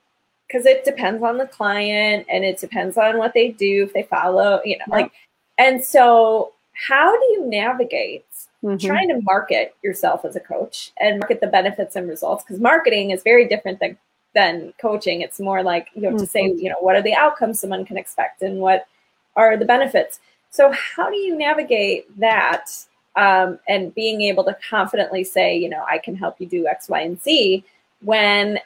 because 0.53 0.67
it 0.67 0.85
depends 0.85 1.23
on 1.23 1.37
the 1.37 1.47
client 1.47 2.25
and 2.29 2.45
it 2.45 2.59
depends 2.59 2.97
on 2.97 3.17
what 3.17 3.33
they 3.33 3.49
do 3.49 3.83
if 3.83 3.93
they 3.93 4.03
follow 4.03 4.61
you 4.63 4.77
know 4.77 4.85
like 4.87 5.11
and 5.57 5.83
so 5.83 6.53
how 6.73 7.11
do 7.11 7.25
you 7.33 7.45
navigate 7.47 8.25
mm-hmm. 8.63 8.77
trying 8.77 9.09
to 9.09 9.19
market 9.21 9.75
yourself 9.83 10.23
as 10.25 10.35
a 10.35 10.39
coach 10.39 10.91
and 10.99 11.19
market 11.19 11.41
the 11.41 11.47
benefits 11.47 11.95
and 11.95 12.07
results 12.07 12.43
because 12.43 12.61
marketing 12.61 13.11
is 13.11 13.23
very 13.23 13.47
different 13.47 13.79
than 13.79 13.97
than 14.35 14.73
coaching 14.79 15.21
it's 15.21 15.39
more 15.39 15.63
like 15.63 15.87
you 15.95 16.03
have 16.03 16.13
mm-hmm. 16.13 16.23
to 16.23 16.29
say 16.29 16.49
mm-hmm. 16.49 16.59
you 16.59 16.69
know 16.69 16.77
what 16.79 16.95
are 16.95 17.01
the 17.01 17.13
outcomes 17.13 17.59
someone 17.59 17.83
can 17.83 17.97
expect 17.97 18.41
and 18.41 18.59
what 18.59 18.87
are 19.35 19.57
the 19.57 19.65
benefits. 19.65 20.19
So, 20.49 20.71
how 20.71 21.09
do 21.09 21.15
you 21.15 21.35
navigate 21.35 22.19
that 22.19 22.69
um, 23.15 23.59
and 23.67 23.93
being 23.93 24.21
able 24.21 24.43
to 24.45 24.57
confidently 24.69 25.23
say, 25.23 25.57
you 25.57 25.69
know, 25.69 25.83
I 25.89 25.97
can 25.97 26.15
help 26.15 26.39
you 26.39 26.47
do 26.47 26.67
X, 26.67 26.89
Y, 26.89 27.01
and 27.01 27.21
Z 27.21 27.63
when 28.01 28.59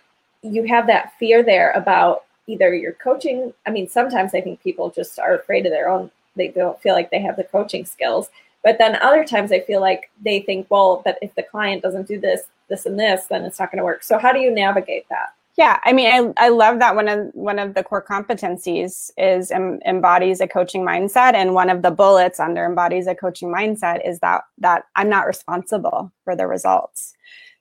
you 0.47 0.63
have 0.63 0.87
that 0.87 1.13
fear 1.19 1.43
there 1.43 1.71
about 1.71 2.25
either 2.47 2.73
your 2.73 2.93
coaching? 2.93 3.53
I 3.65 3.71
mean, 3.71 3.87
sometimes 3.87 4.33
I 4.33 4.41
think 4.41 4.61
people 4.61 4.89
just 4.89 5.19
are 5.19 5.35
afraid 5.35 5.65
of 5.65 5.71
their 5.71 5.89
own, 5.89 6.11
they 6.35 6.49
don't 6.49 6.79
feel 6.81 6.93
like 6.93 7.11
they 7.11 7.21
have 7.21 7.35
the 7.35 7.43
coaching 7.43 7.85
skills. 7.85 8.29
But 8.63 8.77
then 8.79 8.97
other 8.97 9.23
times 9.23 9.51
I 9.51 9.61
feel 9.61 9.81
like 9.81 10.09
they 10.23 10.41
think, 10.41 10.67
well, 10.69 11.01
but 11.05 11.17
if 11.21 11.33
the 11.35 11.43
client 11.43 11.83
doesn't 11.83 12.07
do 12.07 12.19
this, 12.19 12.43
this, 12.69 12.85
and 12.85 12.99
this, 12.99 13.25
then 13.25 13.43
it's 13.45 13.59
not 13.59 13.71
going 13.71 13.77
to 13.77 13.85
work. 13.85 14.03
So, 14.03 14.17
how 14.17 14.33
do 14.33 14.39
you 14.39 14.51
navigate 14.51 15.07
that? 15.09 15.33
Yeah, 15.57 15.79
I 15.85 15.93
mean, 15.93 16.33
I, 16.37 16.45
I 16.45 16.49
love 16.49 16.77
that 16.79 16.95
one 16.95 17.07
of 17.07 17.33
one 17.33 17.57
of 17.57 17.73
the 17.73 17.83
core 17.83 18.03
competencies 18.03 19.09
is 19.17 19.51
em, 19.51 19.79
embodies 19.87 20.39
a 20.39 20.47
coaching 20.47 20.83
mindset, 20.83 21.33
and 21.33 21.55
one 21.55 21.71
of 21.71 21.81
the 21.81 21.89
bullets 21.89 22.39
under 22.39 22.63
embodies 22.63 23.07
a 23.07 23.15
coaching 23.15 23.49
mindset 23.49 24.07
is 24.07 24.19
that 24.19 24.43
that 24.59 24.83
I'm 24.95 25.09
not 25.09 25.25
responsible 25.25 26.11
for 26.23 26.35
the 26.35 26.45
results. 26.45 27.15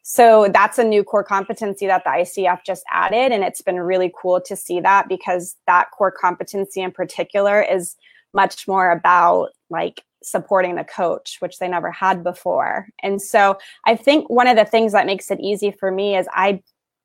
So 0.08 0.46
that's 0.54 0.78
a 0.78 0.84
new 0.84 1.02
core 1.02 1.24
competency 1.24 1.88
that 1.88 2.04
the 2.04 2.10
ICF 2.10 2.60
just 2.64 2.84
added, 2.92 3.32
and 3.32 3.42
it's 3.42 3.60
been 3.60 3.80
really 3.80 4.12
cool 4.16 4.40
to 4.42 4.54
see 4.54 4.78
that 4.78 5.08
because 5.08 5.56
that 5.66 5.90
core 5.90 6.12
competency 6.12 6.80
in 6.80 6.92
particular 6.92 7.60
is 7.60 7.96
much 8.32 8.68
more 8.68 8.92
about 8.92 9.48
like 9.68 10.04
supporting 10.22 10.76
the 10.76 10.84
coach, 10.84 11.38
which 11.40 11.58
they 11.58 11.66
never 11.66 11.90
had 11.90 12.22
before. 12.22 12.86
And 13.02 13.20
so 13.20 13.58
I 13.84 13.96
think 13.96 14.30
one 14.30 14.46
of 14.46 14.56
the 14.56 14.64
things 14.64 14.92
that 14.92 15.06
makes 15.06 15.28
it 15.32 15.40
easy 15.40 15.72
for 15.72 15.90
me 15.90 16.16
is 16.16 16.28
I 16.32 16.62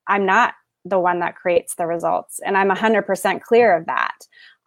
I'm 0.07 0.27
not 0.27 0.53
the 0.85 0.99
one 0.99 1.21
that 1.21 1.35
creates 1.35 1.75
the 1.75 1.87
results. 1.87 2.39
And 2.45 2.55
I'm 2.55 2.69
100% 2.69 3.41
clear 3.41 3.75
of 3.75 3.87
that. 3.87 4.15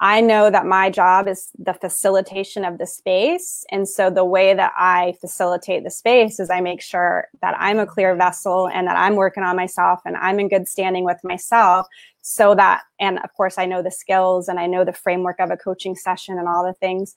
I 0.04 0.20
know 0.20 0.50
that 0.50 0.66
my 0.66 0.90
job 0.90 1.26
is 1.26 1.48
the 1.58 1.72
facilitation 1.72 2.62
of 2.62 2.76
the 2.76 2.86
space. 2.86 3.64
And 3.70 3.88
so 3.88 4.10
the 4.10 4.22
way 4.22 4.52
that 4.52 4.74
I 4.76 5.14
facilitate 5.18 5.82
the 5.82 5.90
space 5.90 6.38
is 6.38 6.50
I 6.50 6.60
make 6.60 6.82
sure 6.82 7.28
that 7.40 7.56
I'm 7.58 7.78
a 7.78 7.86
clear 7.86 8.14
vessel 8.14 8.68
and 8.68 8.86
that 8.86 8.98
I'm 8.98 9.16
working 9.16 9.44
on 9.44 9.56
myself 9.56 10.00
and 10.04 10.14
I'm 10.18 10.38
in 10.38 10.50
good 10.50 10.68
standing 10.68 11.04
with 11.04 11.16
myself 11.24 11.86
so 12.20 12.54
that, 12.54 12.82
and 13.00 13.18
of 13.20 13.32
course, 13.32 13.56
I 13.56 13.64
know 13.64 13.80
the 13.80 13.90
skills 13.90 14.46
and 14.46 14.60
I 14.60 14.66
know 14.66 14.84
the 14.84 14.92
framework 14.92 15.40
of 15.40 15.50
a 15.50 15.56
coaching 15.56 15.96
session 15.96 16.38
and 16.38 16.48
all 16.48 16.66
the 16.66 16.74
things 16.74 17.16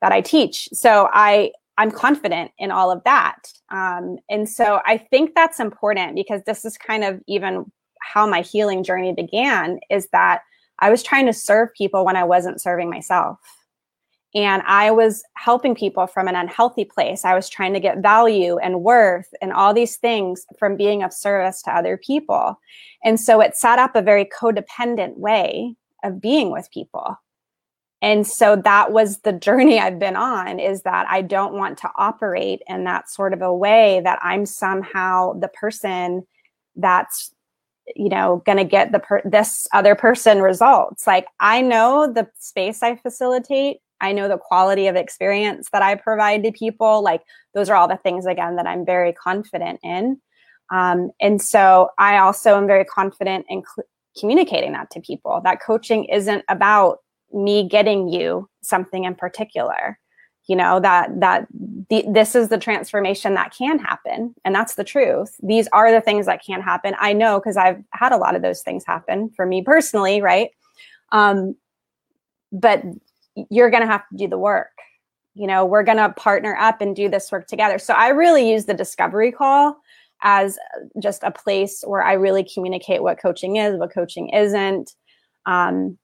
that 0.00 0.10
I 0.10 0.22
teach. 0.22 0.70
So 0.72 1.10
I, 1.12 1.52
I'm 1.76 1.90
confident 1.90 2.52
in 2.56 2.70
all 2.70 2.90
of 2.90 3.04
that. 3.04 3.52
Um, 3.68 4.16
and 4.30 4.48
so 4.48 4.80
I 4.86 4.96
think 4.96 5.34
that's 5.34 5.60
important 5.60 6.14
because 6.14 6.40
this 6.44 6.64
is 6.64 6.78
kind 6.78 7.04
of 7.04 7.20
even 7.26 7.70
how 8.00 8.26
my 8.26 8.40
healing 8.40 8.82
journey 8.82 9.12
began 9.12 9.78
is 9.90 10.08
that 10.12 10.40
I 10.78 10.90
was 10.90 11.02
trying 11.02 11.26
to 11.26 11.32
serve 11.32 11.72
people 11.74 12.04
when 12.04 12.16
I 12.16 12.24
wasn't 12.24 12.60
serving 12.60 12.90
myself. 12.90 13.38
And 14.34 14.62
I 14.66 14.90
was 14.90 15.22
helping 15.34 15.76
people 15.76 16.08
from 16.08 16.26
an 16.26 16.34
unhealthy 16.34 16.84
place. 16.84 17.24
I 17.24 17.34
was 17.34 17.48
trying 17.48 17.72
to 17.74 17.80
get 17.80 17.98
value 17.98 18.58
and 18.58 18.82
worth 18.82 19.32
and 19.40 19.52
all 19.52 19.72
these 19.72 19.96
things 19.96 20.44
from 20.58 20.76
being 20.76 21.04
of 21.04 21.12
service 21.12 21.62
to 21.62 21.76
other 21.76 21.96
people. 21.96 22.58
And 23.04 23.20
so 23.20 23.40
it 23.40 23.56
set 23.56 23.78
up 23.78 23.94
a 23.94 24.02
very 24.02 24.24
codependent 24.24 25.18
way 25.18 25.76
of 26.02 26.20
being 26.20 26.50
with 26.50 26.68
people. 26.72 27.16
And 28.02 28.26
so 28.26 28.56
that 28.56 28.92
was 28.92 29.20
the 29.20 29.32
journey 29.46 29.78
I've 29.78 29.98
been 29.98 30.16
on 30.16 30.58
is 30.58 30.82
that 30.82 31.06
I 31.08 31.22
don't 31.22 31.54
want 31.54 31.78
to 31.78 31.90
operate 31.96 32.60
in 32.68 32.84
that 32.84 33.08
sort 33.08 33.32
of 33.32 33.40
a 33.40 33.54
way 33.54 34.00
that 34.04 34.18
I'm 34.20 34.46
somehow 34.46 35.34
the 35.34 35.48
person 35.48 36.26
that's 36.76 37.33
you 37.94 38.08
know 38.08 38.42
going 38.46 38.58
to 38.58 38.64
get 38.64 38.92
the 38.92 38.98
per- 38.98 39.22
this 39.24 39.68
other 39.72 39.94
person 39.94 40.40
results. 40.42 41.06
Like 41.06 41.26
i 41.40 41.60
know 41.60 42.10
the 42.12 42.28
space 42.38 42.82
i 42.82 42.96
facilitate. 42.96 43.78
I 44.00 44.12
know 44.12 44.28
the 44.28 44.38
quality 44.38 44.86
of 44.86 44.96
experience 44.96 45.68
that 45.72 45.82
i 45.82 45.94
provide 45.94 46.42
to 46.44 46.52
people. 46.52 47.02
Like 47.02 47.22
those 47.54 47.68
are 47.70 47.76
all 47.76 47.88
the 47.88 47.96
things 47.98 48.26
again 48.26 48.56
that 48.56 48.66
i'm 48.66 48.84
very 48.84 49.12
confident 49.12 49.80
in. 49.82 50.20
Um, 50.72 51.10
and 51.20 51.40
so 51.40 51.90
i 51.98 52.18
also 52.18 52.56
am 52.56 52.66
very 52.66 52.84
confident 52.84 53.46
in 53.48 53.62
cl- 53.62 53.86
communicating 54.18 54.72
that 54.72 54.90
to 54.90 55.00
people 55.00 55.40
that 55.44 55.60
coaching 55.60 56.04
isn't 56.04 56.44
about 56.48 56.98
me 57.32 57.68
getting 57.68 58.08
you 58.08 58.48
something 58.62 59.04
in 59.04 59.14
particular 59.14 59.98
you 60.46 60.56
know 60.56 60.80
that 60.80 61.20
that 61.20 61.46
the, 61.90 62.04
this 62.08 62.34
is 62.34 62.48
the 62.48 62.58
transformation 62.58 63.34
that 63.34 63.54
can 63.56 63.78
happen 63.78 64.34
and 64.44 64.54
that's 64.54 64.74
the 64.74 64.84
truth. 64.84 65.36
These 65.42 65.68
are 65.72 65.92
the 65.92 66.00
things 66.00 66.26
that 66.26 66.44
can 66.44 66.60
happen. 66.60 66.94
I 66.98 67.12
know 67.12 67.38
because 67.38 67.56
i've 67.56 67.82
had 67.90 68.12
a 68.12 68.16
lot 68.16 68.36
of 68.36 68.42
those 68.42 68.62
things 68.62 68.84
happen 68.86 69.30
for 69.30 69.46
me 69.46 69.62
personally 69.62 70.20
right? 70.20 70.50
Um, 71.12 71.56
but 72.52 72.82
you're 73.50 73.70
going 73.70 73.82
to 73.82 73.86
have 73.86 74.08
to 74.08 74.16
do 74.16 74.28
the 74.28 74.38
work. 74.38 74.70
You 75.34 75.46
know 75.46 75.64
we're 75.64 75.82
going 75.82 75.98
to 75.98 76.10
partner 76.10 76.56
up 76.56 76.80
and 76.80 76.94
do 76.94 77.08
this 77.08 77.30
work 77.32 77.46
together. 77.46 77.78
So 77.78 77.94
i 77.94 78.08
really 78.08 78.50
use 78.50 78.66
the 78.66 78.74
discovery 78.74 79.32
call 79.32 79.76
as 80.22 80.58
just 81.02 81.22
a 81.22 81.30
place 81.30 81.82
where 81.86 82.02
i 82.02 82.12
really 82.14 82.48
communicate 82.54 83.02
what 83.02 83.20
coaching 83.20 83.56
is 83.56 83.78
what 83.78 83.92
coaching 83.92 84.28
isn't. 84.28 84.92
Um, 85.46 85.98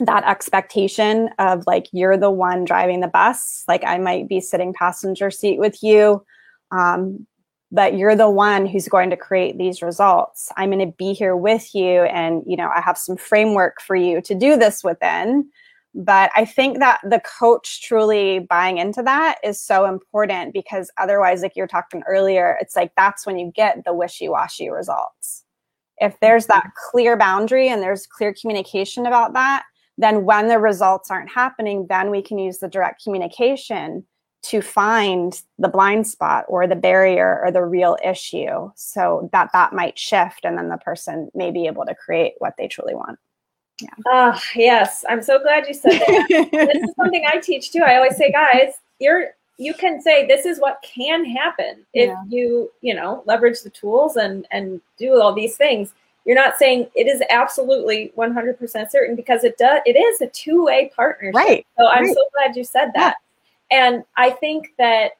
that 0.00 0.24
expectation 0.24 1.28
of 1.38 1.64
like 1.66 1.86
you're 1.92 2.16
the 2.16 2.30
one 2.30 2.64
driving 2.64 3.00
the 3.00 3.08
bus 3.08 3.64
like 3.68 3.84
i 3.84 3.98
might 3.98 4.28
be 4.28 4.40
sitting 4.40 4.72
passenger 4.72 5.30
seat 5.30 5.58
with 5.58 5.82
you 5.82 6.24
um, 6.72 7.26
but 7.72 7.96
you're 7.96 8.14
the 8.14 8.30
one 8.30 8.66
who's 8.66 8.86
going 8.86 9.08
to 9.10 9.16
create 9.16 9.56
these 9.56 9.80
results. 9.80 10.50
I'm 10.58 10.70
going 10.70 10.86
to 10.86 10.94
be 10.98 11.14
here 11.14 11.34
with 11.34 11.74
you 11.74 12.02
and 12.02 12.42
you 12.46 12.56
know 12.56 12.70
i 12.74 12.80
have 12.80 12.98
some 12.98 13.16
framework 13.16 13.80
for 13.80 13.96
you 13.96 14.20
to 14.20 14.34
do 14.34 14.56
this 14.56 14.84
within. 14.84 15.48
But 15.94 16.30
i 16.36 16.44
think 16.44 16.78
that 16.78 17.00
the 17.02 17.20
coach 17.38 17.82
truly 17.82 18.40
buying 18.40 18.78
into 18.78 19.02
that 19.02 19.38
is 19.42 19.60
so 19.60 19.86
important 19.86 20.52
because 20.52 20.90
otherwise 20.98 21.42
like 21.42 21.56
you're 21.56 21.66
talking 21.66 22.02
earlier 22.06 22.58
it's 22.60 22.76
like 22.76 22.92
that's 22.96 23.26
when 23.26 23.38
you 23.38 23.50
get 23.54 23.84
the 23.84 23.94
wishy-washy 23.94 24.68
results. 24.68 25.44
If 25.98 26.18
there's 26.20 26.46
that 26.46 26.70
clear 26.90 27.16
boundary 27.16 27.68
and 27.68 27.82
there's 27.82 28.06
clear 28.06 28.34
communication 28.38 29.06
about 29.06 29.32
that 29.34 29.64
then 30.02 30.24
when 30.24 30.48
the 30.48 30.58
results 30.58 31.10
aren't 31.10 31.30
happening, 31.30 31.86
then 31.88 32.10
we 32.10 32.22
can 32.22 32.38
use 32.38 32.58
the 32.58 32.68
direct 32.68 33.02
communication 33.02 34.04
to 34.42 34.60
find 34.60 35.40
the 35.58 35.68
blind 35.68 36.06
spot 36.06 36.44
or 36.48 36.66
the 36.66 36.74
barrier 36.74 37.40
or 37.44 37.52
the 37.52 37.64
real 37.64 37.96
issue 38.04 38.70
so 38.74 39.28
that 39.32 39.50
that 39.52 39.72
might 39.72 39.98
shift 39.98 40.44
and 40.44 40.58
then 40.58 40.68
the 40.68 40.78
person 40.78 41.30
may 41.34 41.50
be 41.50 41.66
able 41.66 41.86
to 41.86 41.94
create 41.94 42.34
what 42.38 42.54
they 42.58 42.66
truly 42.66 42.94
want. 42.94 43.18
Yeah. 43.80 43.90
Oh, 44.08 44.40
yes. 44.54 45.04
I'm 45.08 45.22
so 45.22 45.40
glad 45.40 45.66
you 45.68 45.74
said 45.74 45.92
that. 45.92 46.26
this 46.52 46.82
is 46.82 46.94
something 46.96 47.24
I 47.26 47.38
teach 47.38 47.70
too. 47.70 47.82
I 47.82 47.96
always 47.96 48.16
say, 48.16 48.32
guys, 48.32 48.74
you're 48.98 49.28
you 49.58 49.74
can 49.74 50.00
say 50.00 50.26
this 50.26 50.44
is 50.44 50.58
what 50.58 50.82
can 50.82 51.24
happen 51.24 51.84
if 51.92 52.08
yeah. 52.08 52.22
you, 52.28 52.70
you 52.80 52.94
know, 52.94 53.22
leverage 53.26 53.60
the 53.62 53.70
tools 53.70 54.16
and 54.16 54.46
and 54.50 54.80
do 54.98 55.20
all 55.20 55.32
these 55.32 55.56
things 55.56 55.92
you're 56.24 56.36
not 56.36 56.56
saying 56.56 56.88
it 56.94 57.06
is 57.06 57.22
absolutely 57.30 58.12
100% 58.16 58.90
certain 58.90 59.16
because 59.16 59.44
it 59.44 59.56
does 59.58 59.80
it 59.84 59.96
is 59.96 60.20
a 60.20 60.28
two-way 60.28 60.90
partnership 60.94 61.34
right 61.34 61.66
so 61.78 61.86
i'm 61.88 62.04
right. 62.04 62.14
so 62.14 62.24
glad 62.34 62.56
you 62.56 62.64
said 62.64 62.90
that 62.94 63.16
yeah. 63.70 63.86
and 63.86 64.04
i 64.16 64.30
think 64.30 64.72
that 64.78 65.12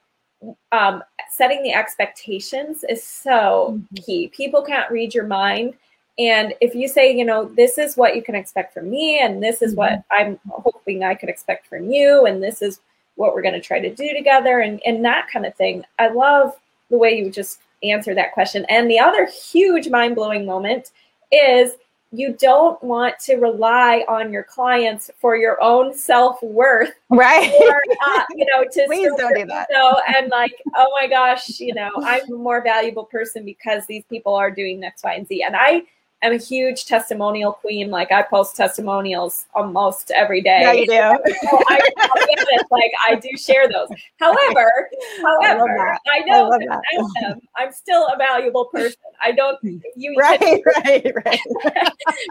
um, 0.73 1.01
setting 1.31 1.63
the 1.63 1.71
expectations 1.71 2.83
is 2.89 3.01
so 3.01 3.75
mm-hmm. 3.77 4.03
key 4.03 4.27
people 4.29 4.61
can't 4.61 4.91
read 4.91 5.13
your 5.13 5.25
mind 5.25 5.73
and 6.19 6.53
if 6.61 6.75
you 6.75 6.87
say 6.87 7.15
you 7.15 7.25
know 7.25 7.45
this 7.45 7.77
is 7.77 7.97
what 7.97 8.15
you 8.15 8.21
can 8.21 8.35
expect 8.35 8.73
from 8.73 8.89
me 8.89 9.19
and 9.19 9.41
this 9.41 9.61
is 9.61 9.71
mm-hmm. 9.71 9.79
what 9.79 10.03
i'm 10.11 10.39
hoping 10.49 11.03
i 11.03 11.15
can 11.15 11.29
expect 11.29 11.67
from 11.67 11.89
you 11.89 12.25
and 12.25 12.43
this 12.43 12.61
is 12.61 12.79
what 13.15 13.35
we're 13.35 13.41
going 13.41 13.53
to 13.53 13.61
try 13.61 13.79
to 13.79 13.93
do 13.93 14.11
together 14.13 14.59
and, 14.59 14.81
and 14.85 15.05
that 15.05 15.27
kind 15.31 15.45
of 15.45 15.55
thing 15.55 15.83
i 15.99 16.07
love 16.07 16.53
the 16.89 16.97
way 16.97 17.17
you 17.17 17.31
just 17.31 17.59
answer 17.83 18.15
that 18.15 18.33
question. 18.33 18.65
And 18.69 18.89
the 18.89 18.99
other 18.99 19.25
huge 19.25 19.89
mind 19.89 20.15
blowing 20.15 20.45
moment 20.45 20.91
is 21.31 21.73
you 22.11 22.33
don't 22.33 22.81
want 22.83 23.17
to 23.17 23.37
rely 23.37 24.05
on 24.07 24.31
your 24.31 24.43
clients 24.43 25.09
for 25.19 25.35
your 25.35 25.61
own 25.61 25.95
self 25.95 26.41
worth, 26.43 26.93
right? 27.09 27.51
Or, 27.61 27.81
uh, 28.07 28.23
you 28.35 28.45
know, 28.45 28.63
to 28.63 28.83
please 28.85 29.11
don't 29.17 29.35
do 29.35 29.45
that. 29.47 29.67
So 29.73 29.95
and 30.15 30.29
like, 30.29 30.53
oh 30.75 30.91
my 30.99 31.07
gosh, 31.07 31.59
you 31.59 31.73
know, 31.73 31.89
I'm 31.97 32.31
a 32.31 32.37
more 32.37 32.61
valuable 32.61 33.05
person 33.05 33.43
because 33.43 33.87
these 33.87 34.03
people 34.09 34.35
are 34.35 34.51
doing 34.51 34.83
X, 34.83 35.03
Y, 35.03 35.13
and 35.13 35.27
Z, 35.27 35.43
and 35.43 35.55
I 35.55 35.83
am 36.23 36.33
a 36.33 36.37
huge 36.37 36.85
testimonial 36.85 37.53
queen. 37.53 37.91
Like 37.91 38.11
I 38.11 38.23
post 38.23 38.55
testimonials 38.55 39.45
almost 39.53 40.11
every 40.11 40.41
day. 40.41 40.61
Yeah, 40.61 40.71
you 40.71 40.85
do. 40.85 41.33
so 41.49 41.59
I, 41.67 41.79
honest, 41.97 42.71
like 42.71 42.91
I 43.07 43.15
do 43.15 43.37
share 43.37 43.67
those. 43.67 43.89
However, 44.19 44.89
however, 45.21 45.97
I, 46.07 46.17
I 46.17 46.19
know 46.25 46.51
I 46.51 46.57
that 46.59 46.81
I 46.91 47.25
am. 47.25 47.41
I'm 47.55 47.71
still 47.71 48.07
a 48.07 48.17
valuable 48.17 48.65
person. 48.65 48.97
I 49.21 49.31
don't. 49.31 49.59
You 49.95 50.15
right, 50.17 50.61
right, 50.65 51.11
right. 51.23 51.39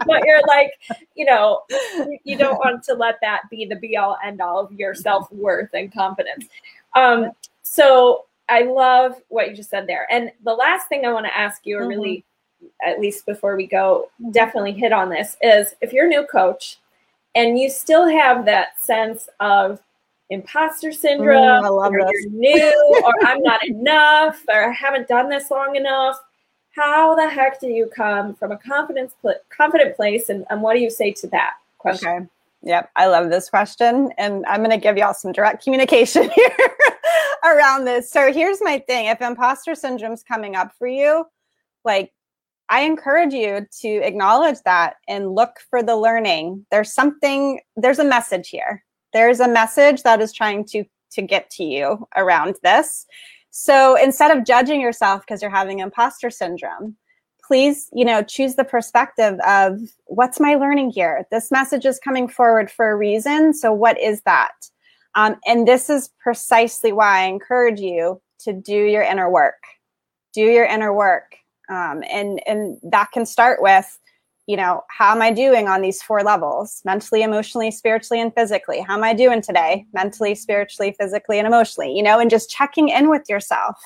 but 0.05 0.23
you're 0.25 0.41
like, 0.47 0.71
you 1.15 1.23
know, 1.23 1.61
you 2.23 2.37
don't 2.37 2.57
want 2.57 2.83
to 2.83 2.93
let 2.93 3.15
that 3.21 3.43
be 3.49 3.65
the 3.65 3.75
be 3.75 3.95
all 3.95 4.17
end 4.23 4.41
all 4.41 4.59
of 4.59 4.71
your 4.73 4.93
self 4.93 5.31
worth 5.31 5.69
and 5.73 5.93
confidence. 5.93 6.45
Um, 6.93 7.31
so 7.61 8.25
I 8.49 8.63
love 8.63 9.15
what 9.29 9.49
you 9.49 9.55
just 9.55 9.69
said 9.69 9.87
there. 9.87 10.07
And 10.11 10.31
the 10.43 10.53
last 10.53 10.89
thing 10.89 11.05
I 11.05 11.13
want 11.13 11.25
to 11.25 11.35
ask 11.35 11.61
you, 11.65 11.77
or 11.77 11.87
really 11.87 12.17
mm-hmm 12.17 12.32
at 12.85 12.99
least 12.99 13.25
before 13.25 13.55
we 13.55 13.67
go, 13.67 14.09
definitely 14.31 14.73
hit 14.73 14.91
on 14.91 15.09
this 15.09 15.37
is 15.41 15.75
if 15.81 15.93
you're 15.93 16.05
a 16.05 16.09
new 16.09 16.25
coach 16.25 16.77
and 17.35 17.57
you 17.57 17.69
still 17.69 18.07
have 18.07 18.45
that 18.45 18.81
sense 18.81 19.29
of 19.39 19.79
imposter 20.29 20.91
syndrome, 20.91 21.63
mm, 21.63 21.69
or 21.69 21.99
you're 21.99 22.29
new, 22.29 23.01
or 23.05 23.13
I'm 23.25 23.41
not 23.41 23.65
enough, 23.65 24.43
or 24.49 24.69
I 24.69 24.73
haven't 24.73 25.07
done 25.07 25.29
this 25.29 25.49
long 25.51 25.75
enough. 25.75 26.19
How 26.71 27.15
the 27.15 27.29
heck 27.29 27.59
do 27.59 27.67
you 27.67 27.85
come 27.85 28.33
from 28.35 28.51
a 28.51 28.57
confidence 28.57 29.13
pl- 29.21 29.35
confident 29.49 29.95
place, 29.95 30.29
and, 30.29 30.45
and 30.49 30.61
what 30.61 30.73
do 30.73 30.79
you 30.79 30.89
say 30.89 31.11
to 31.13 31.27
that 31.27 31.53
question? 31.77 32.09
Okay. 32.09 32.27
Yep, 32.65 32.91
I 32.95 33.07
love 33.07 33.29
this 33.29 33.49
question, 33.49 34.13
and 34.17 34.45
I'm 34.45 34.61
going 34.61 34.69
to 34.69 34.77
give 34.77 34.97
y'all 34.97 35.13
some 35.13 35.33
direct 35.33 35.63
communication 35.63 36.29
here 36.35 36.57
around 37.43 37.83
this. 37.85 38.09
So 38.09 38.31
here's 38.31 38.61
my 38.61 38.79
thing: 38.79 39.07
if 39.07 39.21
imposter 39.21 39.75
syndrome's 39.75 40.23
coming 40.23 40.55
up 40.55 40.73
for 40.79 40.87
you, 40.87 41.27
like 41.83 42.12
I 42.73 42.79
encourage 42.79 43.33
you 43.33 43.67
to 43.81 43.87
acknowledge 43.87 44.57
that 44.65 44.95
and 45.07 45.35
look 45.35 45.59
for 45.69 45.83
the 45.83 45.95
learning. 45.95 46.65
There's 46.71 46.91
something, 46.91 47.59
there's 47.75 47.99
a 47.99 48.03
message 48.03 48.49
here. 48.49 48.83
There's 49.13 49.39
a 49.39 49.47
message 49.47 50.01
that 50.01 50.21
is 50.21 50.33
trying 50.33 50.65
to 50.69 50.83
to 51.11 51.21
get 51.21 51.51
to 51.51 51.63
you 51.63 52.07
around 52.17 52.55
this. 52.63 53.05
So 53.51 53.95
instead 53.95 54.35
of 54.35 54.43
judging 54.43 54.81
yourself 54.81 55.21
because 55.21 55.43
you're 55.43 55.51
having 55.51 55.81
imposter 55.81 56.31
syndrome, 56.31 56.95
please, 57.45 57.89
you 57.93 58.03
know, 58.03 58.23
choose 58.23 58.55
the 58.55 58.63
perspective 58.63 59.39
of 59.45 59.79
what's 60.05 60.39
my 60.39 60.55
learning 60.55 60.89
here? 60.89 61.27
This 61.29 61.51
message 61.51 61.85
is 61.85 61.99
coming 61.99 62.27
forward 62.27 62.71
for 62.71 62.89
a 62.89 62.95
reason. 62.95 63.53
So 63.53 63.71
what 63.71 63.99
is 63.99 64.23
that? 64.23 64.55
Um, 65.13 65.35
and 65.45 65.67
this 65.67 65.91
is 65.91 66.09
precisely 66.19 66.91
why 66.91 67.19
I 67.19 67.25
encourage 67.25 67.79
you 67.79 68.19
to 68.39 68.51
do 68.51 68.73
your 68.73 69.03
inner 69.03 69.29
work. 69.29 69.61
Do 70.33 70.41
your 70.41 70.65
inner 70.65 70.91
work 70.91 71.35
um, 71.73 72.03
and 72.09 72.39
and 72.45 72.77
that 72.83 73.11
can 73.11 73.25
start 73.25 73.61
with 73.61 73.99
you 74.45 74.57
know 74.57 74.83
how 74.89 75.11
am 75.11 75.21
i 75.21 75.31
doing 75.31 75.67
on 75.67 75.81
these 75.81 76.01
four 76.01 76.21
levels? 76.21 76.81
Mentally 76.85 77.23
emotionally 77.23 77.71
spiritually 77.71 78.21
and 78.21 78.33
physically. 78.35 78.81
How 78.81 78.95
am 78.95 79.03
i 79.03 79.13
doing 79.13 79.41
today? 79.41 79.85
Mentally 79.93 80.35
spiritually 80.35 80.95
physically 80.99 81.39
and 81.39 81.47
emotionally 81.47 81.93
you 81.95 82.03
know 82.03 82.19
and 82.19 82.29
just 82.29 82.49
checking 82.49 82.89
in 82.89 83.09
with 83.09 83.27
yourself. 83.29 83.77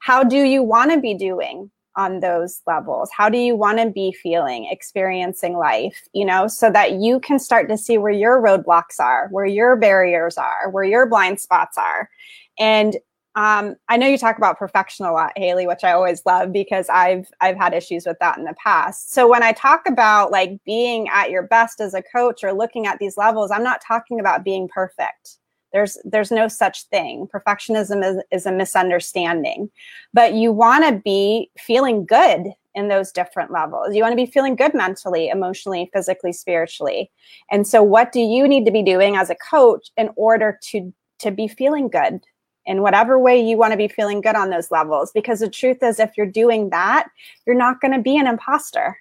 How 0.00 0.22
do 0.22 0.42
you 0.42 0.62
want 0.62 0.90
to 0.90 1.00
be 1.00 1.14
doing 1.14 1.70
on 1.96 2.18
those 2.20 2.60
levels? 2.66 3.08
How 3.16 3.28
do 3.28 3.38
you 3.38 3.54
want 3.54 3.78
to 3.78 3.88
be 3.88 4.12
feeling 4.12 4.66
experiencing 4.70 5.56
life 5.56 6.02
you 6.12 6.24
know 6.24 6.48
so 6.48 6.70
that 6.70 6.94
you 6.94 7.20
can 7.20 7.38
start 7.38 7.68
to 7.68 7.78
see 7.78 7.96
where 7.96 8.12
your 8.12 8.42
roadblocks 8.42 8.98
are 8.98 9.28
where 9.30 9.46
your 9.46 9.76
barriers 9.76 10.36
are 10.36 10.70
where 10.70 10.84
your 10.84 11.06
blind 11.06 11.40
spots 11.40 11.78
are? 11.78 12.10
And 12.58 12.96
um, 13.36 13.74
I 13.88 13.96
know 13.96 14.06
you 14.06 14.16
talk 14.16 14.38
about 14.38 14.58
perfection 14.58 15.06
a 15.06 15.12
lot, 15.12 15.32
Haley, 15.36 15.66
which 15.66 15.82
I 15.82 15.92
always 15.92 16.24
love 16.24 16.52
because 16.52 16.88
I've 16.88 17.28
I've 17.40 17.56
had 17.56 17.74
issues 17.74 18.06
with 18.06 18.18
that 18.20 18.38
in 18.38 18.44
the 18.44 18.54
past. 18.54 19.12
So 19.12 19.28
when 19.28 19.42
I 19.42 19.52
talk 19.52 19.82
about 19.88 20.30
like 20.30 20.62
being 20.64 21.08
at 21.08 21.30
your 21.30 21.42
best 21.42 21.80
as 21.80 21.94
a 21.94 22.02
coach 22.02 22.44
or 22.44 22.52
looking 22.52 22.86
at 22.86 22.98
these 23.00 23.16
levels, 23.16 23.50
I'm 23.50 23.64
not 23.64 23.82
talking 23.86 24.20
about 24.20 24.44
being 24.44 24.68
perfect. 24.68 25.38
There's 25.72 25.98
there's 26.04 26.30
no 26.30 26.46
such 26.46 26.84
thing. 26.84 27.26
Perfectionism 27.26 28.04
is, 28.04 28.22
is 28.30 28.46
a 28.46 28.52
misunderstanding. 28.52 29.68
But 30.12 30.34
you 30.34 30.52
want 30.52 30.84
to 30.84 31.02
be 31.04 31.50
feeling 31.58 32.06
good 32.06 32.52
in 32.76 32.86
those 32.86 33.10
different 33.10 33.50
levels. 33.50 33.94
You 33.96 34.02
want 34.02 34.12
to 34.12 34.16
be 34.16 34.30
feeling 34.30 34.54
good 34.54 34.74
mentally, 34.74 35.28
emotionally, 35.28 35.90
physically, 35.92 36.32
spiritually. 36.32 37.10
And 37.50 37.66
so 37.66 37.82
what 37.82 38.12
do 38.12 38.20
you 38.20 38.46
need 38.46 38.64
to 38.66 38.72
be 38.72 38.82
doing 38.82 39.16
as 39.16 39.30
a 39.30 39.36
coach 39.36 39.90
in 39.96 40.10
order 40.14 40.56
to 40.70 40.92
to 41.18 41.32
be 41.32 41.48
feeling 41.48 41.88
good 41.88 42.20
in 42.66 42.82
whatever 42.82 43.18
way 43.18 43.40
you 43.40 43.56
want 43.56 43.72
to 43.72 43.76
be 43.76 43.88
feeling 43.88 44.20
good 44.20 44.36
on 44.36 44.50
those 44.50 44.70
levels. 44.70 45.12
Because 45.12 45.40
the 45.40 45.48
truth 45.48 45.82
is, 45.82 46.00
if 46.00 46.16
you're 46.16 46.26
doing 46.26 46.70
that, 46.70 47.08
you're 47.46 47.56
not 47.56 47.80
going 47.80 47.92
to 47.92 48.00
be 48.00 48.16
an 48.16 48.26
imposter. 48.26 48.96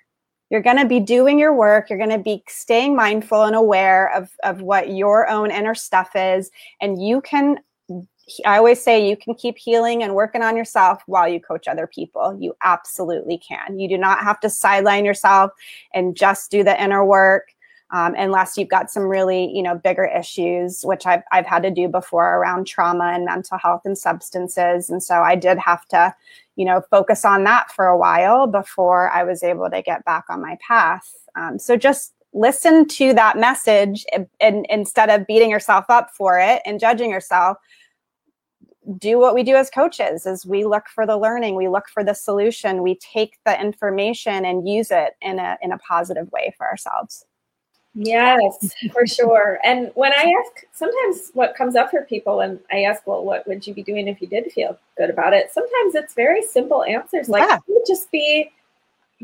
You're 0.49 0.61
going 0.61 0.77
to 0.77 0.85
be 0.85 0.99
doing 0.99 1.39
your 1.39 1.53
work. 1.53 1.89
You're 1.89 1.97
going 1.97 2.11
to 2.11 2.19
be 2.19 2.43
staying 2.47 2.95
mindful 2.95 3.43
and 3.43 3.55
aware 3.55 4.13
of, 4.13 4.29
of 4.43 4.61
what 4.61 4.91
your 4.91 5.27
own 5.27 5.49
inner 5.49 5.73
stuff 5.73 6.11
is. 6.15 6.51
And 6.79 7.01
you 7.01 7.21
can, 7.21 7.57
I 8.45 8.57
always 8.57 8.81
say, 8.81 9.07
you 9.07 9.17
can 9.17 9.33
keep 9.33 9.57
healing 9.57 10.03
and 10.03 10.13
working 10.13 10.43
on 10.43 10.55
yourself 10.55 11.01
while 11.07 11.27
you 11.27 11.39
coach 11.39 11.67
other 11.67 11.87
people. 11.87 12.37
You 12.39 12.55
absolutely 12.61 13.39
can. 13.39 13.79
You 13.79 13.89
do 13.89 13.97
not 13.97 14.19
have 14.19 14.39
to 14.41 14.49
sideline 14.49 15.05
yourself 15.05 15.51
and 15.93 16.15
just 16.15 16.51
do 16.51 16.63
the 16.63 16.81
inner 16.81 17.03
work 17.03 17.52
um, 17.93 18.15
unless 18.17 18.57
you've 18.57 18.69
got 18.69 18.91
some 18.91 19.03
really 19.03 19.49
you 19.55 19.63
know 19.63 19.75
bigger 19.75 20.05
issues 20.05 20.83
which 20.83 21.05
I've, 21.05 21.21
I've 21.31 21.45
had 21.45 21.63
to 21.63 21.71
do 21.71 21.87
before 21.87 22.37
around 22.37 22.65
trauma 22.65 23.11
and 23.13 23.23
mental 23.23 23.57
health 23.57 23.83
and 23.85 23.97
substances. 23.97 24.89
And 24.89 25.01
so 25.01 25.21
i 25.21 25.35
did 25.35 25.57
have 25.59 25.85
to 25.89 26.13
you 26.57 26.65
know 26.65 26.81
focus 26.89 27.23
on 27.23 27.45
that 27.45 27.71
for 27.71 27.85
a 27.85 27.97
while 27.97 28.47
before 28.47 29.09
i 29.11 29.23
was 29.23 29.43
able 29.43 29.69
to 29.69 29.81
get 29.81 30.03
back 30.03 30.25
on 30.29 30.41
my 30.41 30.57
path. 30.67 31.09
Um, 31.35 31.57
so 31.57 31.77
just 31.77 32.13
listen 32.33 32.87
to 32.87 33.13
that 33.13 33.37
message 33.37 34.05
and, 34.11 34.27
and 34.39 34.65
instead 34.69 35.09
of 35.09 35.27
beating 35.27 35.51
yourself 35.51 35.85
up 35.89 36.09
for 36.17 36.39
it 36.39 36.61
and 36.65 36.79
judging 36.79 37.11
yourself 37.11 37.57
do 38.97 39.17
what 39.19 39.35
we 39.35 39.43
do 39.43 39.55
as 39.55 39.69
coaches 39.69 40.25
is 40.25 40.45
we 40.45 40.65
look 40.65 40.87
for 40.87 41.05
the 41.05 41.15
learning 41.15 41.55
we 41.55 41.67
look 41.67 41.87
for 41.87 42.03
the 42.03 42.13
solution 42.13 42.81
we 42.81 42.95
take 42.95 43.37
the 43.45 43.61
information 43.61 44.45
and 44.45 44.67
use 44.67 44.89
it 44.89 45.13
in 45.21 45.37
a 45.37 45.57
in 45.61 45.71
a 45.71 45.77
positive 45.77 46.29
way 46.31 46.53
for 46.57 46.67
ourselves 46.67 47.25
Yes, 47.95 48.73
for 48.91 49.05
sure. 49.05 49.59
And 49.63 49.91
when 49.93 50.11
I 50.13 50.33
ask, 50.41 50.65
sometimes 50.71 51.29
what 51.33 51.55
comes 51.55 51.75
up 51.75 51.91
for 51.91 52.01
people 52.03 52.37
when 52.37 52.59
I 52.71 52.83
ask, 52.83 53.05
well, 53.05 53.23
what 53.23 53.47
would 53.47 53.65
you 53.67 53.73
be 53.73 53.83
doing 53.83 54.07
if 54.07 54.21
you 54.21 54.27
did 54.27 54.51
feel 54.51 54.77
good 54.97 55.11
about 55.11 55.33
it? 55.33 55.51
Sometimes 55.51 55.93
it's 55.93 56.15
very 56.15 56.41
simple 56.41 56.83
answers. 56.83 57.29
Like, 57.29 57.47
yeah. 57.47 57.59
would 57.67 57.85
just 57.87 58.11
be 58.11 58.51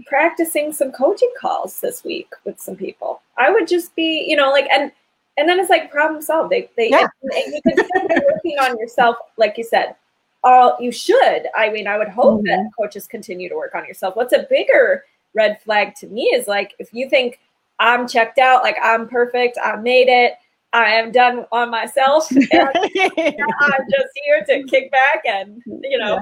practicing 0.06 0.72
some 0.72 0.92
coaching 0.92 1.32
calls 1.40 1.82
this 1.82 2.04
week 2.04 2.32
with 2.46 2.60
some 2.60 2.76
people. 2.76 3.22
I 3.38 3.52
would 3.52 3.68
just 3.68 3.96
be, 3.96 4.24
you 4.28 4.36
know, 4.36 4.52
like, 4.52 4.68
and 4.72 4.92
and 5.38 5.48
then 5.48 5.58
it's 5.60 5.70
like 5.70 5.90
problem 5.90 6.22
solved. 6.22 6.52
They, 6.52 6.70
they, 6.76 6.90
yeah. 6.90 7.08
and, 7.24 7.32
and 7.32 7.54
you 7.54 7.62
can 7.66 7.86
still 7.86 8.08
be 8.08 8.26
working 8.34 8.60
on 8.60 8.78
yourself, 8.78 9.16
like 9.38 9.58
you 9.58 9.64
said. 9.64 9.96
All 10.44 10.78
you 10.80 10.92
should. 10.92 11.48
I 11.56 11.70
mean, 11.70 11.88
I 11.88 11.98
would 11.98 12.10
hope 12.10 12.40
mm-hmm. 12.42 12.48
that 12.48 12.70
coaches 12.78 13.08
continue 13.08 13.50
to 13.50 13.56
work 13.56 13.74
on 13.74 13.86
yourself. 13.86 14.16
What's 14.16 14.34
a 14.34 14.46
bigger 14.50 15.06
red 15.34 15.62
flag 15.62 15.96
to 15.96 16.08
me 16.08 16.24
is 16.24 16.48
like 16.48 16.76
if 16.80 16.94
you 16.94 17.10
think 17.10 17.40
I'm 17.80 18.08
checked 18.08 18.38
out, 18.38 18.64
like 18.64 18.78
I'm 18.82 19.08
perfect, 19.08 19.58
I 19.64 19.76
made 19.78 20.10
it, 20.10 20.34
I 20.74 20.92
am 20.92 21.12
done 21.12 21.46
on 21.52 21.72
myself. 21.72 22.30
I'm 22.32 22.74
just 22.74 24.10
here 24.24 24.46
to 24.48 24.64
kick 24.64 24.92
back 24.92 25.24
and 25.26 25.64
you 25.66 25.98
know, 25.98 26.20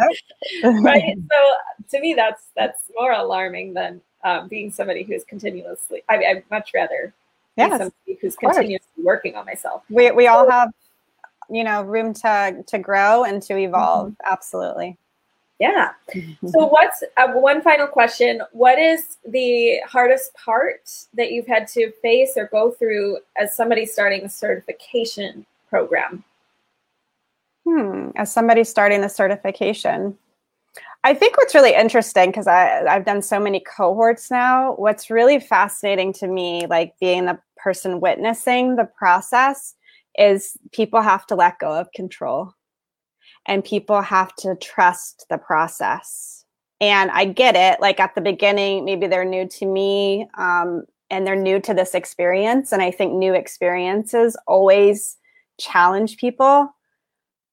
right. 0.63 1.15
So 1.31 1.87
to 1.89 2.01
me, 2.01 2.13
that's 2.13 2.47
that's 2.55 2.83
more 2.95 3.11
alarming 3.11 3.73
than 3.73 4.01
um, 4.23 4.47
being 4.47 4.71
somebody 4.71 5.03
who's 5.03 5.23
continuously. 5.25 6.03
I, 6.09 6.17
mean, 6.17 6.27
I'd 6.27 6.43
much 6.49 6.71
rather 6.73 7.13
yes, 7.57 7.71
be 7.71 7.77
somebody 7.77 8.19
who's 8.21 8.35
continuously 8.35 9.03
working 9.03 9.35
on 9.35 9.45
myself. 9.45 9.83
We 9.89 10.11
we 10.11 10.27
all 10.27 10.49
have, 10.49 10.71
you 11.49 11.63
know, 11.63 11.81
room 11.83 12.13
to 12.15 12.63
to 12.65 12.79
grow 12.79 13.25
and 13.25 13.41
to 13.43 13.57
evolve. 13.57 14.11
Mm-hmm. 14.11 14.31
Absolutely. 14.31 14.97
Yeah. 15.59 15.91
So, 16.45 16.67
what's 16.67 17.03
uh, 17.17 17.29
one 17.29 17.61
final 17.61 17.87
question? 17.87 18.41
What 18.51 18.77
is 18.77 19.17
the 19.27 19.79
hardest 19.87 20.33
part 20.35 20.89
that 21.15 21.31
you've 21.31 21.47
had 21.47 21.67
to 21.69 21.91
face 22.01 22.33
or 22.37 22.47
go 22.47 22.71
through 22.71 23.17
as 23.37 23.55
somebody 23.55 23.85
starting 23.85 24.23
a 24.23 24.29
certification 24.29 25.45
program? 25.67 26.23
Hmm. 27.67 28.11
As 28.15 28.31
somebody 28.31 28.63
starting 28.63 29.01
the 29.01 29.09
certification, 29.09 30.15
I 31.03 31.15
think 31.15 31.37
what's 31.37 31.55
really 31.55 31.73
interesting 31.73 32.29
because 32.29 32.47
I've 32.47 33.05
done 33.05 33.23
so 33.23 33.39
many 33.39 33.59
cohorts 33.59 34.29
now. 34.29 34.73
What's 34.75 35.09
really 35.09 35.39
fascinating 35.39 36.13
to 36.13 36.27
me, 36.27 36.67
like 36.67 36.93
being 36.99 37.25
the 37.25 37.39
person 37.55 37.99
witnessing 37.99 38.75
the 38.75 38.85
process, 38.85 39.73
is 40.19 40.55
people 40.71 41.01
have 41.01 41.25
to 41.27 41.35
let 41.35 41.59
go 41.59 41.73
of 41.73 41.91
control 41.93 42.53
and 43.47 43.63
people 43.63 44.01
have 44.01 44.35
to 44.35 44.55
trust 44.55 45.25
the 45.29 45.37
process. 45.37 46.45
And 46.79 47.09
I 47.11 47.25
get 47.25 47.55
it. 47.55 47.79
Like 47.79 47.99
at 47.99 48.13
the 48.13 48.21
beginning, 48.21 48.85
maybe 48.85 49.07
they're 49.07 49.25
new 49.25 49.47
to 49.47 49.65
me 49.65 50.27
um, 50.37 50.83
and 51.09 51.25
they're 51.25 51.35
new 51.35 51.59
to 51.61 51.73
this 51.73 51.95
experience. 51.95 52.71
And 52.71 52.81
I 52.81 52.91
think 52.91 53.13
new 53.13 53.33
experiences 53.33 54.37
always 54.45 55.17
challenge 55.59 56.17
people 56.17 56.69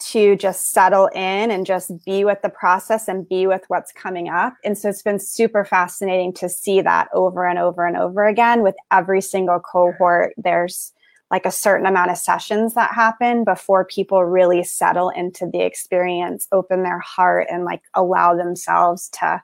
to 0.00 0.36
just 0.36 0.72
settle 0.72 1.06
in 1.14 1.50
and 1.50 1.64
just 1.64 2.04
be 2.04 2.24
with 2.24 2.42
the 2.42 2.48
process 2.48 3.08
and 3.08 3.28
be 3.28 3.46
with 3.46 3.62
what's 3.68 3.92
coming 3.92 4.28
up. 4.28 4.54
And 4.64 4.76
so 4.76 4.88
it's 4.88 5.02
been 5.02 5.20
super 5.20 5.64
fascinating 5.64 6.34
to 6.34 6.48
see 6.48 6.82
that 6.82 7.08
over 7.14 7.46
and 7.46 7.58
over 7.58 7.86
and 7.86 7.96
over 7.96 8.26
again 8.26 8.62
with 8.62 8.74
every 8.90 9.22
single 9.22 9.60
cohort. 9.60 10.34
There's 10.36 10.92
like 11.30 11.46
a 11.46 11.50
certain 11.50 11.86
amount 11.86 12.10
of 12.10 12.18
sessions 12.18 12.74
that 12.74 12.94
happen 12.94 13.44
before 13.44 13.84
people 13.84 14.24
really 14.24 14.62
settle 14.62 15.10
into 15.10 15.48
the 15.52 15.60
experience, 15.60 16.46
open 16.52 16.82
their 16.82 17.00
heart, 17.00 17.46
and 17.50 17.64
like 17.64 17.82
allow 17.94 18.34
themselves 18.34 19.08
to 19.08 19.42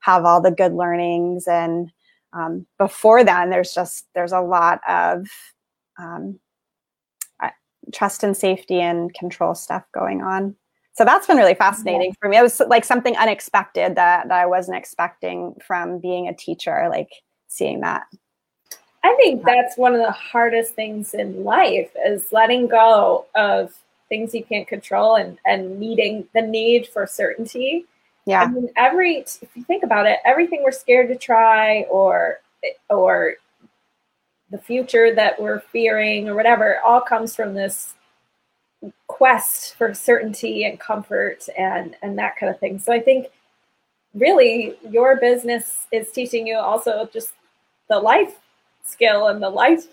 have 0.00 0.24
all 0.24 0.40
the 0.40 0.50
good 0.50 0.72
learnings. 0.72 1.46
And 1.46 1.90
um, 2.32 2.66
before 2.78 3.24
then, 3.24 3.50
there's 3.50 3.72
just 3.72 4.06
there's 4.14 4.32
a 4.32 4.40
lot 4.40 4.80
of 4.88 5.26
um, 5.98 6.38
trust 7.92 8.22
and 8.22 8.36
safety 8.36 8.80
and 8.80 9.12
control 9.14 9.54
stuff 9.54 9.84
going 9.92 10.22
on. 10.22 10.54
So 10.94 11.04
that's 11.04 11.26
been 11.26 11.38
really 11.38 11.54
fascinating 11.54 12.08
yeah. 12.08 12.14
for 12.20 12.28
me. 12.28 12.36
It 12.36 12.42
was 12.42 12.60
like 12.68 12.84
something 12.84 13.16
unexpected 13.16 13.96
that 13.96 14.28
that 14.28 14.38
I 14.38 14.46
wasn't 14.46 14.76
expecting 14.76 15.54
from 15.66 16.00
being 16.00 16.28
a 16.28 16.34
teacher, 16.34 16.86
like 16.90 17.08
seeing 17.48 17.80
that. 17.80 18.02
I 19.04 19.14
think 19.16 19.44
that's 19.44 19.76
one 19.76 19.94
of 19.94 20.00
the 20.00 20.12
hardest 20.12 20.74
things 20.74 21.14
in 21.14 21.44
life 21.44 21.90
is 22.06 22.32
letting 22.32 22.68
go 22.68 23.26
of 23.34 23.74
things 24.08 24.34
you 24.34 24.44
can't 24.44 24.68
control 24.68 25.16
and 25.16 25.38
and 25.44 25.78
meeting 25.78 26.26
the 26.34 26.42
need 26.42 26.86
for 26.86 27.06
certainty. 27.06 27.86
Yeah. 28.26 28.42
I 28.42 28.46
mean, 28.48 28.68
every 28.76 29.18
if 29.18 29.48
you 29.54 29.64
think 29.64 29.82
about 29.82 30.06
it, 30.06 30.18
everything 30.24 30.62
we're 30.62 30.70
scared 30.70 31.08
to 31.08 31.16
try 31.16 31.82
or 31.90 32.40
or 32.88 33.34
the 34.50 34.58
future 34.58 35.14
that 35.14 35.40
we're 35.40 35.60
fearing 35.60 36.28
or 36.28 36.34
whatever 36.34 36.78
all 36.80 37.00
comes 37.00 37.34
from 37.34 37.54
this 37.54 37.94
quest 39.06 39.76
for 39.76 39.94
certainty 39.94 40.64
and 40.64 40.78
comfort 40.78 41.48
and 41.58 41.96
and 42.02 42.18
that 42.18 42.36
kind 42.36 42.52
of 42.52 42.60
thing. 42.60 42.78
So 42.78 42.92
I 42.92 43.00
think 43.00 43.28
really 44.14 44.76
your 44.88 45.16
business 45.16 45.86
is 45.90 46.12
teaching 46.12 46.46
you 46.46 46.56
also 46.56 47.08
just 47.12 47.32
the 47.88 47.98
life 47.98 48.36
skill 48.82 49.28
and 49.28 49.42
the 49.42 49.50
life 49.50 49.86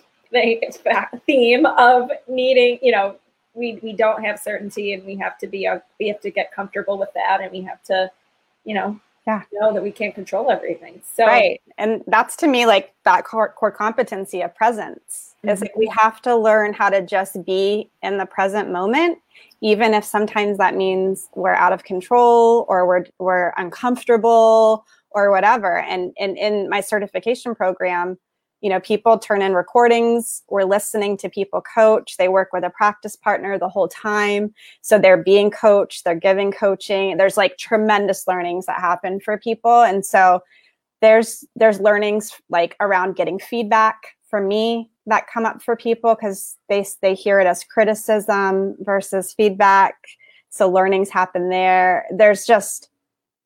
theme 1.25 1.65
of 1.65 2.11
needing, 2.27 2.79
you 2.81 2.91
know, 2.91 3.15
we 3.53 3.79
we 3.81 3.93
don't 3.93 4.23
have 4.23 4.39
certainty 4.39 4.93
and 4.93 5.03
we 5.05 5.15
have 5.15 5.37
to 5.39 5.47
be 5.47 5.65
a, 5.65 5.81
we 5.99 6.07
have 6.07 6.21
to 6.21 6.29
get 6.29 6.51
comfortable 6.51 6.97
with 6.97 7.09
that 7.15 7.41
and 7.41 7.51
we 7.51 7.61
have 7.61 7.81
to, 7.83 8.09
you 8.63 8.75
know, 8.75 8.99
yeah. 9.25 9.43
know 9.51 9.73
that 9.73 9.83
we 9.83 9.91
can't 9.91 10.15
control 10.15 10.49
everything. 10.51 11.01
So 11.15 11.25
right, 11.25 11.61
and 11.77 12.03
that's 12.07 12.35
to 12.37 12.47
me 12.47 12.65
like 12.65 12.93
that 13.05 13.25
core, 13.25 13.49
core 13.49 13.71
competency 13.71 14.41
of 14.41 14.55
presence 14.55 15.35
mm-hmm. 15.37 15.49
is 15.49 15.61
like 15.61 15.75
we 15.75 15.91
have 15.97 16.21
to 16.23 16.35
learn 16.35 16.73
how 16.73 16.89
to 16.89 17.01
just 17.01 17.43
be 17.45 17.89
in 18.01 18.17
the 18.17 18.25
present 18.25 18.71
moment, 18.71 19.19
even 19.61 19.93
if 19.93 20.03
sometimes 20.03 20.57
that 20.57 20.75
means 20.75 21.29
we're 21.35 21.53
out 21.53 21.73
of 21.73 21.83
control 21.83 22.65
or 22.69 22.87
we're 22.87 23.05
we're 23.17 23.53
uncomfortable 23.57 24.85
or 25.11 25.31
whatever. 25.31 25.79
And 25.79 26.13
and 26.19 26.37
in 26.37 26.69
my 26.69 26.81
certification 26.81 27.55
program, 27.55 28.17
you 28.61 28.69
know 28.69 28.79
people 28.79 29.17
turn 29.17 29.41
in 29.41 29.53
recordings. 29.53 30.43
We're 30.49 30.63
listening 30.63 31.17
to 31.17 31.29
people 31.29 31.61
coach. 31.61 32.17
They 32.17 32.27
work 32.27 32.49
with 32.51 32.63
a 32.63 32.69
practice 32.69 33.15
partner 33.15 33.57
the 33.57 33.69
whole 33.69 33.87
time. 33.87 34.53
So 34.81 34.99
they're 34.99 35.23
being 35.23 35.51
coached 35.51 36.03
they're 36.03 36.15
giving 36.15 36.51
coaching. 36.51 37.17
There's 37.17 37.37
like 37.37 37.57
tremendous 37.57 38.27
learnings 38.27 38.65
that 38.65 38.79
happen 38.79 39.19
for 39.19 39.37
people. 39.37 39.83
And 39.83 40.05
so 40.05 40.41
there's 41.01 41.45
there's 41.55 41.79
learnings 41.79 42.33
like 42.49 42.75
around 42.79 43.15
getting 43.15 43.39
feedback 43.39 44.15
for 44.29 44.41
me 44.41 44.89
that 45.05 45.27
come 45.27 45.45
up 45.45 45.61
for 45.61 45.75
people 45.75 46.15
because 46.15 46.57
they 46.67 46.85
they 47.01 47.13
hear 47.13 47.39
it 47.39 47.47
as 47.47 47.63
criticism 47.63 48.75
versus 48.79 49.33
feedback. 49.33 49.95
So 50.49 50.69
learnings 50.69 51.09
happen 51.09 51.49
there. 51.49 52.05
There's 52.15 52.45
just 52.45 52.89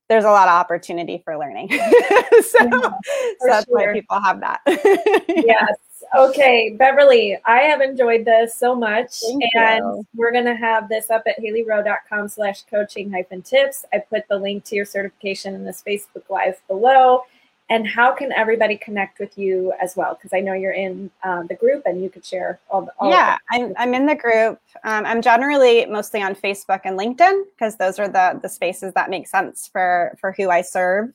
there's 0.10 0.26
a 0.26 0.30
lot 0.30 0.48
of 0.48 0.54
opportunity 0.54 1.22
for 1.24 1.38
learning. 1.38 1.70
so, 1.72 1.78
yeah, 1.78 2.42
so 2.42 3.48
that's 3.48 3.66
sure. 3.66 3.78
why 3.78 3.94
people 3.94 4.20
have 4.20 4.40
that. 4.42 4.62
yes. 5.28 5.78
Okay, 6.16 6.76
Beverly, 6.78 7.38
I 7.46 7.62
have 7.62 7.82
enjoyed 7.82 8.26
this 8.26 8.56
so 8.56 8.76
much. 8.76 9.22
Thank 9.22 9.44
and 9.56 9.80
you. 9.80 10.08
we're 10.14 10.32
going 10.32 10.46
to 10.46 10.56
have 10.56 10.88
this 10.88 11.10
up 11.10 11.24
at 11.26 11.40
haleyrowe.com 11.40 12.28
slash 12.28 12.64
coaching 12.64 13.12
hyphen 13.12 13.42
tips. 13.42 13.86
I 13.92 14.00
put 14.00 14.28
the 14.28 14.38
link 14.38 14.64
to 14.66 14.76
your 14.76 14.86
certification 14.86 15.56
in 15.56 15.64
this 15.64 15.84
Facebook 15.86 16.30
Live 16.30 16.62
below 16.68 17.24
and 17.70 17.88
how 17.88 18.14
can 18.14 18.32
everybody 18.32 18.78
connect 18.78 19.20
with 19.20 19.38
you 19.38 19.74
as 19.82 19.96
well? 19.96 20.16
Because 20.16 20.34
i 20.34 20.40
know 20.40 20.54
you're 20.54 20.74
in 20.74 21.10
uh, 21.24 21.44
the 21.44 21.56
group 21.56 21.84
and 21.86 22.02
you 22.04 22.10
could 22.10 22.26
share 22.26 22.60
all, 22.70 22.84
the, 22.84 22.94
all 23.00 23.10
yeah 23.10 23.38
I'm, 23.52 23.74
I'm 23.78 23.94
in 23.94 24.06
the 24.06 24.16
group. 24.16 24.60
Um, 24.84 25.06
i'm 25.06 25.22
generally 25.22 25.86
mostly 25.86 26.22
on 26.22 26.36
facebook 26.36 26.82
and 26.86 26.98
linkedin 26.98 27.44
because 27.52 27.78
those 27.78 28.00
are 28.00 28.08
the 28.08 28.40
the 28.42 28.50
spaces 28.50 28.94
that 28.94 29.10
make 29.10 29.28
sense 29.28 29.70
for 29.72 30.16
for 30.20 30.32
who 30.34 30.50
i 30.50 30.62
serve. 30.62 31.12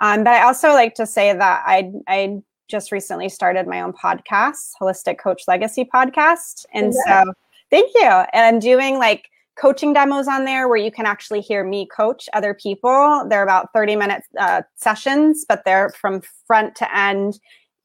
Um, 0.00 0.24
but 0.24 0.34
i 0.34 0.42
also 0.42 0.68
like 0.70 0.94
to 0.96 1.06
say 1.06 1.32
that 1.32 1.62
i 1.66 1.92
i 2.08 2.42
just 2.68 2.90
recently 2.90 3.28
started 3.28 3.66
my 3.66 3.80
own 3.80 3.92
podcast 3.92 4.72
holistic 4.80 5.18
coach 5.18 5.42
legacy 5.46 5.84
podcast. 5.84 6.66
And 6.74 6.92
so 6.92 7.32
thank 7.70 7.92
you. 7.94 8.06
And 8.06 8.44
i'm 8.44 8.58
doing 8.58 8.98
like 8.98 9.30
coaching 9.58 9.92
demos 9.92 10.28
on 10.28 10.44
there 10.44 10.68
where 10.68 10.76
you 10.76 10.90
can 10.90 11.06
actually 11.06 11.40
hear 11.40 11.64
me 11.64 11.86
coach 11.86 12.28
other 12.32 12.54
people. 12.54 13.26
They're 13.28 13.42
about 13.42 13.72
30 13.72 13.96
minute 13.96 14.22
uh, 14.38 14.62
sessions, 14.76 15.44
but 15.48 15.62
they're 15.64 15.90
from 15.90 16.22
front 16.46 16.74
to 16.76 16.96
end. 16.96 17.38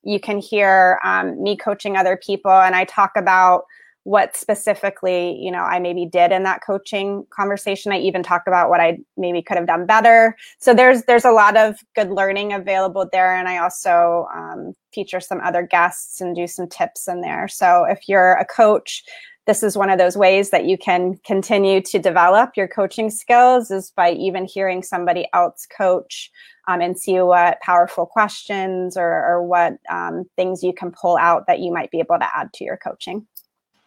You 0.03 0.19
can 0.19 0.39
hear 0.39 0.99
um, 1.03 1.41
me 1.41 1.55
coaching 1.55 1.95
other 1.95 2.17
people, 2.17 2.51
and 2.51 2.75
I 2.75 2.85
talk 2.85 3.11
about 3.15 3.63
what 4.03 4.35
specifically 4.35 5.37
you 5.39 5.51
know 5.51 5.59
i 5.61 5.77
maybe 5.77 6.07
did 6.07 6.31
in 6.31 6.41
that 6.41 6.61
coaching 6.65 7.23
conversation 7.29 7.91
i 7.91 7.99
even 7.99 8.23
talk 8.23 8.41
about 8.47 8.69
what 8.69 8.79
i 8.79 8.97
maybe 9.15 9.43
could 9.43 9.57
have 9.57 9.67
done 9.67 9.85
better 9.85 10.35
so 10.59 10.73
there's 10.73 11.03
there's 11.03 11.25
a 11.25 11.31
lot 11.31 11.55
of 11.55 11.75
good 11.95 12.09
learning 12.09 12.51
available 12.51 13.07
there 13.11 13.35
and 13.35 13.47
i 13.47 13.57
also 13.57 14.27
um, 14.35 14.73
feature 14.91 15.19
some 15.19 15.39
other 15.41 15.61
guests 15.61 16.19
and 16.19 16.35
do 16.35 16.47
some 16.47 16.67
tips 16.67 17.07
in 17.07 17.21
there 17.21 17.47
so 17.47 17.85
if 17.85 18.09
you're 18.09 18.33
a 18.33 18.45
coach 18.45 19.03
this 19.47 19.63
is 19.63 19.77
one 19.77 19.89
of 19.89 19.97
those 19.97 20.15
ways 20.15 20.51
that 20.51 20.65
you 20.65 20.77
can 20.77 21.17
continue 21.25 21.81
to 21.81 21.99
develop 21.99 22.51
your 22.55 22.67
coaching 22.67 23.09
skills 23.09 23.71
is 23.71 23.91
by 23.95 24.11
even 24.11 24.45
hearing 24.45 24.83
somebody 24.83 25.27
else 25.33 25.65
coach 25.65 26.31
um, 26.67 26.81
and 26.81 26.97
see 26.97 27.19
what 27.21 27.59
powerful 27.61 28.05
questions 28.05 28.95
or, 28.95 29.25
or 29.25 29.43
what 29.43 29.73
um, 29.89 30.25
things 30.35 30.63
you 30.63 30.73
can 30.73 30.91
pull 30.91 31.17
out 31.17 31.47
that 31.47 31.59
you 31.59 31.73
might 31.73 31.89
be 31.91 31.99
able 31.99 32.19
to 32.19 32.37
add 32.37 32.53
to 32.53 32.63
your 32.63 32.77
coaching. 32.77 33.25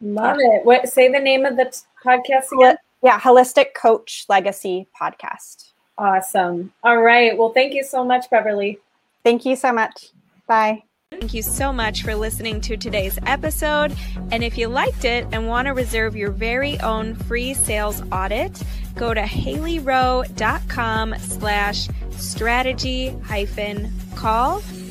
Love 0.01 0.39
yeah. 0.41 0.57
it. 0.57 0.65
What 0.65 0.89
say 0.89 1.11
the 1.11 1.21
name 1.21 1.45
of 1.45 1.57
the 1.57 1.67
t- 1.67 1.79
podcast 2.05 2.53
again? 2.53 2.77
Yeah, 3.03 3.21
Holistic 3.21 3.75
Coach 3.75 4.25
Legacy 4.29 4.89
Podcast. 5.01 5.73
Awesome. 5.97 6.73
All 6.83 7.01
right. 7.01 7.37
Well, 7.37 7.53
thank 7.53 7.75
you 7.75 7.85
so 7.85 8.05
much, 8.05 8.29
Beverly. 8.29 8.81
Thank 9.23 9.45
you 9.45 9.57
so 9.57 9.73
much. 9.73 10.09
Bye. 10.47 10.83
Thank 11.21 11.33
you 11.33 11.43
so 11.43 11.73
much 11.73 12.03
for 12.03 12.17
listening 12.17 12.61
to 12.63 12.77
today's 12.77 13.21
episode. 13.25 13.97
And 14.33 14.43
if 14.43 14.59
you 14.59 14.67
liked 14.67 15.05
it 15.05 15.25
and 15.31 15.47
want 15.47 15.67
to 15.67 15.73
reserve 15.73 16.17
your 16.17 16.33
very 16.33 16.79
own 16.81 17.15
free 17.15 17.55
sales 17.55 18.03
audit, 18.11 18.61
go 18.97 19.15
to 19.15 19.23
haleyrowe.com 19.23 21.15
slash 21.19 21.89
strategy 22.11 23.17
hyphen 23.25 23.93
call 24.17 24.61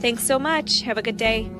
Thanks 0.00 0.24
so 0.24 0.38
much. 0.38 0.82
Have 0.82 0.98
a 0.98 1.02
good 1.02 1.16
day. 1.16 1.50